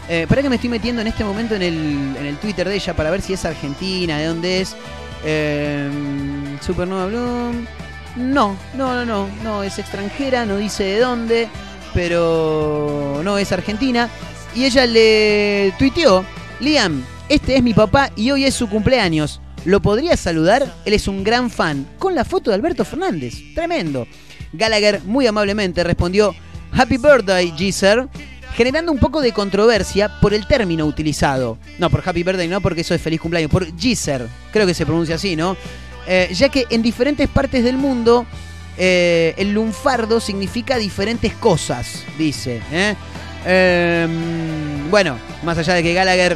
Eh, 0.09 0.25
para 0.27 0.41
que 0.41 0.49
me 0.49 0.55
estoy 0.55 0.69
metiendo 0.69 1.01
en 1.01 1.07
este 1.07 1.23
momento 1.23 1.55
en 1.55 1.61
el, 1.61 1.75
en 2.17 2.25
el 2.25 2.37
Twitter 2.37 2.67
de 2.67 2.75
ella 2.75 2.95
para 2.95 3.11
ver 3.11 3.21
si 3.21 3.33
es 3.33 3.43
argentina, 3.45 4.17
de 4.17 4.25
dónde 4.25 4.61
es. 4.61 4.75
Eh, 5.25 5.89
Supernova 6.61 7.07
Bloom. 7.07 7.65
No, 8.15 8.57
no, 8.75 8.93
no, 8.93 9.05
no, 9.05 9.29
no, 9.43 9.63
es 9.63 9.77
extranjera, 9.77 10.45
no 10.45 10.57
dice 10.57 10.83
de 10.83 10.99
dónde, 10.99 11.49
pero 11.93 13.21
no 13.23 13.37
es 13.37 13.51
argentina. 13.51 14.09
y 14.55 14.65
ella 14.65 14.85
le 14.87 15.73
tuiteó, 15.77 16.25
Liam, 16.59 17.03
este 17.29 17.57
es 17.57 17.63
mi 17.63 17.73
papá 17.73 18.09
y 18.15 18.31
hoy 18.31 18.45
es 18.45 18.55
su 18.55 18.69
cumpleaños. 18.69 19.41
¿Lo 19.65 19.81
podrías 19.81 20.19
saludar? 20.19 20.73
Él 20.85 20.93
es 20.93 21.07
un 21.07 21.23
gran 21.23 21.49
fan. 21.49 21.85
Con 21.99 22.15
la 22.15 22.23
foto 22.23 22.49
de 22.49 22.55
Alberto 22.55 22.85
Fernández. 22.85 23.35
Tremendo. 23.53 24.07
Gallagher 24.53 25.01
muy 25.03 25.27
amablemente 25.27 25.83
respondió, 25.83 26.33
Happy 26.71 26.97
birthday, 26.97 27.53
Geezer, 27.57 28.07
generando 28.57 28.91
un 28.91 28.97
poco 28.97 29.21
de 29.21 29.33
controversia 29.33 30.09
por 30.19 30.33
el 30.33 30.47
término 30.47 30.85
utilizado. 30.87 31.59
No, 31.77 31.91
por 31.91 32.01
Happy 32.03 32.23
Birthday 32.23 32.47
no, 32.47 32.59
porque 32.59 32.81
eso 32.81 32.95
es 32.95 33.01
feliz 33.01 33.21
cumpleaños. 33.21 33.51
Por 33.51 33.77
Geezer, 33.77 34.27
creo 34.51 34.65
que 34.65 34.73
se 34.73 34.83
pronuncia 34.83 35.13
así, 35.13 35.35
¿no? 35.35 35.55
Eh, 36.07 36.29
ya 36.33 36.49
que 36.49 36.65
en 36.71 36.81
diferentes 36.81 37.29
partes 37.29 37.63
del 37.63 37.77
mundo 37.77 38.25
eh, 38.75 39.35
el 39.37 39.53
lunfardo 39.53 40.19
significa 40.19 40.77
diferentes 40.77 41.33
cosas, 41.33 42.03
dice. 42.17 42.59
¿eh? 42.71 42.95
Em, 43.45 44.89
bueno, 44.89 45.19
más 45.43 45.59
allá 45.59 45.75
de 45.75 45.83
que 45.83 45.93
Gallagher 45.93 46.35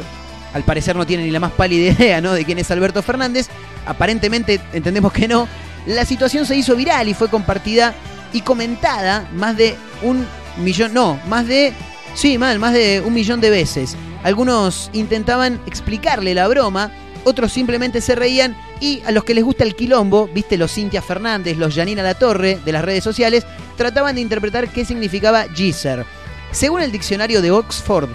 al 0.54 0.62
parecer 0.62 0.94
no 0.94 1.04
tiene 1.04 1.24
ni 1.24 1.30
la 1.32 1.40
más 1.40 1.52
pálida 1.52 1.90
idea 1.98 2.20
¿no? 2.20 2.34
de 2.34 2.44
quién 2.44 2.58
es 2.58 2.70
Alberto 2.70 3.02
Fernández, 3.02 3.48
aparentemente 3.84 4.60
entendemos 4.72 5.12
que 5.12 5.26
no, 5.26 5.48
la 5.86 6.04
situación 6.04 6.46
se 6.46 6.54
hizo 6.54 6.76
viral 6.76 7.08
y 7.08 7.14
fue 7.14 7.28
compartida 7.28 7.94
y 8.32 8.42
comentada 8.42 9.28
más 9.34 9.56
de 9.56 9.74
un 10.02 10.24
millón, 10.58 10.94
no, 10.94 11.18
más 11.26 11.48
de, 11.48 11.72
sí, 12.14 12.38
mal, 12.38 12.58
más 12.58 12.72
de 12.72 13.02
un 13.04 13.14
millón 13.14 13.40
de 13.40 13.50
veces. 13.50 13.96
Algunos 14.22 14.90
intentaban 14.92 15.60
explicarle 15.66 16.34
la 16.34 16.48
broma, 16.48 16.92
otros 17.24 17.52
simplemente 17.52 18.00
se 18.00 18.14
reían 18.14 18.56
y 18.80 19.02
a 19.06 19.12
los 19.12 19.24
que 19.24 19.34
les 19.34 19.44
gusta 19.44 19.64
el 19.64 19.76
quilombo, 19.76 20.28
viste 20.32 20.56
los 20.56 20.72
Cintia 20.72 21.02
Fernández, 21.02 21.56
los 21.56 21.74
Janina 21.74 22.02
La 22.02 22.14
Torre 22.14 22.58
de 22.64 22.72
las 22.72 22.84
redes 22.84 23.04
sociales, 23.04 23.46
trataban 23.76 24.14
de 24.14 24.20
interpretar 24.20 24.68
qué 24.68 24.84
significaba 24.84 25.44
Geezer. 25.54 26.04
Según 26.50 26.82
el 26.82 26.92
diccionario 26.92 27.40
de 27.42 27.50
Oxford, 27.50 28.08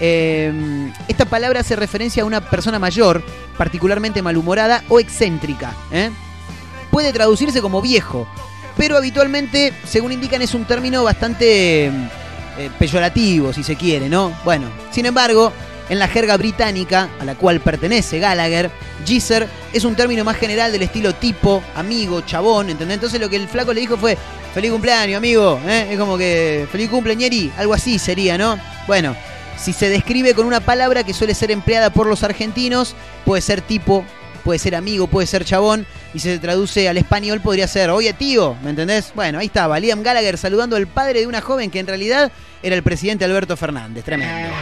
eh, 0.00 0.90
esta 1.08 1.24
palabra 1.24 1.60
hace 1.60 1.76
referencia 1.76 2.24
a 2.24 2.26
una 2.26 2.40
persona 2.50 2.78
mayor, 2.78 3.22
particularmente 3.56 4.22
malhumorada 4.22 4.82
o 4.88 5.00
excéntrica. 5.00 5.72
¿eh? 5.92 6.10
Puede 6.90 7.12
traducirse 7.12 7.62
como 7.62 7.80
viejo, 7.80 8.28
pero 8.76 8.96
habitualmente, 8.96 9.72
según 9.84 10.12
indican, 10.12 10.42
es 10.42 10.54
un 10.54 10.64
término 10.64 11.04
bastante 11.04 11.90
eh, 12.58 12.70
peyorativo, 12.78 13.52
si 13.52 13.62
se 13.62 13.76
quiere, 13.76 14.08
¿no? 14.08 14.32
Bueno, 14.44 14.68
sin 14.90 15.06
embargo, 15.06 15.52
en 15.88 15.98
la 15.98 16.08
jerga 16.08 16.36
británica, 16.36 17.08
a 17.20 17.24
la 17.24 17.34
cual 17.34 17.60
pertenece 17.60 18.18
Gallagher, 18.18 18.70
Geezer 19.04 19.46
es 19.72 19.84
un 19.84 19.94
término 19.94 20.24
más 20.24 20.36
general 20.36 20.72
del 20.72 20.82
estilo 20.82 21.14
tipo, 21.14 21.62
amigo, 21.74 22.22
chabón, 22.22 22.70
¿entendés? 22.70 22.96
Entonces 22.96 23.20
lo 23.20 23.28
que 23.28 23.36
el 23.36 23.48
flaco 23.48 23.72
le 23.72 23.80
dijo 23.80 23.96
fue, 23.96 24.16
feliz 24.54 24.70
cumpleaños, 24.70 25.18
amigo, 25.18 25.60
¿eh? 25.66 25.88
Es 25.90 25.98
como 25.98 26.16
que, 26.16 26.66
feliz 26.70 26.88
cumpleañeri, 26.88 27.52
algo 27.58 27.74
así 27.74 27.98
sería, 27.98 28.38
¿no? 28.38 28.58
Bueno, 28.86 29.14
si 29.58 29.72
se 29.72 29.88
describe 29.88 30.34
con 30.34 30.46
una 30.46 30.60
palabra 30.60 31.04
que 31.04 31.14
suele 31.14 31.34
ser 31.34 31.50
empleada 31.50 31.90
por 31.90 32.06
los 32.06 32.22
argentinos, 32.22 32.94
puede 33.24 33.42
ser 33.42 33.60
tipo, 33.60 34.04
puede 34.42 34.58
ser 34.58 34.74
amigo, 34.74 35.06
puede 35.06 35.26
ser 35.26 35.44
chabón, 35.44 35.86
y 36.14 36.20
se 36.20 36.38
traduce 36.38 36.88
al 36.88 36.96
español 36.96 37.40
podría 37.40 37.66
ser, 37.66 37.90
oye 37.90 38.12
tío, 38.12 38.56
¿me 38.62 38.70
entendés? 38.70 39.12
Bueno, 39.14 39.40
ahí 39.40 39.46
estaba, 39.46 39.78
Liam 39.80 40.02
Gallagher 40.02 40.38
saludando 40.38 40.76
al 40.76 40.86
padre 40.86 41.20
de 41.20 41.26
una 41.26 41.40
joven 41.40 41.70
que 41.70 41.80
en 41.80 41.86
realidad 41.86 42.30
era 42.62 42.76
el 42.76 42.82
presidente 42.82 43.24
Alberto 43.24 43.56
Fernández, 43.56 44.04
tremendo. 44.04 44.54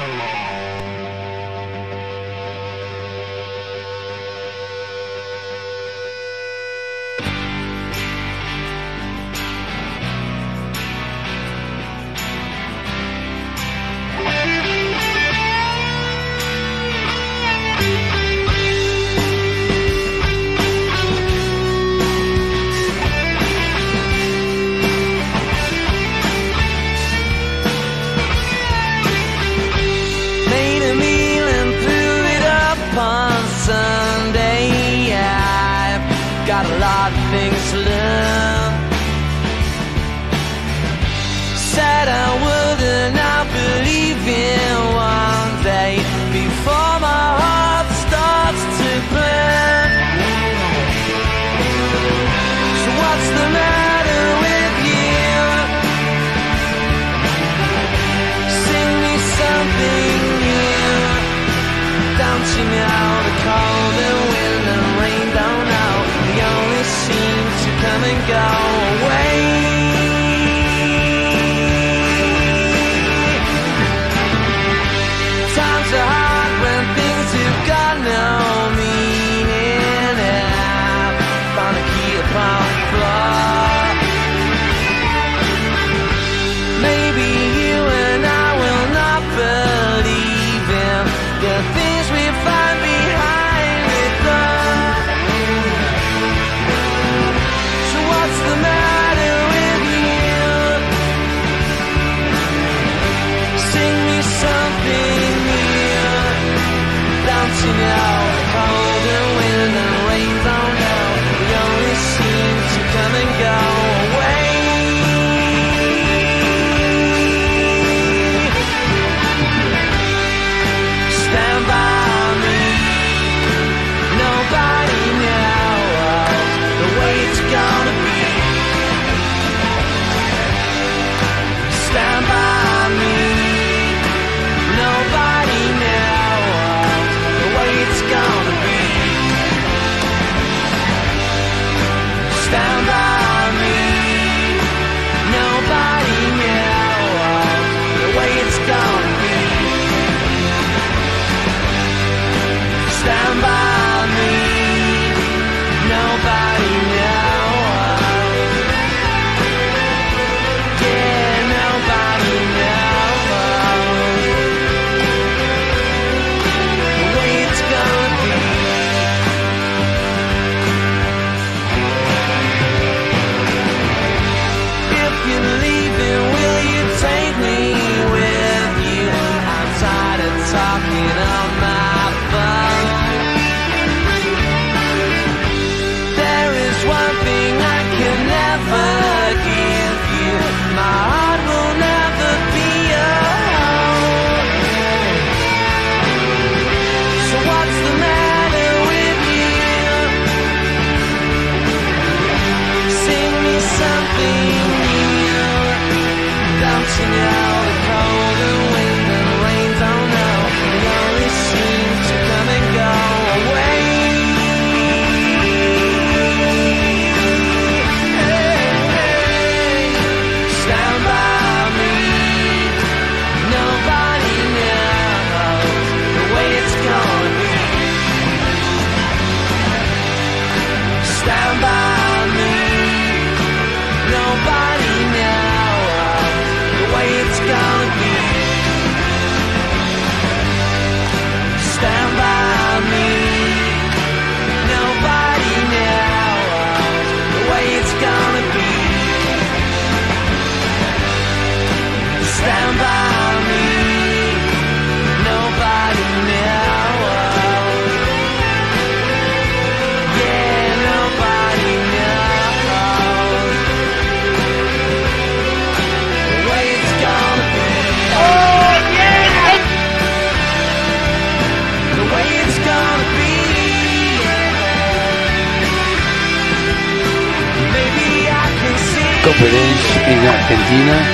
En 280.72 281.11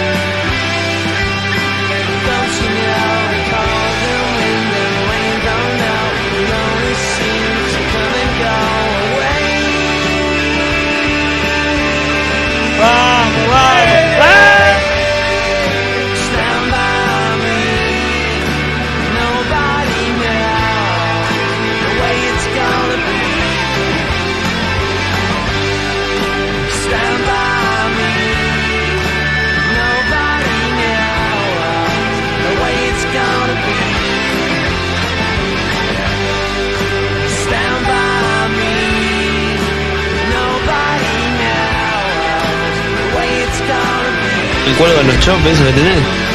cuelga 45.29 45.51
los 45.51 45.55
chopes 45.55 45.61
eso 45.61 46.28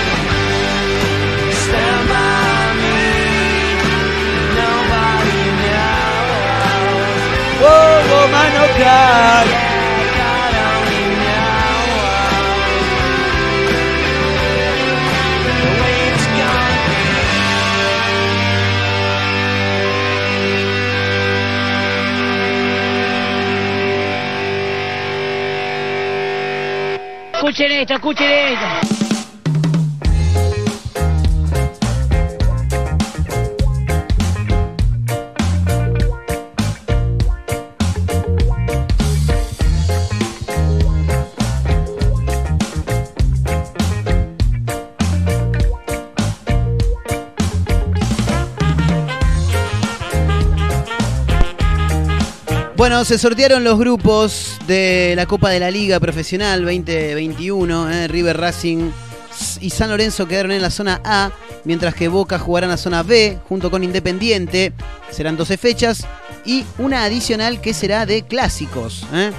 Escuchen 27.53 27.71
esto, 27.81 27.93
escuchen 27.93 28.31
esto. 28.31 28.92
Bueno, 52.93 53.05
se 53.05 53.17
sortearon 53.17 53.63
los 53.63 53.79
grupos 53.79 54.59
de 54.67 55.13
la 55.15 55.25
Copa 55.25 55.49
de 55.49 55.59
la 55.59 55.71
Liga 55.71 55.99
Profesional 55.99 56.61
2021. 56.61 57.89
eh, 57.89 58.07
River 58.07 58.37
Racing 58.37 58.91
y 59.61 59.71
San 59.71 59.89
Lorenzo 59.89 60.27
quedaron 60.27 60.51
en 60.51 60.61
la 60.61 60.69
zona 60.69 61.01
A, 61.03 61.31
mientras 61.63 61.95
que 61.95 62.07
Boca 62.07 62.37
jugará 62.37 62.65
en 62.65 62.69
la 62.69 62.77
zona 62.77 63.01
B 63.01 63.39
junto 63.49 63.71
con 63.71 63.83
Independiente. 63.83 64.73
Serán 65.09 65.37
12 65.37 65.57
fechas 65.57 66.05
y 66.45 66.65
una 66.77 67.03
adicional 67.03 67.61
que 67.61 67.73
será 67.73 68.05
de 68.05 68.27
clásicos. 68.27 69.07
eh. 69.11 69.31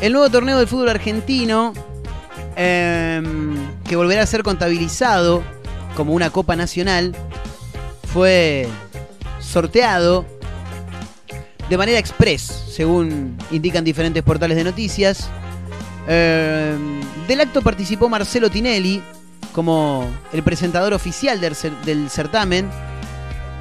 El 0.00 0.14
nuevo 0.14 0.30
torneo 0.30 0.56
del 0.56 0.66
fútbol 0.66 0.88
argentino, 0.88 1.74
em, 2.56 3.74
que 3.86 3.94
volverá 3.94 4.22
a 4.22 4.26
ser 4.26 4.42
contabilizado 4.42 5.42
como 5.96 6.14
una 6.14 6.30
Copa 6.30 6.56
Nacional, 6.56 7.14
fue 8.10 8.66
sorteado 9.38 10.24
de 11.68 11.76
manera 11.76 11.98
express, 11.98 12.42
según 12.70 13.36
indican 13.50 13.84
diferentes 13.84 14.22
portales 14.22 14.56
de 14.56 14.64
noticias. 14.64 15.28
Eh, 16.08 16.76
del 17.26 17.40
acto 17.40 17.62
participó 17.62 18.08
Marcelo 18.08 18.50
Tinelli 18.50 19.02
como 19.52 20.08
el 20.32 20.42
presentador 20.42 20.92
oficial 20.92 21.40
del, 21.40 21.54
cer- 21.54 21.80
del 21.84 22.08
certamen, 22.10 22.68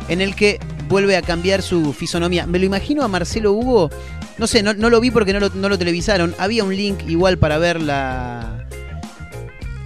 en 0.09 0.21
el 0.21 0.35
que 0.35 0.59
vuelve 0.87 1.17
a 1.17 1.21
cambiar 1.23 1.61
su 1.63 1.93
fisonomía. 1.93 2.45
Me 2.45 2.59
lo 2.59 2.65
imagino 2.65 3.01
a 3.03 3.07
Marcelo 3.07 3.53
Hugo, 3.53 3.89
no 4.37 4.45
sé, 4.45 4.61
no, 4.61 4.73
no 4.73 4.89
lo 4.89 4.99
vi 4.99 5.09
porque 5.09 5.33
no 5.33 5.39
lo, 5.39 5.49
no 5.49 5.69
lo 5.69 5.77
televisaron. 5.79 6.35
Había 6.37 6.63
un 6.63 6.75
link 6.75 6.99
igual 7.07 7.37
para 7.39 7.57
ver 7.57 7.81
la, 7.81 8.67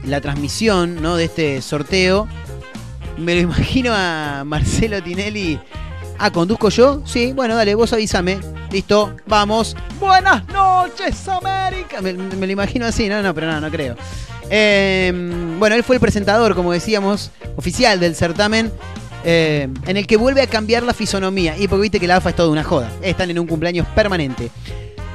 la 0.03 0.19
transmisión 0.19 1.01
¿no? 1.01 1.15
de 1.15 1.25
este 1.25 1.61
sorteo. 1.61 2.27
Me 3.17 3.35
lo 3.35 3.41
imagino 3.41 3.93
a 3.93 4.43
Marcelo 4.45 5.01
Tinelli. 5.01 5.59
Ah, 6.21 6.31
¿conduzco 6.31 6.67
yo? 6.67 7.01
Sí, 7.05 7.31
bueno, 7.31 7.55
dale, 7.55 7.75
vos 7.75 7.93
avísame. 7.93 8.39
Listo, 8.71 9.15
vamos. 9.25 9.73
Buenas 10.01 10.45
noches, 10.49 11.25
América. 11.29 12.01
Me, 12.01 12.11
lo 12.11 12.51
imagino 12.51 12.85
así, 12.85 13.07
no, 13.07 13.21
no, 13.21 13.33
pero 13.33 13.47
no, 13.47 13.61
no 13.61 13.71
creo. 13.71 13.95
Eh, 14.49 15.13
bueno, 15.57 15.77
él 15.77 15.83
fue 15.85 15.95
el 15.95 16.01
presentador, 16.01 16.55
como 16.55 16.73
decíamos, 16.73 17.31
oficial 17.55 18.01
del 18.01 18.15
certamen, 18.15 18.69
eh, 19.23 19.69
en 19.87 19.95
el 19.95 20.05
que 20.07 20.17
vuelve 20.17 20.41
a 20.41 20.47
cambiar 20.47 20.83
la 20.83 20.93
fisonomía. 20.93 21.57
Y 21.57 21.69
porque 21.69 21.83
viste 21.83 21.99
que 22.01 22.07
la 22.07 22.17
AFA 22.17 22.31
es 22.31 22.35
toda 22.35 22.49
una 22.49 22.65
joda. 22.65 22.91
Están 23.01 23.29
en 23.29 23.39
un 23.39 23.47
cumpleaños 23.47 23.87
permanente. 23.95 24.51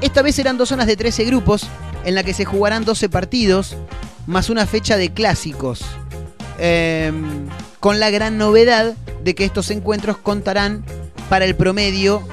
Esta 0.01 0.23
vez 0.23 0.35
serán 0.35 0.57
dos 0.57 0.71
zonas 0.71 0.87
de 0.87 0.97
13 0.97 1.25
grupos, 1.25 1.67
en 2.07 2.15
la 2.15 2.23
que 2.23 2.33
se 2.33 2.47
jugarán 2.47 2.87
12 2.87 3.11
partidos, 3.11 3.77
más 4.27 4.49
una 4.49 4.67
fecha 4.67 4.97
de 4.97 5.13
clásicos. 5.13 5.85
Eh, 6.59 7.13
con 7.85 8.01
la 8.01 8.09
gran 8.09 8.39
novedad 8.39 8.95
de 9.25 9.35
que 9.35 9.45
estos 9.45 9.71
encuentros 9.71 10.17
contarán 10.17 10.87
para 11.29 11.45
el 11.45 11.55
promedio, 11.55 12.27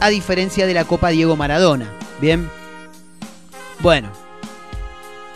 a 0.00 0.08
diferencia 0.08 0.66
de 0.66 0.72
la 0.72 0.86
Copa 0.86 1.10
Diego 1.10 1.36
Maradona. 1.36 1.92
Bien. 2.22 2.48
Bueno. 3.80 4.10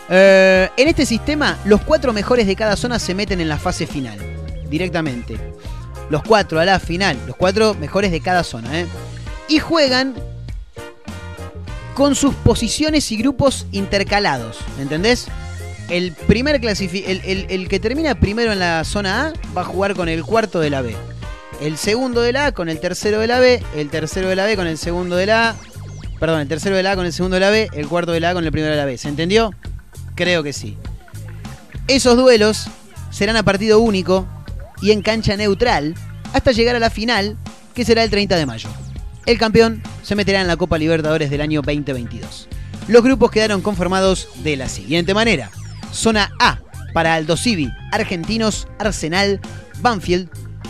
Eh, 0.09 0.69
en 0.75 0.87
este 0.87 1.05
sistema, 1.05 1.55
los 1.65 1.81
cuatro 1.81 2.13
mejores 2.13 2.47
de 2.47 2.55
cada 2.55 2.75
zona 2.75 2.97
se 2.97 3.13
meten 3.13 3.41
en 3.41 3.47
la 3.47 3.59
fase 3.59 3.85
final. 3.85 4.17
Directamente. 4.71 5.37
Los 6.09 6.23
cuatro 6.23 6.59
a 6.59 6.65
la 6.65 6.79
final. 6.79 7.15
Los 7.27 7.35
cuatro 7.35 7.75
mejores 7.75 8.09
de 8.09 8.21
cada 8.21 8.43
zona. 8.43 8.79
¿eh? 8.79 8.87
Y 9.47 9.59
juegan 9.59 10.15
con 11.93 12.15
sus 12.15 12.33
posiciones 12.33 13.11
y 13.11 13.17
grupos 13.17 13.67
intercalados. 13.71 14.57
¿Entendés? 14.79 15.27
El 15.89 16.11
primer 16.13 16.55
el- 16.63 17.45
el 17.49 17.67
que 17.67 17.79
termina 17.79 18.15
primero 18.15 18.51
en 18.51 18.59
la 18.59 18.83
zona 18.83 19.27
A 19.27 19.33
va 19.57 19.61
a 19.61 19.65
jugar 19.65 19.95
con 19.95 20.07
el 20.07 20.23
cuarto 20.23 20.59
de 20.59 20.69
la 20.69 20.81
B. 20.81 20.95
El 21.61 21.77
segundo 21.77 22.21
de 22.21 22.31
la 22.31 22.47
A 22.47 22.51
con 22.51 22.69
el 22.69 22.79
tercero 22.79 23.19
de 23.19 23.27
la 23.27 23.39
B. 23.39 23.61
El 23.75 23.89
tercero 23.89 24.29
de 24.29 24.35
la 24.35 24.45
B 24.45 24.55
con 24.55 24.67
el 24.67 24.77
segundo 24.77 25.15
de 25.15 25.25
la 25.25 25.49
A. 25.49 25.55
Perdón, 26.19 26.41
el 26.41 26.47
tercero 26.47 26.75
de 26.75 26.83
la 26.83 26.91
A 26.91 26.95
con 26.95 27.05
el 27.05 27.13
segundo 27.13 27.35
de 27.35 27.39
la 27.41 27.49
B. 27.49 27.69
El 27.73 27.87
cuarto 27.87 28.11
de 28.11 28.19
la 28.19 28.29
A 28.29 28.33
con 28.33 28.45
el 28.45 28.51
primero 28.51 28.71
de 28.71 28.77
la 28.77 28.85
B. 28.85 28.97
¿Se 28.97 29.09
entendió? 29.09 29.51
Creo 30.15 30.43
que 30.43 30.53
sí. 30.53 30.77
Esos 31.87 32.15
duelos 32.15 32.67
serán 33.09 33.35
a 33.35 33.43
partido 33.43 33.79
único 33.79 34.27
y 34.81 34.91
en 34.91 35.01
cancha 35.01 35.35
neutral 35.37 35.95
hasta 36.33 36.51
llegar 36.51 36.75
a 36.75 36.79
la 36.79 36.91
final, 36.91 37.35
que 37.73 37.83
será 37.83 38.03
el 38.03 38.11
30 38.11 38.35
de 38.35 38.45
mayo. 38.45 38.69
El 39.25 39.39
campeón 39.39 39.81
se 40.03 40.15
meterá 40.15 40.39
en 40.41 40.47
la 40.47 40.55
Copa 40.57 40.77
Libertadores 40.77 41.29
del 41.31 41.41
año 41.41 41.61
2022. 41.63 42.47
Los 42.87 43.03
grupos 43.03 43.31
quedaron 43.31 43.61
conformados 43.61 44.27
de 44.43 44.55
la 44.55 44.69
siguiente 44.69 45.13
manera. 45.13 45.49
Zona 45.91 46.31
A 46.39 46.59
para 46.93 47.15
Aldo 47.15 47.37
Civi, 47.37 47.71
Argentinos, 47.91 48.67
Arsenal, 48.79 49.39
Banfield, 49.81 50.29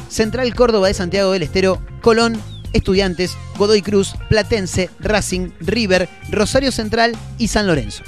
Central 0.10 0.54
Córdoba 0.56 0.88
de 0.88 0.94
Santiago 0.94 1.32
del 1.32 1.44
Estero, 1.44 1.82
Colón, 2.02 2.40
Estudiantes, 2.74 3.38
Godoy 3.58 3.82
Cruz, 3.82 4.16
Platense, 4.28 4.90
Racing, 5.00 5.52
River, 5.60 6.10
Rosario 6.30 6.72
Central 6.72 7.16
y 7.38 7.48
San 7.48 7.68
Lorenzo. 7.68 8.04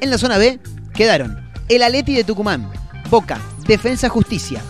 En 0.00 0.10
la 0.10 0.18
zona 0.18 0.38
B 0.38 0.60
quedaron 0.94 1.50
el 1.68 1.82
Aleti 1.82 2.14
de 2.14 2.24
Tucumán, 2.24 2.70
Boca, 3.10 3.40
Defensa 3.66 4.08
Justicia, 4.08 4.62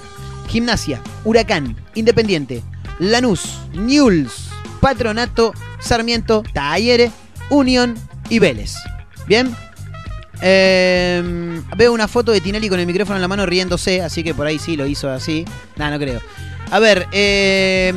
Gimnasia, 0.48 1.00
Huracán, 1.24 1.76
Independiente, 1.94 2.62
Lanús, 2.98 3.58
Newell's, 3.72 4.50
Patronato, 4.80 5.54
Sarmiento, 5.78 6.42
Talleres, 6.52 7.12
Unión 7.50 7.94
y 8.28 8.38
Vélez. 8.38 8.74
Bien. 9.26 9.54
Eh, 10.42 11.60
veo 11.76 11.92
una 11.92 12.08
foto 12.08 12.32
de 12.32 12.40
Tinelli 12.40 12.68
con 12.68 12.80
el 12.80 12.86
micrófono 12.86 13.16
en 13.16 13.22
la 13.22 13.28
mano 13.28 13.46
riéndose, 13.46 14.02
así 14.02 14.22
que 14.22 14.34
por 14.34 14.46
ahí 14.46 14.58
sí 14.58 14.76
lo 14.76 14.86
hizo 14.86 15.10
así. 15.10 15.44
Nah, 15.76 15.90
no 15.90 15.98
creo. 15.98 16.20
A 16.70 16.78
ver, 16.78 17.06
eh, 17.12 17.92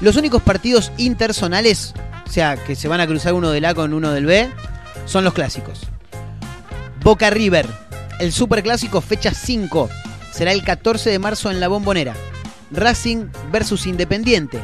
los 0.00 0.16
únicos 0.16 0.42
partidos 0.42 0.92
interzonales, 0.96 1.94
o 2.26 2.30
sea, 2.30 2.56
que 2.56 2.74
se 2.74 2.88
van 2.88 3.00
a 3.00 3.06
cruzar 3.06 3.34
uno 3.34 3.50
del 3.50 3.64
A 3.64 3.74
con 3.74 3.92
uno 3.92 4.12
del 4.12 4.26
B, 4.26 4.48
son 5.06 5.24
los 5.24 5.34
clásicos. 5.34 5.80
Boca 7.02 7.30
River, 7.30 7.66
el 8.18 8.32
superclásico 8.32 9.00
fecha 9.00 9.32
5, 9.32 9.88
será 10.32 10.52
el 10.52 10.62
14 10.62 11.10
de 11.10 11.18
marzo 11.18 11.50
en 11.50 11.60
la 11.60 11.68
Bombonera. 11.68 12.14
Racing 12.72 13.26
versus 13.50 13.86
Independiente, 13.86 14.60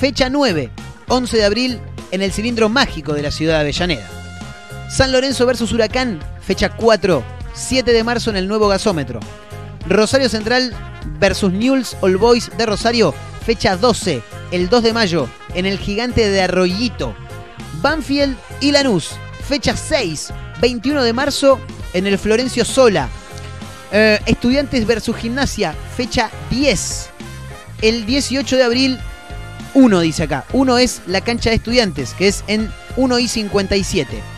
fecha 0.00 0.30
9, 0.30 0.70
11 1.08 1.36
de 1.36 1.44
abril 1.44 1.80
en 2.10 2.22
el 2.22 2.32
cilindro 2.32 2.68
mágico 2.68 3.12
de 3.12 3.22
la 3.22 3.30
ciudad 3.30 3.54
de 3.54 3.60
Avellaneda. 3.60 4.08
San 4.88 5.12
Lorenzo 5.12 5.44
versus 5.44 5.72
Huracán, 5.72 6.20
fecha 6.46 6.70
4, 6.70 7.22
7 7.54 7.92
de 7.92 8.04
marzo 8.04 8.30
en 8.30 8.36
el 8.36 8.48
nuevo 8.48 8.68
gasómetro. 8.68 9.20
Rosario 9.88 10.28
Central 10.28 10.72
versus 11.18 11.52
Newell's 11.52 11.96
All 12.00 12.16
Boys 12.16 12.50
de 12.56 12.66
Rosario, 12.66 13.14
fecha 13.44 13.76
12, 13.76 14.22
el 14.50 14.68
2 14.68 14.82
de 14.82 14.92
mayo, 14.92 15.28
en 15.54 15.66
el 15.66 15.78
gigante 15.78 16.28
de 16.28 16.42
Arroyito. 16.42 17.14
Banfield 17.82 18.36
y 18.60 18.72
Lanús, 18.72 19.10
fecha 19.46 19.76
6, 19.76 20.32
21 20.60 21.02
de 21.02 21.12
marzo, 21.12 21.60
en 21.92 22.06
el 22.06 22.18
Florencio 22.18 22.64
Sola. 22.64 23.08
Eh, 23.92 24.18
estudiantes 24.26 24.86
versus 24.86 25.16
Gimnasia, 25.16 25.74
fecha 25.96 26.30
10, 26.50 27.10
el 27.82 28.06
18 28.06 28.56
de 28.56 28.64
abril, 28.64 28.98
1 29.74 30.00
dice 30.00 30.22
acá. 30.22 30.44
1 30.52 30.78
es 30.78 31.02
la 31.06 31.20
cancha 31.20 31.50
de 31.50 31.56
estudiantes, 31.56 32.14
que 32.14 32.28
es 32.28 32.44
en 32.46 32.72
1 32.96 33.18
y 33.18 33.28
57. 33.28 34.33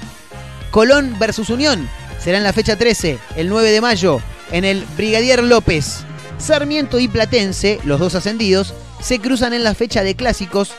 Colón 0.76 1.16
versus 1.18 1.48
Unión, 1.48 1.88
será 2.22 2.36
en 2.36 2.44
la 2.44 2.52
fecha 2.52 2.76
13, 2.76 3.18
el 3.36 3.48
9 3.48 3.70
de 3.70 3.80
mayo, 3.80 4.20
en 4.52 4.66
el 4.66 4.84
Brigadier 4.94 5.42
López. 5.42 6.04
Sarmiento 6.36 6.98
y 6.98 7.08
Platense, 7.08 7.80
los 7.84 7.98
dos 7.98 8.14
ascendidos, 8.14 8.74
se 9.00 9.18
cruzan 9.18 9.54
en 9.54 9.64
la 9.64 9.74
fecha 9.74 10.02
de 10.02 10.16
clásicos, 10.16 10.72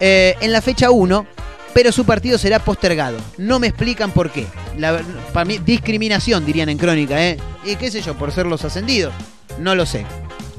eh, 0.00 0.36
en 0.40 0.52
la 0.52 0.62
fecha 0.62 0.90
1, 0.90 1.26
pero 1.74 1.92
su 1.92 2.06
partido 2.06 2.38
será 2.38 2.60
postergado. 2.60 3.18
No 3.36 3.58
me 3.58 3.66
explican 3.66 4.10
por 4.12 4.30
qué. 4.30 4.46
La- 4.78 5.02
para 5.34 5.44
mí, 5.44 5.58
discriminación, 5.58 6.46
dirían 6.46 6.70
en 6.70 6.78
crónica, 6.78 7.22
¿eh? 7.22 7.36
Y 7.62 7.76
qué 7.76 7.90
sé 7.90 8.00
yo, 8.00 8.14
por 8.14 8.32
ser 8.32 8.46
los 8.46 8.64
ascendidos. 8.64 9.12
No 9.58 9.74
lo 9.74 9.84
sé. 9.84 10.06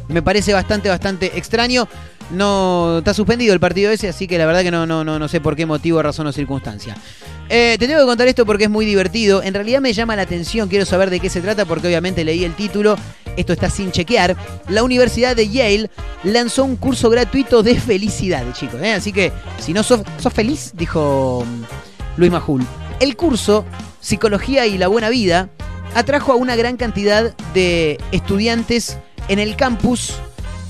Me 0.07 0.21
parece 0.21 0.53
bastante, 0.53 0.89
bastante 0.89 1.35
extraño. 1.35 1.87
No 2.29 2.99
está 2.99 3.15
suspendido 3.15 3.55
el 3.55 3.59
partido 3.59 3.91
ese, 3.91 4.07
así 4.09 4.27
que 4.27 4.37
la 4.37 4.45
verdad 4.45 4.61
que 4.61 4.69
no, 4.71 4.85
no, 4.85 5.03
no, 5.03 5.17
no 5.17 5.27
sé 5.27 5.41
por 5.41 5.55
qué 5.55 5.65
motivo, 5.65 5.99
razón 6.03 6.27
o 6.27 6.31
circunstancia. 6.31 6.95
Eh, 7.49 7.75
te 7.77 7.87
tengo 7.87 7.99
que 7.99 8.05
contar 8.05 8.27
esto 8.27 8.45
porque 8.45 8.65
es 8.65 8.69
muy 8.69 8.85
divertido. 8.85 9.43
En 9.43 9.53
realidad 9.53 9.81
me 9.81 9.93
llama 9.93 10.15
la 10.15 10.23
atención, 10.23 10.69
quiero 10.69 10.85
saber 10.85 11.09
de 11.09 11.19
qué 11.19 11.29
se 11.29 11.41
trata 11.41 11.65
porque 11.65 11.87
obviamente 11.87 12.23
leí 12.23 12.43
el 12.43 12.55
título. 12.55 12.97
Esto 13.35 13.53
está 13.53 13.69
sin 13.69 13.91
chequear. 13.91 14.35
La 14.69 14.83
Universidad 14.83 15.35
de 15.35 15.49
Yale 15.49 15.89
lanzó 16.23 16.63
un 16.63 16.75
curso 16.75 17.09
gratuito 17.09 17.63
de 17.63 17.79
felicidad, 17.79 18.43
chicos. 18.53 18.81
¿eh? 18.81 18.93
Así 18.93 19.11
que 19.11 19.31
si 19.59 19.73
no 19.73 19.83
sos, 19.83 20.03
feliz, 20.33 20.71
dijo 20.75 21.45
mm, 21.45 22.19
Luis 22.19 22.31
Majul. 22.31 22.65
El 22.99 23.15
curso 23.15 23.65
Psicología 23.99 24.65
y 24.65 24.77
la 24.77 24.87
Buena 24.87 25.09
Vida 25.09 25.49
atrajo 25.95 26.31
a 26.31 26.35
una 26.35 26.55
gran 26.55 26.77
cantidad 26.77 27.35
de 27.53 27.99
estudiantes 28.11 28.97
en 29.27 29.39
el 29.39 29.55
campus. 29.55 30.13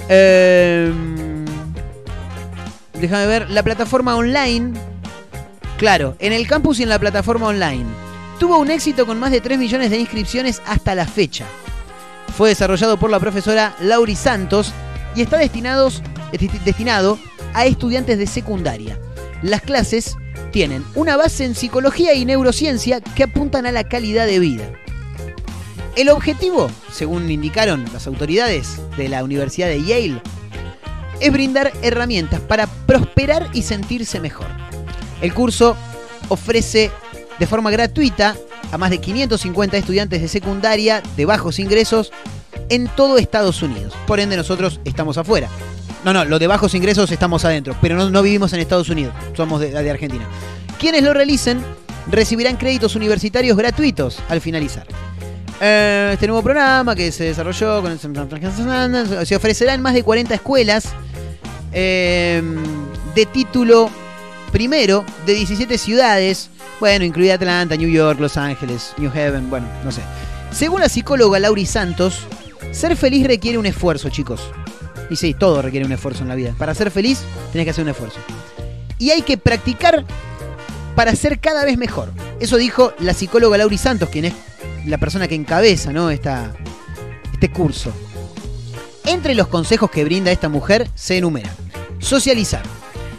eh, 0.09 0.91
déjame 2.99 3.27
ver, 3.27 3.49
la 3.49 3.63
plataforma 3.63 4.15
online. 4.15 4.73
Claro, 5.83 6.15
en 6.19 6.31
el 6.31 6.47
campus 6.47 6.79
y 6.79 6.83
en 6.83 6.87
la 6.87 6.97
plataforma 6.97 7.47
online. 7.47 7.83
Tuvo 8.39 8.57
un 8.57 8.71
éxito 8.71 9.05
con 9.05 9.19
más 9.19 9.31
de 9.31 9.41
3 9.41 9.59
millones 9.59 9.89
de 9.89 9.97
inscripciones 9.97 10.61
hasta 10.65 10.95
la 10.95 11.05
fecha. 11.05 11.45
Fue 12.37 12.47
desarrollado 12.47 12.95
por 12.95 13.09
la 13.09 13.19
profesora 13.19 13.75
Lauri 13.81 14.15
Santos 14.15 14.71
y 15.13 15.23
está 15.23 15.37
destinado 15.37 15.91
a 17.53 17.65
estudiantes 17.65 18.17
de 18.17 18.27
secundaria. 18.27 18.97
Las 19.41 19.61
clases 19.61 20.15
tienen 20.53 20.85
una 20.95 21.17
base 21.17 21.43
en 21.43 21.53
psicología 21.53 22.13
y 22.13 22.23
neurociencia 22.23 23.01
que 23.01 23.23
apuntan 23.23 23.65
a 23.65 23.73
la 23.73 23.83
calidad 23.83 24.25
de 24.25 24.39
vida. 24.39 24.71
El 25.97 26.07
objetivo, 26.07 26.71
según 26.93 27.29
indicaron 27.29 27.83
las 27.91 28.07
autoridades 28.07 28.79
de 28.95 29.09
la 29.09 29.21
Universidad 29.21 29.67
de 29.67 29.83
Yale, 29.83 30.21
es 31.19 31.33
brindar 31.33 31.73
herramientas 31.81 32.39
para 32.39 32.67
prosperar 32.67 33.49
y 33.51 33.63
sentirse 33.63 34.21
mejor. 34.21 34.47
El 35.23 35.33
curso 35.33 35.75
ofrece 36.29 36.91
de 37.39 37.47
forma 37.47 37.71
gratuita 37.71 38.35
a 38.71 38.77
más 38.77 38.91
de 38.91 38.99
550 38.99 39.77
estudiantes 39.77 40.21
de 40.21 40.27
secundaria 40.27 41.01
de 41.17 41.25
bajos 41.25 41.57
ingresos 41.59 42.11
en 42.69 42.87
todo 42.87 43.17
Estados 43.17 43.61
Unidos. 43.63 43.93
Por 44.05 44.19
ende, 44.19 44.37
nosotros 44.37 44.79
estamos 44.85 45.17
afuera. 45.17 45.49
No, 46.05 46.13
no, 46.13 46.25
los 46.25 46.39
de 46.39 46.47
bajos 46.47 46.73
ingresos 46.75 47.09
estamos 47.11 47.45
adentro, 47.45 47.75
pero 47.81 48.09
no, 48.09 48.21
vivimos 48.21 48.51
en 48.53 48.59
Estados 48.59 48.89
Unidos, 48.89 49.13
somos 49.35 49.59
de, 49.61 49.71
de 49.71 49.89
Argentina. 49.89 50.25
Quienes 50.79 51.01
lo 51.03 51.13
realicen 51.13 51.61
recibirán 52.11 52.57
créditos 52.57 52.95
universitarios 52.95 53.55
gratuitos 53.57 54.19
al 54.29 54.41
finalizar. 54.41 54.85
Eh, 55.61 56.09
este 56.13 56.27
nuevo 56.27 56.41
programa 56.43 56.93
que 56.95 57.11
se 57.11 57.23
desarrolló 57.25 57.81
con 57.81 57.91
el- 57.93 59.25
se 59.25 59.35
ofrecerá 59.35 59.73
en 59.73 59.81
más 59.81 59.93
de 59.93 60.03
40 60.03 60.33
escuelas 60.35 60.89
eh, 61.71 62.43
de 63.15 63.25
título 63.27 63.89
primero 64.53 65.03
de 65.25 65.33
17 65.33 65.77
ciudades, 65.79 66.49
bueno, 66.79 67.03
incluida 67.03 67.33
Atlanta, 67.33 67.75
New 67.75 67.89
York, 67.89 68.19
Los 68.19 68.37
Ángeles, 68.37 68.93
New 68.97 69.09
Haven, 69.09 69.49
bueno, 69.49 69.67
no 69.83 69.91
sé. 69.91 70.01
Según 70.51 70.79
la 70.79 70.89
psicóloga 70.89 71.39
Lauri 71.39 71.65
Santos, 71.65 72.19
ser 72.71 72.95
feliz 72.95 73.25
requiere 73.25 73.57
un 73.57 73.65
esfuerzo, 73.65 74.09
chicos. 74.09 74.41
Y 75.09 75.15
sí, 75.15 75.33
todo 75.33 75.63
requiere 75.63 75.85
un 75.87 75.91
esfuerzo 75.91 76.21
en 76.21 76.29
la 76.29 76.35
vida. 76.35 76.53
Para 76.57 76.75
ser 76.75 76.91
feliz, 76.91 77.21
tenés 77.51 77.65
que 77.65 77.71
hacer 77.71 77.83
un 77.83 77.89
esfuerzo. 77.89 78.19
Y 78.99 79.09
hay 79.09 79.23
que 79.23 79.37
practicar 79.37 80.05
para 80.95 81.15
ser 81.15 81.39
cada 81.39 81.65
vez 81.65 81.77
mejor. 81.77 82.13
Eso 82.39 82.57
dijo 82.57 82.93
la 82.99 83.15
psicóloga 83.15 83.57
Lauri 83.57 83.79
Santos, 83.79 84.09
quien 84.09 84.25
es 84.25 84.33
la 84.85 84.99
persona 84.99 85.27
que 85.27 85.35
encabeza 85.35 85.91
¿no? 85.91 86.11
Este 86.11 87.51
curso. 87.51 87.91
Entre 89.05 89.33
los 89.33 89.47
consejos 89.47 89.89
que 89.89 90.03
brinda 90.03 90.31
esta 90.31 90.47
mujer 90.47 90.87
se 90.93 91.17
enumeran. 91.17 91.53
Socializar. 91.97 92.61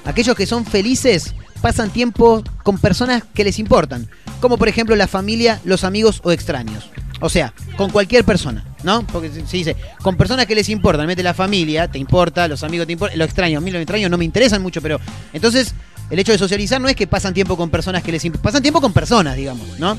Aquellos 0.05 0.37
que 0.37 0.47
son 0.47 0.67
felices 0.67 1.35
pasan 1.61 1.91
tiempo 1.91 2.45
con 2.63 2.79
personas 2.79 3.23
que 3.35 3.45
les 3.45 3.59
importan, 3.59 4.09
como 4.41 4.59
por 4.59 4.69
ejemplo 4.69 4.95
la 4.97 5.07
familia, 5.07 5.61
los 5.65 5.83
amigos 5.85 6.21
o 6.25 6.31
extraños. 6.31 6.91
O 7.21 7.31
sea, 7.31 7.55
con 7.79 7.91
cualquier 7.91 8.25
persona, 8.25 8.65
¿no? 8.83 9.07
Porque 9.07 9.31
se 9.31 9.57
dice, 9.57 9.77
con 10.03 10.17
personas 10.17 10.45
que 10.45 10.55
les 10.55 10.69
importan, 10.69 11.07
mete 11.07 11.23
la 11.23 11.33
familia, 11.33 11.89
te 11.91 11.99
importa, 11.99 12.49
los 12.49 12.63
amigos 12.63 12.87
te 12.87 12.93
importan, 12.93 13.19
lo 13.19 13.25
extraño, 13.25 13.59
a 13.59 13.61
mí 13.63 13.71
los 13.71 13.81
extraños 13.81 14.11
no 14.11 14.19
me 14.19 14.27
interesan 14.27 14.61
mucho, 14.61 14.83
pero 14.83 15.01
entonces 15.33 15.75
el 16.11 16.19
hecho 16.19 16.33
de 16.33 16.39
socializar 16.39 16.81
no 16.81 16.89
es 16.89 16.97
que 16.97 17.07
pasan 17.07 17.33
tiempo 17.33 17.57
con 17.57 17.71
personas 17.71 18.03
que 18.03 18.13
les 18.13 18.25
importan, 18.27 18.43
pasan 18.43 18.63
tiempo 18.63 18.83
con 18.83 18.93
personas, 18.93 19.37
digamos, 19.37 19.79
¿no? 19.79 19.97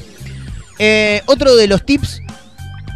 Eh, 0.78 1.24
otro 1.26 1.56
de 1.56 1.68
los 1.68 1.84
tips 1.84 2.22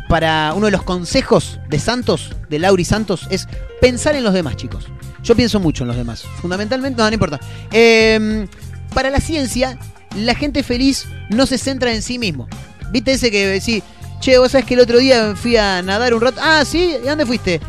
para 0.10 0.54
uno 0.56 0.68
de 0.68 0.72
los 0.72 0.84
consejos 0.84 1.60
de 1.70 1.80
Santos, 1.80 2.36
de 2.50 2.60
Lauri 2.60 2.86
Santos, 2.86 3.28
es 3.32 3.48
pensar 3.82 4.16
en 4.16 4.24
los 4.24 4.34
demás, 4.34 4.58
chicos. 4.58 4.86
Yo 5.24 5.36
pienso 5.36 5.60
mucho 5.60 5.84
en 5.84 5.90
los 5.90 5.98
demás. 5.98 6.24
Fundamentalmente, 6.42 6.98
no, 6.98 7.08
no 7.08 7.14
importa. 7.14 7.40
Eh, 7.72 8.48
para 8.94 9.10
la 9.10 9.20
ciencia, 9.20 9.78
la 10.16 10.36
gente 10.36 10.64
feliz 10.64 11.06
no 11.30 11.46
se 11.46 11.58
centra 11.58 11.94
en 11.94 12.02
sí 12.02 12.18
mismo. 12.20 12.48
¿Viste 12.92 13.12
ese 13.14 13.30
que 13.32 13.46
decís, 13.46 13.84
che, 14.20 14.38
vos 14.38 14.52
sabés 14.52 14.66
que 14.66 14.74
el 14.74 14.80
otro 14.80 14.98
día 14.98 15.36
fui 15.36 15.58
a 15.58 15.82
nadar 15.82 16.14
un 16.14 16.22
rato? 16.22 16.40
Ah, 16.44 16.64
sí, 16.66 16.96
¿y 17.04 17.08
dónde 17.08 17.26
fuiste? 17.26 17.60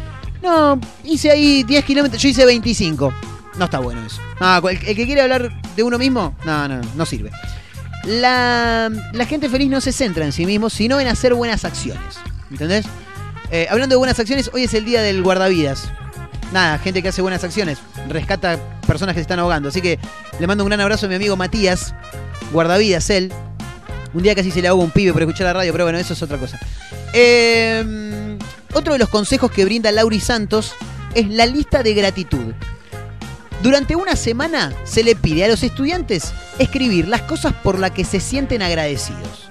No, 0.43 0.81
hice 1.05 1.31
ahí 1.31 1.63
10 1.65 1.85
kilómetros, 1.85 2.23
yo 2.23 2.29
hice 2.29 2.45
25. 2.47 3.13
No 3.59 3.65
está 3.65 3.79
bueno 3.79 4.03
eso. 4.07 4.21
El, 4.69 4.77
el 4.77 4.97
que 4.97 5.05
quiere 5.05 5.21
hablar 5.21 5.51
de 5.77 5.83
uno 5.83 5.99
mismo, 5.99 6.35
no, 6.45 6.69
no, 6.69 6.81
no 6.95 7.05
sirve. 7.05 7.31
La, 8.05 8.91
la 9.13 9.27
gente 9.27 9.51
feliz 9.51 9.69
no 9.69 9.81
se 9.83 9.93
centra 9.93 10.25
en 10.25 10.33
sí 10.33 10.47
mismo, 10.47 10.71
sino 10.71 10.99
en 11.01 11.09
hacer 11.09 11.35
buenas 11.35 11.67
acciones. 11.67 12.17
¿Entendés? 12.51 12.87
Eh, 13.51 13.67
hablando 13.69 13.95
de 13.95 13.99
buenas 13.99 14.19
acciones, 14.19 14.51
hoy 14.55 14.65
es 14.65 14.75
el 14.75 14.85
día 14.87 15.03
del 15.03 15.23
guardavidas. 15.23 15.91
Nada, 16.53 16.79
gente 16.79 17.03
que 17.03 17.09
hace 17.09 17.23
buenas 17.23 17.45
acciones, 17.45 17.79
rescata 18.09 18.59
personas 18.87 19.15
que 19.15 19.21
se 19.21 19.23
están 19.23 19.39
ahogando. 19.39 19.69
Así 19.69 19.81
que 19.81 19.99
le 20.39 20.47
mando 20.47 20.65
un 20.65 20.69
gran 20.69 20.81
abrazo 20.81 21.07
a 21.07 21.09
mi 21.09 21.15
amigo 21.15 21.37
Matías, 21.37 21.95
guardavidas 22.53 23.09
él. 23.11 23.33
Un 24.13 24.23
día 24.23 24.35
casi 24.35 24.51
se 24.51 24.61
le 24.61 24.69
ahoga 24.69 24.83
un 24.83 24.91
pibe 24.91 25.13
por 25.13 25.23
escuchar 25.23 25.47
la 25.47 25.53
radio, 25.53 25.73
pero 25.73 25.85
bueno, 25.85 25.99
eso 25.99 26.15
es 26.15 26.23
otra 26.23 26.39
cosa. 26.39 26.59
Eh, 27.13 28.37
otro 28.73 28.93
de 28.93 28.99
los 28.99 29.09
consejos 29.09 29.51
que 29.51 29.65
brinda 29.65 29.93
Lauri 29.93 30.19
Santos 30.19 30.75
es 31.15 31.29
la 31.29 31.47
lista 31.47 31.83
de 31.83 31.95
gratitud. 31.95 32.55
Durante 33.63 33.95
una 33.95 34.17
semana 34.17 34.73
se 34.85 35.05
le 35.05 35.15
pide 35.15 35.45
a 35.45 35.49
los 35.49 35.63
estudiantes 35.63 36.33
escribir 36.59 37.07
las 37.09 37.23
cosas 37.23 37.53
por 37.53 37.79
las 37.79 37.91
que 37.91 38.05
se 38.05 38.19
sienten 38.19 38.63
agradecidos. 38.63 39.51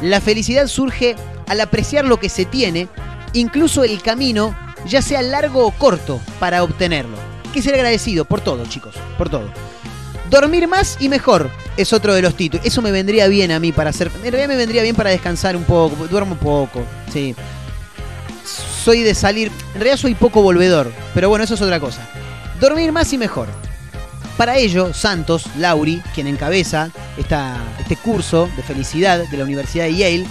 La 0.00 0.20
felicidad 0.20 0.66
surge 0.68 1.16
al 1.48 1.60
apreciar 1.60 2.04
lo 2.04 2.18
que 2.18 2.28
se 2.28 2.44
tiene, 2.44 2.88
incluso 3.32 3.84
el 3.84 4.00
camino, 4.00 4.56
ya 4.86 5.02
sea 5.02 5.22
largo 5.22 5.66
o 5.66 5.70
corto, 5.72 6.20
para 6.38 6.62
obtenerlo. 6.62 7.16
Que 7.52 7.62
ser 7.62 7.74
agradecido 7.74 8.24
por 8.24 8.40
todo, 8.40 8.64
chicos, 8.66 8.94
por 9.18 9.28
todo. 9.28 9.44
Dormir 10.30 10.66
más 10.66 10.96
y 10.98 11.10
mejor 11.10 11.50
es 11.76 11.92
otro 11.92 12.14
de 12.14 12.22
los 12.22 12.34
títulos. 12.34 12.64
Eso 12.64 12.80
me 12.80 12.90
vendría 12.90 13.28
bien 13.28 13.52
a 13.52 13.60
mí 13.60 13.72
para 13.72 13.90
hacer. 13.90 14.10
En 14.16 14.22
realidad 14.22 14.48
me 14.48 14.56
vendría 14.56 14.82
bien 14.82 14.96
para 14.96 15.10
descansar 15.10 15.56
un 15.56 15.64
poco. 15.64 16.08
Duermo 16.08 16.36
poco, 16.36 16.82
sí. 17.12 17.34
Soy 18.82 19.02
de 19.02 19.14
salir. 19.14 19.52
En 19.74 19.74
realidad 19.74 19.98
soy 19.98 20.14
poco 20.14 20.40
volvedor, 20.40 20.90
pero 21.12 21.28
bueno, 21.28 21.44
eso 21.44 21.54
es 21.54 21.60
otra 21.60 21.78
cosa. 21.80 22.08
Dormir 22.58 22.92
más 22.92 23.12
y 23.12 23.18
mejor. 23.18 23.48
Para 24.38 24.56
ello, 24.56 24.94
Santos, 24.94 25.44
Lauri, 25.58 26.02
quien 26.14 26.26
encabeza 26.26 26.90
este 27.78 27.96
curso 27.96 28.48
de 28.56 28.62
felicidad 28.62 29.18
de 29.28 29.36
la 29.36 29.44
Universidad 29.44 29.84
de 29.84 29.96
Yale, 29.96 30.26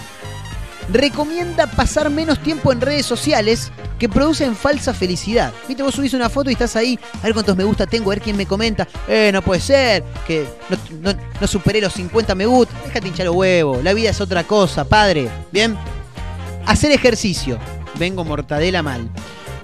recomienda 0.92 1.68
pasar 1.68 2.10
menos 2.10 2.40
tiempo 2.40 2.72
en 2.72 2.82
redes 2.82 3.06
sociales 3.06 3.72
que 4.00 4.10
producen 4.10 4.56
falsa 4.56 4.94
felicidad. 4.94 5.54
Viste, 5.68 5.84
vos 5.84 5.94
subís 5.96 6.14
una 6.14 6.30
foto 6.30 6.50
y 6.50 6.54
estás 6.54 6.76
ahí, 6.76 7.00
a 7.22 7.24
ver 7.24 7.34
cuántos 7.34 7.56
me 7.56 7.64
gusta 7.64 7.86
tengo, 7.88 8.12
a 8.12 8.16
ver 8.16 8.22
quién 8.22 8.36
me 8.36 8.46
comenta. 8.46 8.88
Eh, 9.08 9.30
no 9.32 9.42
puede 9.42 9.62
ser, 9.62 10.04
que 10.28 10.46
no, 11.02 11.14
no- 11.40 11.48
superé 11.48 11.82
los 11.82 11.94
50 11.94 12.34
me 12.36 12.46
gusta. 12.46 12.74
Déjate 12.86 13.08
hinchar 13.08 13.26
los 13.28 13.36
huevos, 13.36 13.84
la 13.84 13.94
vida 13.94 14.10
es 14.10 14.20
otra 14.22 14.44
cosa, 14.44 14.84
padre. 14.86 15.30
Bien. 15.52 15.78
Hacer 16.66 16.92
ejercicio. 16.92 17.58
Vengo 18.00 18.24
mortadela 18.24 18.82
mal. 18.82 19.10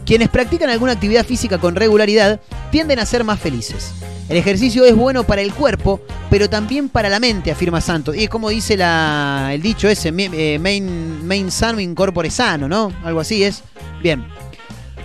Quienes 0.05 0.29
practican 0.29 0.69
alguna 0.69 0.93
actividad 0.93 1.25
física 1.25 1.57
con 1.57 1.75
regularidad 1.75 2.39
tienden 2.71 2.99
a 2.99 3.05
ser 3.05 3.23
más 3.23 3.39
felices. 3.39 3.91
El 4.29 4.37
ejercicio 4.37 4.85
es 4.85 4.95
bueno 4.95 5.23
para 5.23 5.41
el 5.41 5.53
cuerpo, 5.53 6.01
pero 6.29 6.49
también 6.49 6.89
para 6.89 7.09
la 7.09 7.19
mente, 7.19 7.51
afirma 7.51 7.81
Santos. 7.81 8.15
Y 8.15 8.23
es 8.23 8.29
como 8.29 8.49
dice 8.49 8.73
el 8.73 9.61
dicho 9.61 9.87
ese, 9.87 10.13
eh, 10.15 10.59
main, 10.59 11.25
main 11.25 11.51
sano, 11.51 11.79
incorpore 11.79 12.29
sano, 12.29 12.67
¿no? 12.67 12.91
Algo 13.03 13.19
así 13.19 13.43
es. 13.43 13.63
Bien. 14.01 14.25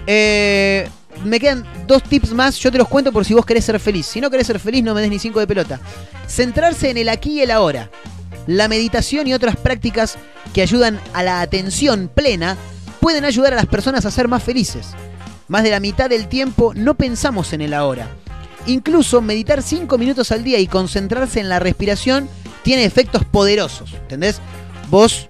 Eh, 0.06 0.88
me 1.24 1.38
quedan 1.38 1.64
dos 1.86 2.02
tips 2.02 2.32
más, 2.32 2.58
yo 2.58 2.72
te 2.72 2.78
los 2.78 2.88
cuento 2.88 3.12
por 3.12 3.24
si 3.24 3.34
vos 3.34 3.46
querés 3.46 3.64
ser 3.64 3.78
feliz. 3.78 4.06
Si 4.06 4.20
no 4.20 4.30
querés 4.30 4.46
ser 4.46 4.58
feliz, 4.58 4.82
no 4.82 4.94
me 4.94 5.00
des 5.00 5.10
ni 5.10 5.18
cinco 5.18 5.38
de 5.40 5.46
pelota. 5.46 5.80
Centrarse 6.26 6.90
en 6.90 6.96
el 6.96 7.08
aquí 7.08 7.34
y 7.34 7.42
el 7.42 7.50
ahora. 7.50 7.90
La 8.46 8.66
meditación 8.66 9.26
y 9.28 9.34
otras 9.34 9.56
prácticas 9.56 10.18
que 10.52 10.62
ayudan 10.62 11.00
a 11.12 11.22
la 11.22 11.40
atención 11.40 12.10
plena 12.12 12.56
pueden 13.00 13.24
ayudar 13.24 13.52
a 13.52 13.56
las 13.56 13.66
personas 13.66 14.04
a 14.04 14.10
ser 14.10 14.26
más 14.26 14.42
felices. 14.42 14.88
Más 15.46 15.62
de 15.62 15.70
la 15.70 15.80
mitad 15.80 16.10
del 16.10 16.28
tiempo 16.28 16.72
no 16.74 16.94
pensamos 16.94 17.52
en 17.52 17.60
el 17.60 17.74
ahora. 17.74 18.08
Incluso 18.66 19.20
meditar 19.20 19.62
5 19.62 19.98
minutos 19.98 20.30
al 20.30 20.44
día 20.44 20.58
y 20.58 20.66
concentrarse 20.66 21.40
en 21.40 21.48
la 21.48 21.58
respiración 21.58 22.28
tiene 22.62 22.84
efectos 22.84 23.24
poderosos. 23.24 23.92
¿Entendés? 23.94 24.40
Vos 24.88 25.28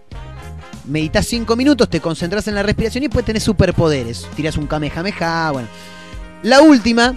meditas 0.87 1.27
5 1.27 1.57
minutos, 1.57 1.89
te 1.89 2.01
concentras 2.01 2.49
en 2.49 2.55
la 2.55 2.63
respiración 2.63 3.05
y 3.05 3.07
después 3.07 3.25
tenés 3.25 3.43
superpoderes. 3.43 4.27
Tirás 4.37 4.57
un 4.57 4.67
kamehameha, 4.67 5.51
bueno. 5.53 5.69
La 6.43 6.61
última, 6.61 7.17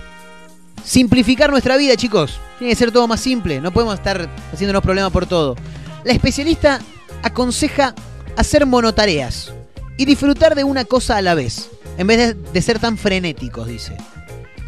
simplificar 0.83 1.49
nuestra 1.49 1.77
vida, 1.77 1.95
chicos. 1.95 2.39
Tiene 2.59 2.73
que 2.73 2.77
ser 2.77 2.91
todo 2.91 3.07
más 3.07 3.19
simple, 3.19 3.59
no 3.59 3.71
podemos 3.71 3.95
estar 3.95 4.29
haciéndonos 4.53 4.83
problemas 4.83 5.11
por 5.11 5.25
todo. 5.25 5.55
La 6.03 6.13
especialista 6.13 6.79
aconseja 7.23 7.93
hacer 8.37 8.65
monotareas 8.65 9.51
y 9.97 10.05
disfrutar 10.05 10.55
de 10.55 10.63
una 10.63 10.85
cosa 10.85 11.17
a 11.17 11.21
la 11.21 11.33
vez, 11.33 11.69
en 11.97 12.07
vez 12.07 12.17
de, 12.17 12.33
de 12.33 12.61
ser 12.61 12.79
tan 12.79 12.97
frenéticos, 12.97 13.67
dice. 13.67 13.97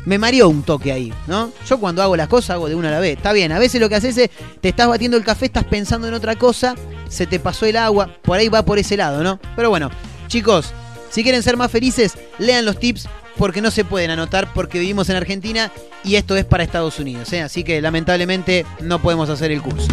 Me 0.08 0.18
mareó 0.18 0.48
un 0.48 0.64
toque 0.64 0.94
ahí, 0.94 1.12
¿no? 1.28 1.52
Yo 1.68 1.82
cuando 1.82 2.02
hago 2.02 2.16
las 2.16 2.30
cosas 2.30 2.52
hago 2.52 2.70
de 2.70 2.76
una 2.76 2.88
a 2.88 2.92
la 2.92 3.02
vez. 3.02 3.18
Está 3.18 3.34
bien, 3.34 3.52
a 3.52 3.60
veces 3.60 3.82
lo 3.82 3.90
que 3.90 3.96
haces 3.96 4.18
es, 4.18 4.30
te 4.62 4.70
estás 4.70 4.88
batiendo 4.88 5.18
el 5.18 5.26
café, 5.26 5.48
estás 5.48 5.66
pensando 5.66 6.08
en 6.08 6.14
otra 6.14 6.38
cosa, 6.38 6.76
se 7.10 7.28
te 7.28 7.42
pasó 7.42 7.66
el 7.66 7.76
agua, 7.76 8.10
por 8.22 8.38
ahí 8.38 8.48
va 8.48 8.64
por 8.64 8.80
ese 8.80 8.96
lado, 8.96 9.22
¿no? 9.22 9.38
Pero 9.58 9.70
bueno, 9.70 9.92
chicos, 10.28 10.72
si 11.10 11.24
quieren 11.24 11.44
ser 11.44 11.58
más 11.58 11.70
felices, 11.70 12.14
lean 12.40 12.64
los 12.64 12.80
tips 12.80 13.10
porque 13.36 13.60
no 13.60 13.70
se 13.70 13.84
pueden 13.84 14.10
anotar 14.10 14.54
porque 14.54 14.80
vivimos 14.80 15.10
en 15.10 15.18
Argentina 15.18 15.74
y 16.06 16.16
esto 16.16 16.38
es 16.38 16.46
para 16.46 16.64
Estados 16.64 16.98
Unidos, 17.00 17.34
¿eh? 17.34 17.42
Así 17.42 17.66
que 17.66 17.82
lamentablemente 17.82 18.66
no 18.80 19.02
podemos 19.02 19.30
hacer 19.30 19.52
el 19.52 19.62
curso. 19.62 19.90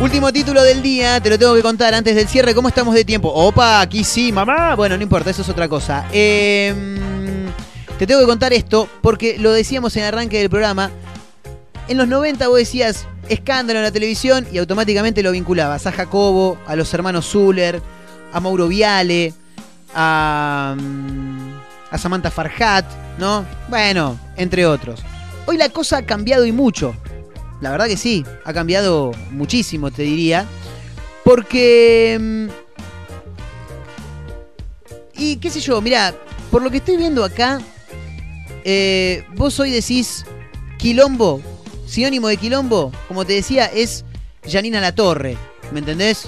Último 0.00 0.32
título 0.32 0.60
del 0.64 0.82
día, 0.82 1.20
te 1.20 1.30
lo 1.30 1.38
tengo 1.38 1.54
que 1.54 1.62
contar 1.62 1.94
antes 1.94 2.16
del 2.16 2.26
cierre. 2.26 2.52
¿Cómo 2.52 2.66
estamos 2.66 2.96
de 2.96 3.04
tiempo? 3.04 3.28
Opa, 3.28 3.80
aquí 3.80 4.02
sí, 4.02 4.32
mamá. 4.32 4.74
Bueno, 4.74 4.96
no 4.96 5.04
importa, 5.04 5.30
eso 5.30 5.42
es 5.42 5.48
otra 5.48 5.68
cosa. 5.68 6.08
Em, 6.12 7.13
te 7.98 8.06
tengo 8.06 8.20
que 8.20 8.26
contar 8.26 8.52
esto 8.52 8.88
porque 9.02 9.38
lo 9.38 9.52
decíamos 9.52 9.96
en 9.96 10.02
el 10.02 10.08
arranque 10.08 10.38
del 10.38 10.50
programa. 10.50 10.90
En 11.88 11.98
los 11.98 12.08
90 12.08 12.48
vos 12.48 12.58
decías 12.58 13.06
escándalo 13.28 13.78
en 13.78 13.84
la 13.84 13.92
televisión 13.92 14.46
y 14.52 14.58
automáticamente 14.58 15.22
lo 15.22 15.32
vinculabas 15.32 15.86
a 15.86 15.92
Jacobo, 15.92 16.58
a 16.66 16.76
los 16.76 16.92
hermanos 16.94 17.26
Zuller, 17.26 17.80
a 18.32 18.40
Mauro 18.40 18.68
Viale, 18.68 19.32
a, 19.94 20.74
mm, 20.78 21.52
a 21.90 21.98
Samantha 21.98 22.30
Farhat, 22.30 22.84
¿no? 23.18 23.44
Bueno, 23.68 24.18
entre 24.36 24.66
otros. 24.66 25.00
Hoy 25.46 25.56
la 25.56 25.68
cosa 25.68 25.98
ha 25.98 26.02
cambiado 26.06 26.44
y 26.46 26.52
mucho. 26.52 26.94
La 27.60 27.70
verdad 27.70 27.86
que 27.86 27.96
sí, 27.96 28.24
ha 28.44 28.52
cambiado 28.52 29.12
muchísimo, 29.30 29.90
te 29.90 30.02
diría. 30.02 30.46
Porque... 31.22 32.18
mm, 32.20 32.46
Y 35.16 35.36
qué 35.36 35.48
sé 35.48 35.60
yo, 35.60 35.80
mira, 35.80 36.12
por 36.50 36.62
lo 36.62 36.70
que 36.70 36.78
estoy 36.78 36.96
viendo 36.96 37.24
acá, 37.24 37.60
eh, 38.64 39.24
vos 39.36 39.58
hoy 39.60 39.70
decís 39.70 40.24
quilombo, 40.78 41.40
sinónimo 41.86 42.28
de 42.28 42.36
quilombo, 42.36 42.92
como 43.08 43.24
te 43.24 43.34
decía, 43.34 43.66
es 43.66 44.04
Janina 44.50 44.80
Latorre, 44.80 45.36
¿me 45.72 45.80
entendés? 45.80 46.26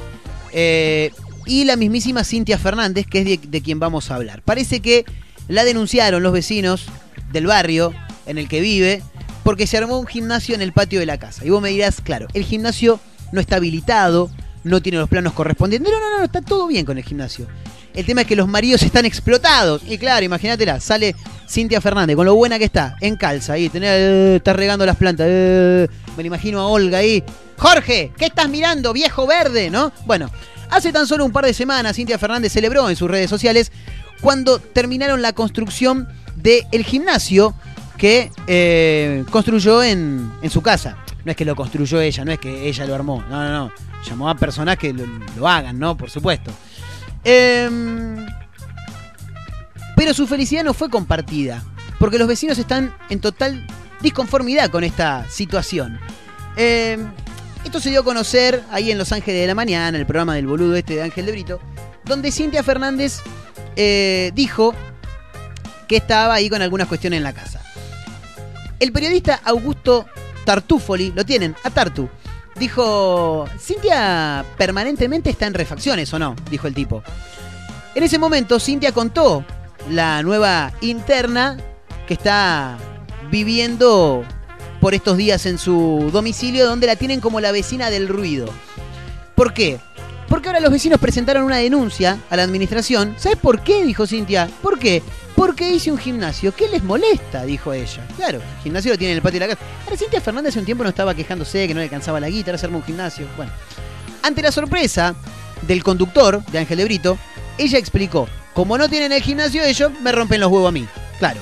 Eh, 0.53 1.13
y 1.47 1.65
la 1.65 1.77
mismísima 1.77 2.25
Cintia 2.25 2.59
Fernández, 2.59 3.07
que 3.07 3.21
es 3.21 3.51
de 3.51 3.63
quien 3.63 3.79
vamos 3.79 4.11
a 4.11 4.17
hablar. 4.17 4.43
Parece 4.43 4.81
que 4.81 5.05
la 5.49 5.65
denunciaron 5.65 6.23
los 6.23 6.33
vecinos 6.33 6.87
del 7.33 7.47
barrio 7.47 7.95
en 8.27 8.39
el 8.39 8.49
que 8.49 8.61
vive, 8.61 9.03
porque 9.45 9.67
se 9.67 9.79
armó 9.79 9.99
un 9.99 10.07
gimnasio 10.07 10.55
en 10.55 10.63
el 10.63 10.73
patio 10.73 11.01
de 11.01 11.07
la 11.07 11.19
casa. 11.19 11.45
Y 11.45 11.51
vos 11.51 11.63
me 11.63 11.71
dirás, 11.71 12.01
claro, 12.01 12.27
el 12.35 12.45
gimnasio 12.45 12.99
no 13.33 13.41
está 13.41 13.57
habilitado, 13.57 14.31
no 14.65 14.83
tiene 14.83 14.99
los 14.99 15.09
planos 15.09 15.33
correspondientes. 15.33 15.93
No, 15.93 16.01
no, 16.01 16.19
no, 16.19 16.25
está 16.25 16.43
todo 16.43 16.67
bien 16.67 16.85
con 16.85 16.99
el 16.99 17.05
gimnasio. 17.05 17.47
El 17.97 18.05
tema 18.05 18.21
es 18.21 18.27
que 18.27 18.37
los 18.37 18.47
maridos 18.47 18.83
están 18.83 19.07
explotados. 19.07 19.83
Y 19.89 19.97
claro, 19.97 20.25
imagínatela, 20.25 20.79
sale 20.81 21.17
Cintia 21.49 21.81
Fernández 21.81 22.15
con 22.15 22.27
lo 22.27 22.35
buena 22.35 22.59
que 22.59 22.67
está, 22.67 22.97
en 23.01 23.17
calza 23.17 23.55
ahí, 23.55 23.69
tener, 23.71 23.99
eh, 23.99 24.37
está 24.37 24.53
regando 24.53 24.85
las 24.85 24.97
plantas. 24.97 25.27
eh, 25.29 25.89
me 26.17 26.23
lo 26.23 26.27
imagino 26.27 26.61
a 26.61 26.67
Olga 26.67 26.99
ahí. 26.99 27.25
Jorge, 27.57 28.13
¿qué 28.19 28.27
estás 28.27 28.49
mirando, 28.51 28.93
viejo 28.93 29.27
verde? 29.27 29.71
¿No? 29.71 29.93
Bueno, 30.05 30.31
hace 30.71 30.93
tan 30.93 31.07
solo 31.07 31.25
un 31.25 31.33
par 31.33 31.47
de 31.47 31.55
semanas 31.55 31.97
Cintia 31.97 32.19
Fernández 32.19 32.53
celebró 32.53 32.89
en 32.91 32.97
sus 32.97 33.11
redes 33.11 33.31
sociales 33.31 33.73
cuando 34.21 34.59
terminaron 34.59 35.23
la 35.23 35.33
construcción 35.33 36.07
del 36.37 36.85
gimnasio 36.85 37.55
que 37.97 38.31
eh, 38.47 39.25
construyó 39.31 39.83
en, 39.83 40.31
en 40.43 40.51
su 40.51 40.61
casa. 40.61 40.99
No 41.25 41.31
es 41.31 41.37
que 41.37 41.47
lo 41.47 41.57
construyó 41.57 42.01
ella, 42.01 42.25
no 42.25 42.33
es 42.33 42.39
que 42.39 42.69
ella 42.69 42.85
lo 42.87 42.95
armó. 42.95 43.25
No, 43.31 43.43
no, 43.43 43.51
no. 43.51 43.73
Llamó 44.07 44.29
a 44.29 44.35
personas 44.37 44.77
que 44.77 44.93
lo, 44.93 45.05
lo 45.37 45.49
hagan, 45.49 45.79
¿no? 45.79 45.97
Por 45.97 46.11
supuesto. 46.11 46.53
Em, 47.29 48.25
pero 49.97 50.15
su 50.15 50.29
felicidad 50.29 50.63
no 50.63 50.75
fue 50.75 50.89
compartida, 50.89 51.61
porque 51.99 52.19
los 52.19 52.29
vecinos 52.29 52.57
están 52.57 52.97
en 53.11 53.21
total 53.21 53.67
disconformidad 54.01 54.71
con 54.71 54.85
esta 54.85 55.29
situación. 55.29 55.99
Em, 56.57 57.11
esto 57.65 57.81
se 57.81 57.91
dio 57.91 58.03
a 58.03 58.05
conocer 58.05 58.63
ahí 58.71 58.93
en 58.93 58.99
Los 58.99 59.11
Ángeles 59.11 59.41
de 59.41 59.47
la 59.49 59.57
Mañana, 59.57 59.99
el 59.99 60.07
programa 60.07 60.37
del 60.37 60.47
boludo 60.47 60.77
este 60.77 60.95
de 60.95 61.03
Ángel 61.03 61.27
de 61.27 61.33
Brito, 61.33 61.61
donde 62.05 62.31
Cintia 62.31 62.63
Fernández 62.63 63.19
eh, 63.75 64.31
dijo 64.37 64.73
que 65.89 65.97
estaba 65.97 66.35
ahí 66.35 66.49
con 66.49 66.63
algunas 66.63 66.87
cuestiones 66.87 67.17
en 67.17 67.25
la 67.25 67.33
casa. 67.33 67.61
El 68.79 68.93
periodista 68.93 69.41
Augusto 69.43 70.07
Tartufoli, 70.45 71.11
lo 71.11 71.25
tienen, 71.25 71.57
a 71.65 71.71
Tartu, 71.71 72.09
dijo, 72.59 73.47
Cintia 73.59 74.45
permanentemente 74.57 75.31
está 75.31 75.47
en 75.47 75.55
refacciones 75.55 76.13
o 76.13 76.19
no, 76.19 76.37
dijo 76.51 76.67
el 76.67 76.75
tipo. 76.75 77.03
En 77.95 78.03
ese 78.03 78.19
momento 78.19 78.61
Cintia 78.61 78.93
contó 78.93 79.45
la 79.91 80.23
nueva 80.23 80.73
interna 80.81 81.57
que 82.07 82.15
está 82.15 82.79
viviendo 83.31 84.25
por 84.81 84.95
estos 84.95 85.17
días 85.17 85.47
en 85.47 85.59
su 85.59 86.11
domicilio 86.13 86.67
donde 86.67 86.87
la 86.87 86.97
tienen 86.97 87.21
como 87.21 87.41
la 87.41 87.53
vecina 87.53 87.91
del 87.91 88.09
ruido. 88.09 88.47
¿Por 89.35 89.53
qué? 89.53 89.81
Porque 90.29 90.49
ahora 90.49 90.61
los 90.61 90.73
vecinos 90.73 91.01
presentaron 91.01 91.45
una 91.45 91.57
denuncia 91.57 92.19
a 92.31 92.37
la 92.37 92.43
administración. 92.43 93.15
¿Sabes 93.17 93.39
por 93.39 93.63
qué? 93.63 93.85
Dijo 93.85 94.07
Cintia. 94.07 94.49
¿Por 94.63 94.79
qué? 94.79 95.03
Porque 95.37 95.71
hice 95.71 95.93
un 95.93 95.99
gimnasio. 95.99 96.55
¿Qué 96.55 96.67
les 96.69 96.83
molesta? 96.83 97.45
Dijo 97.45 97.73
ella. 97.73 98.05
Claro, 98.17 98.39
el 98.39 98.63
gimnasio 98.63 98.91
lo 98.93 98.99
tiene 98.99 99.13
en 99.13 99.19
el 99.19 99.23
patio 99.23 99.39
de 99.39 99.47
la 99.47 99.55
casa. 99.55 99.69
Ahora 99.85 99.97
Cintia 99.97 100.21
Fernández 100.21 100.51
hace 100.51 100.59
un 100.61 100.65
tiempo 100.65 100.83
no 100.83 100.89
estaba 100.89 101.15
quejándose 101.15 101.69
que 101.69 101.75
no 101.75 101.81
le 101.81 101.85
alcanzaba 101.85 102.19
la 102.19 102.31
guitarra, 102.31 102.59
se 102.59 102.67
armó 102.67 102.79
un 102.79 102.85
gimnasio. 102.85 103.29
Bueno. 103.37 103.53
Ante 104.23 104.43
la 104.43 104.51
sorpresa 104.51 105.15
del 105.63 105.85
conductor 105.85 106.45
de 106.47 106.59
Ángel 106.59 106.79
de 106.79 106.85
Brito, 106.85 107.19
ella 107.59 107.79
explicó, 107.79 108.29
como 108.55 108.79
no 108.79 108.89
tienen 108.89 109.13
el 109.13 109.23
gimnasio 109.23 109.63
ellos, 109.63 109.93
me 110.01 110.11
rompen 110.11 110.41
los 110.41 110.51
huevos 110.51 110.71
a 110.71 110.73
mí. 110.73 110.87
Claro. 111.19 111.41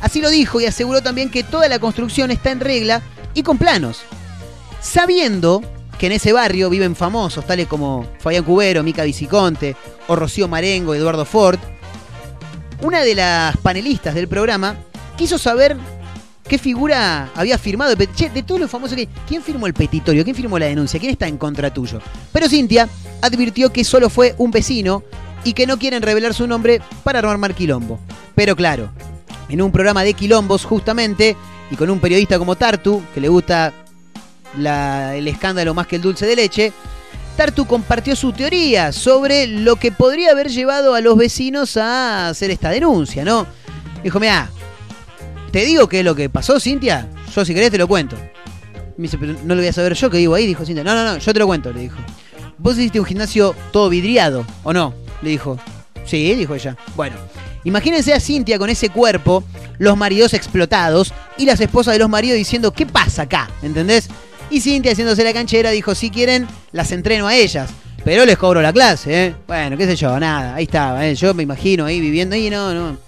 Así 0.00 0.20
lo 0.20 0.30
dijo 0.30 0.60
y 0.60 0.66
aseguró 0.66 1.02
también 1.02 1.30
que 1.30 1.44
toda 1.44 1.68
la 1.68 1.78
construcción 1.78 2.30
está 2.30 2.50
en 2.50 2.60
regla 2.60 3.02
y 3.34 3.42
con 3.42 3.58
planos. 3.58 4.02
Sabiendo 4.80 5.62
que 5.98 6.06
en 6.06 6.12
ese 6.12 6.32
barrio 6.32 6.70
viven 6.70 6.96
famosos 6.96 7.46
tales 7.46 7.68
como 7.68 8.06
Fabián 8.18 8.44
Cubero, 8.44 8.82
Mica 8.82 9.04
Viciconte 9.04 9.76
o 10.08 10.16
Rocío 10.16 10.48
Marengo, 10.48 10.94
Eduardo 10.94 11.24
Ford, 11.24 11.58
una 12.82 13.02
de 13.02 13.14
las 13.14 13.56
panelistas 13.58 14.14
del 14.14 14.28
programa 14.28 14.76
quiso 15.16 15.38
saber 15.38 15.76
qué 16.46 16.58
figura 16.58 17.30
había 17.34 17.56
firmado. 17.56 17.94
Che, 18.14 18.28
de 18.30 18.42
todos 18.42 18.60
los 18.60 18.70
famosos 18.70 18.96
que. 18.96 19.08
¿Quién 19.26 19.42
firmó 19.42 19.66
el 19.66 19.74
petitorio? 19.74 20.24
¿Quién 20.24 20.36
firmó 20.36 20.58
la 20.58 20.66
denuncia? 20.66 21.00
¿Quién 21.00 21.12
está 21.12 21.26
en 21.28 21.38
contra 21.38 21.72
tuyo? 21.72 22.00
Pero 22.32 22.48
Cintia 22.48 22.88
advirtió 23.20 23.72
que 23.72 23.84
solo 23.84 24.10
fue 24.10 24.34
un 24.38 24.50
vecino 24.50 25.02
y 25.44 25.54
que 25.54 25.66
no 25.66 25.78
quieren 25.78 26.02
revelar 26.02 26.34
su 26.34 26.46
nombre 26.46 26.80
para 27.04 27.22
no 27.22 27.30
armar 27.30 27.54
quilombo. 27.54 27.98
Pero 28.34 28.56
claro, 28.56 28.90
en 29.48 29.62
un 29.62 29.72
programa 29.72 30.02
de 30.02 30.14
quilombos 30.14 30.64
justamente 30.64 31.36
y 31.70 31.76
con 31.76 31.88
un 31.88 32.00
periodista 32.00 32.38
como 32.38 32.56
Tartu, 32.56 33.02
que 33.14 33.20
le 33.20 33.28
gusta 33.28 33.72
el 34.56 35.28
escándalo 35.28 35.72
más 35.72 35.86
que 35.86 35.96
el 35.96 36.02
dulce 36.02 36.26
de 36.26 36.36
leche, 36.36 36.72
Tartu 37.36 37.66
compartió 37.66 38.14
su 38.14 38.32
teoría 38.32 38.92
sobre 38.92 39.46
lo 39.46 39.76
que 39.76 39.92
podría 39.92 40.30
haber 40.30 40.48
llevado 40.48 40.94
a 40.94 41.00
los 41.00 41.16
vecinos 41.16 41.76
a 41.76 42.28
hacer 42.28 42.50
esta 42.50 42.70
denuncia, 42.70 43.24
¿no? 43.24 43.46
Dijo, 44.02 44.20
mira, 44.20 44.50
te 45.50 45.64
digo 45.64 45.88
qué 45.88 46.00
es 46.00 46.04
lo 46.04 46.14
que 46.14 46.28
pasó, 46.28 46.60
Cintia. 46.60 47.08
Yo 47.34 47.44
si 47.44 47.54
querés 47.54 47.70
te 47.70 47.78
lo 47.78 47.88
cuento. 47.88 48.16
Me 48.96 49.04
dice, 49.04 49.18
pero 49.18 49.34
no 49.44 49.54
lo 49.54 49.60
voy 49.60 49.68
a 49.68 49.72
saber 49.72 49.94
yo 49.94 50.10
que 50.10 50.18
vivo 50.18 50.34
ahí, 50.34 50.46
dijo 50.46 50.64
Cintia. 50.64 50.84
No, 50.84 50.94
no, 50.94 51.04
no, 51.04 51.18
yo 51.18 51.32
te 51.32 51.38
lo 51.38 51.46
cuento, 51.46 51.72
le 51.72 51.80
dijo. 51.80 51.98
Vos 52.58 52.78
hiciste 52.78 53.00
un 53.00 53.06
gimnasio 53.06 53.54
todo 53.72 53.88
vidriado, 53.88 54.46
¿o 54.62 54.72
no? 54.72 54.94
Le 55.22 55.30
dijo. 55.30 55.58
Sí, 56.04 56.34
dijo 56.34 56.54
ella. 56.54 56.76
Bueno, 56.96 57.16
imagínense 57.64 58.12
a 58.12 58.20
Cintia 58.20 58.58
con 58.58 58.70
ese 58.70 58.90
cuerpo, 58.90 59.44
los 59.78 59.96
maridos 59.96 60.34
explotados 60.34 61.12
y 61.38 61.46
las 61.46 61.60
esposas 61.60 61.94
de 61.94 62.00
los 62.00 62.08
maridos 62.08 62.36
diciendo, 62.36 62.72
¿qué 62.72 62.86
pasa 62.86 63.22
acá? 63.22 63.50
¿Entendés? 63.62 64.08
Y 64.52 64.60
Cintia 64.60 64.92
haciéndose 64.92 65.24
la 65.24 65.32
canchera 65.32 65.70
dijo, 65.70 65.94
si 65.94 66.10
quieren, 66.10 66.46
las 66.72 66.92
entreno 66.92 67.26
a 67.26 67.34
ellas. 67.34 67.70
Pero 68.04 68.26
les 68.26 68.36
cobro 68.36 68.60
la 68.60 68.70
clase, 68.70 69.26
¿eh? 69.26 69.34
Bueno, 69.46 69.78
qué 69.78 69.86
sé 69.86 69.96
yo, 69.96 70.20
nada, 70.20 70.54
ahí 70.54 70.64
estaba, 70.64 71.06
¿eh? 71.06 71.14
Yo 71.14 71.32
me 71.32 71.42
imagino 71.42 71.86
ahí 71.86 72.00
viviendo 72.00 72.34
ahí, 72.34 72.50
no, 72.50 72.74
no. 72.74 72.98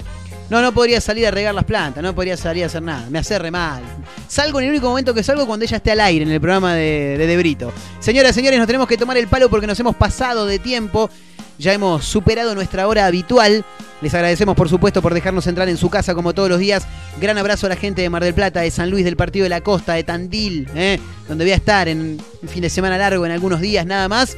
No, 0.48 0.62
no 0.62 0.72
podría 0.72 1.02
salir 1.02 1.26
a 1.26 1.30
regar 1.30 1.54
las 1.54 1.64
plantas, 1.64 2.02
no 2.02 2.14
podría 2.14 2.38
salir 2.38 2.62
a 2.62 2.66
hacer 2.66 2.80
nada. 2.80 3.10
Me 3.10 3.18
hace 3.18 3.38
re 3.38 3.50
mal. 3.50 3.82
Salgo 4.26 4.58
en 4.58 4.64
el 4.64 4.70
único 4.70 4.88
momento 4.88 5.12
que 5.12 5.22
salgo 5.22 5.46
cuando 5.46 5.66
ella 5.66 5.76
esté 5.76 5.90
al 5.90 6.00
aire 6.00 6.24
en 6.24 6.30
el 6.30 6.40
programa 6.40 6.74
de, 6.74 7.16
de, 7.18 7.26
De 7.26 7.36
Brito. 7.36 7.72
Señoras, 8.00 8.34
señores, 8.34 8.58
nos 8.58 8.66
tenemos 8.66 8.88
que 8.88 8.96
tomar 8.96 9.18
el 9.18 9.28
palo 9.28 9.50
porque 9.50 9.66
nos 9.66 9.78
hemos 9.78 9.96
pasado 9.96 10.46
de 10.46 10.58
tiempo. 10.58 11.10
Ya 11.58 11.72
hemos 11.72 12.04
superado 12.04 12.54
nuestra 12.54 12.88
hora 12.88 13.06
habitual. 13.06 13.64
Les 14.00 14.12
agradecemos, 14.12 14.56
por 14.56 14.68
supuesto, 14.68 15.00
por 15.00 15.14
dejarnos 15.14 15.46
entrar 15.46 15.68
en 15.68 15.76
su 15.76 15.88
casa 15.88 16.14
como 16.14 16.34
todos 16.34 16.48
los 16.48 16.58
días. 16.58 16.86
Gran 17.20 17.38
abrazo 17.38 17.66
a 17.66 17.68
la 17.68 17.76
gente 17.76 18.02
de 18.02 18.10
Mar 18.10 18.24
del 18.24 18.34
Plata, 18.34 18.60
de 18.60 18.70
San 18.70 18.90
Luis, 18.90 19.04
del 19.04 19.16
Partido 19.16 19.44
de 19.44 19.50
la 19.50 19.60
Costa, 19.60 19.94
de 19.94 20.04
Tandil, 20.04 20.68
¿eh? 20.74 20.98
donde 21.28 21.44
voy 21.44 21.52
a 21.52 21.56
estar 21.56 21.88
en 21.88 22.18
un 22.42 22.48
fin 22.48 22.62
de 22.62 22.70
semana 22.70 22.98
largo, 22.98 23.24
en 23.24 23.32
algunos 23.32 23.60
días 23.60 23.86
nada 23.86 24.08
más. 24.08 24.36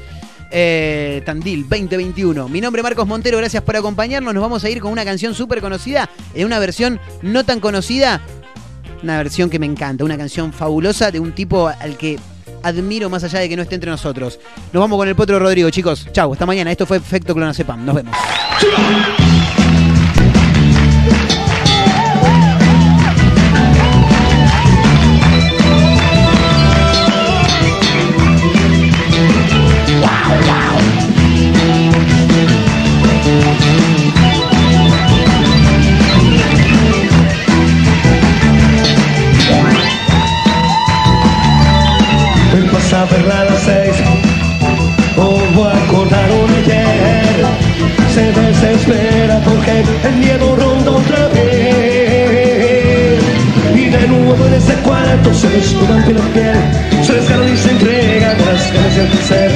Eh, 0.51 1.23
Tandil 1.25 1.63
2021. 1.69 2.49
Mi 2.49 2.61
nombre 2.61 2.81
es 2.81 2.85
Marcos 2.85 3.07
Montero, 3.07 3.39
gracias 3.39 3.63
por 3.63 3.77
acompañarnos. 3.77 4.33
Nos 4.33 4.43
vamos 4.43 4.63
a 4.63 4.71
ir 4.71 4.81
con 4.81 4.93
una 4.93 5.05
canción 5.05 5.35
súper 5.35 5.61
conocida, 5.61 6.09
en 6.35 6.47
una 6.47 6.59
versión 6.59 7.01
no 7.23 7.45
tan 7.45 7.61
conocida. 7.61 8.21
Una 9.03 9.19
versión 9.19 9.51
que 9.51 9.59
me 9.59 9.67
encanta, 9.67 10.05
una 10.05 10.17
canción 10.17 10.53
fabulosa 10.53 11.11
de 11.11 11.21
un 11.21 11.33
tipo 11.33 11.69
al 11.69 11.97
que 11.97 12.19
admiro 12.67 13.09
más 13.09 13.23
allá 13.25 13.41
de 13.41 13.49
que 13.49 13.57
no 13.57 13.63
esté 13.63 13.77
entre 13.77 13.91
nosotros. 13.91 14.39
Nos 14.73 14.81
vamos 14.81 14.99
con 14.99 15.09
el 15.09 15.15
Potro 15.15 15.39
Rodrigo, 15.39 15.71
chicos. 15.71 16.07
Chau, 16.13 16.33
hasta 16.33 16.47
mañana. 16.47 16.71
Esto 16.71 16.87
fue 16.87 16.97
Efecto 16.97 17.35
Clonazepam. 17.35 17.85
Nos 17.85 17.95
vemos. 17.95 18.17
A 43.07 43.15
verla 43.15 43.41
a 43.41 43.45
las 43.45 43.63
seis. 43.63 43.97
Como 45.15 45.65
acordaron 45.65 46.51
ayer 46.63 47.47
Se 48.13 48.33
desespera 48.33 49.41
porque 49.41 49.85
el 50.05 50.17
miedo 50.17 50.57
ronda 50.57 50.91
otra 50.91 51.29
vez. 51.29 53.21
Y 53.75 53.89
de 53.89 54.09
nuevo 54.09 54.47
en 54.47 54.55
ese 54.55 54.75
cuarto 54.77 55.35
se 55.35 55.49
desnudan 55.49 56.05
piel 56.05 56.19
a 56.19 56.29
piel. 56.35 57.05
Se 57.05 57.13
desgarran 57.13 57.53
y 57.53 57.57
se 57.57 57.71
entregan 57.71 58.41
a 58.41 58.45
las 58.45 58.73
ganas 58.73 58.97
de 58.97 59.05
placer 59.05 59.53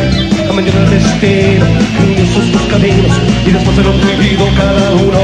A 0.48 0.53
del 0.55 0.90
destino 0.90 1.66
Unen 2.01 2.26
sus 2.26 2.66
caminos 2.68 3.20
Y 3.46 3.51
después 3.51 3.76
de 3.76 3.82
lo 3.82 3.92
prohibido 4.01 4.46
cada 4.57 4.90
uno 4.92 5.18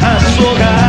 a 0.00 0.18
su 0.34 0.42
hogar 0.44 0.81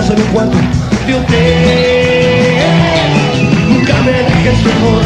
matarnos 0.00 0.10
en 0.10 0.20
un 0.20 0.28
cuarto 0.32 0.58
de 1.06 1.14
hotel 1.14 1.60
Nunca 3.68 3.94
me 4.04 4.12
dejes 4.12 4.64
mejor. 4.64 5.02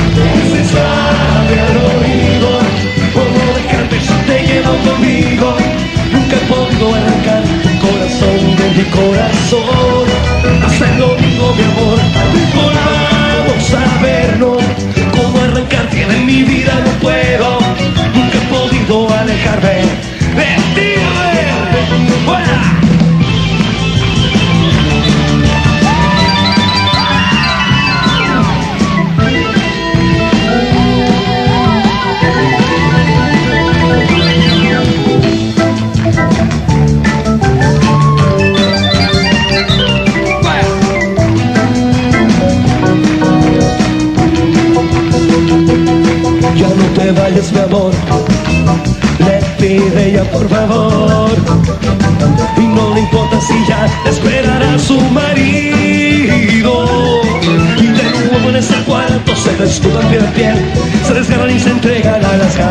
Se 0.53 0.65
sabe 0.65 1.55
al 1.61 1.77
oído. 1.77 2.51
Como 3.13 3.39
dejarte 3.55 3.97
si 4.01 4.15
te 4.27 4.37
llevo 4.47 4.73
conmigo. 4.87 5.57
Nunca 6.13 6.37
podido 6.49 6.95
arrancar 6.95 7.43
tu 7.63 7.71
corazón 7.87 8.57
de 8.57 8.67
mi 8.77 8.85
corazón 8.91 10.04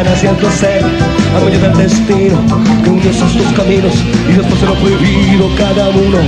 ganas 0.04 0.24
y 0.24 0.28
al 0.28 0.36
placer 0.36 0.84
Agoña 1.36 1.58
del 1.60 1.78
destino 1.78 2.38
que 3.02 3.10
esos 3.10 3.34
dos 3.36 3.54
caminos 3.54 3.96
Y 4.30 4.34
después 4.34 4.62
de 4.62 4.68
lo 4.68 4.76
prohibido 4.76 5.50
cada 5.56 5.90
uno 5.90 6.20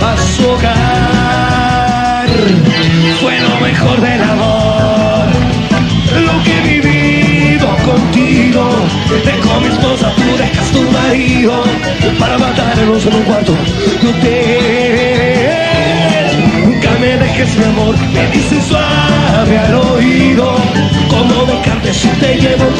a 0.00 0.16
su 0.36 0.48
hogar. 0.48 2.26
Fue 3.20 3.40
lo 3.40 3.60
mejor 3.60 4.00
del 4.00 4.22
amor 4.22 5.24
lo 6.14 6.42
que 6.44 6.52
he 6.56 6.62
vivido 6.80 7.66
contigo. 7.84 8.62
Dejo 9.24 9.60
mi 9.60 9.66
esposa, 9.68 10.12
tú 10.14 10.36
dejas 10.38 10.70
tu 10.70 10.82
marido 10.90 11.64
Para 12.18 12.38
matarnos 12.38 13.04
en 13.06 13.14
un 13.14 13.22
cuarto 13.22 13.56
de 14.00 14.08
hotel. 14.08 15.54
Nunca 16.64 16.90
me 17.00 17.16
dejes 17.16 17.56
mi 17.58 17.64
amor, 17.64 17.96
me 18.12 18.30
dices 18.30 18.64
suave 18.64 19.58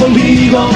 conmigo 0.05 0.69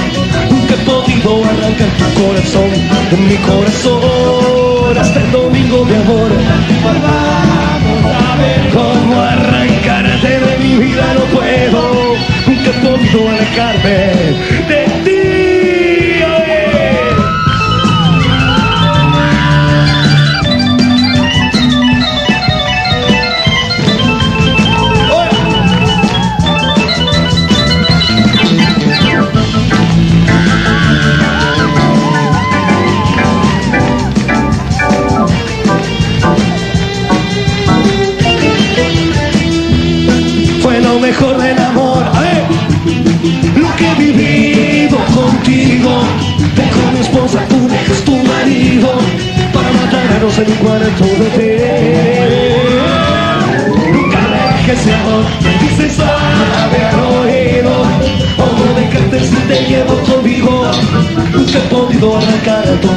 Nunca 0.50 0.74
he 0.74 0.78
podido 0.78 1.44
arrancar 1.44 1.90
tu 1.98 2.22
corazón. 2.22 2.70
De 3.10 3.16
mi 3.16 3.36
corazón 3.36 4.98
Hasta 4.98 5.20
el 5.20 5.32
domingo 5.32 5.84
mi 5.84 5.94
amor. 5.94 6.30
A 8.24 8.36
ver 8.36 8.70
cómo 8.72 9.20
arrancarte 9.20 10.40
de 10.40 10.58
mi 10.58 10.76
vida 10.76 11.14
no 11.14 11.24
puedo 11.36 12.14
Nunca 12.46 12.70
he 12.70 12.76
podido 12.84 13.28
alejarme 13.28 14.57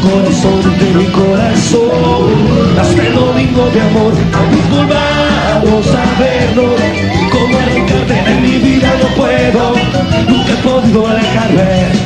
corazón 0.01 0.61
de 0.79 0.93
mi 0.99 1.05
corazón. 1.11 2.79
Hasta 2.79 3.07
el 3.07 3.13
domingo 3.13 3.69
de 3.69 3.81
amor, 3.81 4.13
volvamos 4.69 5.87
a 5.87 6.19
vernos. 6.19 6.79
Como 7.31 7.57
arrancarte 7.57 8.13
de 8.13 8.41
mi 8.41 8.57
vida 8.57 8.93
no 9.01 9.15
puedo, 9.15 9.73
nunca 10.27 10.51
he 10.51 10.63
podido 10.63 11.07
alejarme 11.07 12.00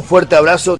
un 0.00 0.06
fuerte 0.06 0.34
abrazo. 0.34 0.78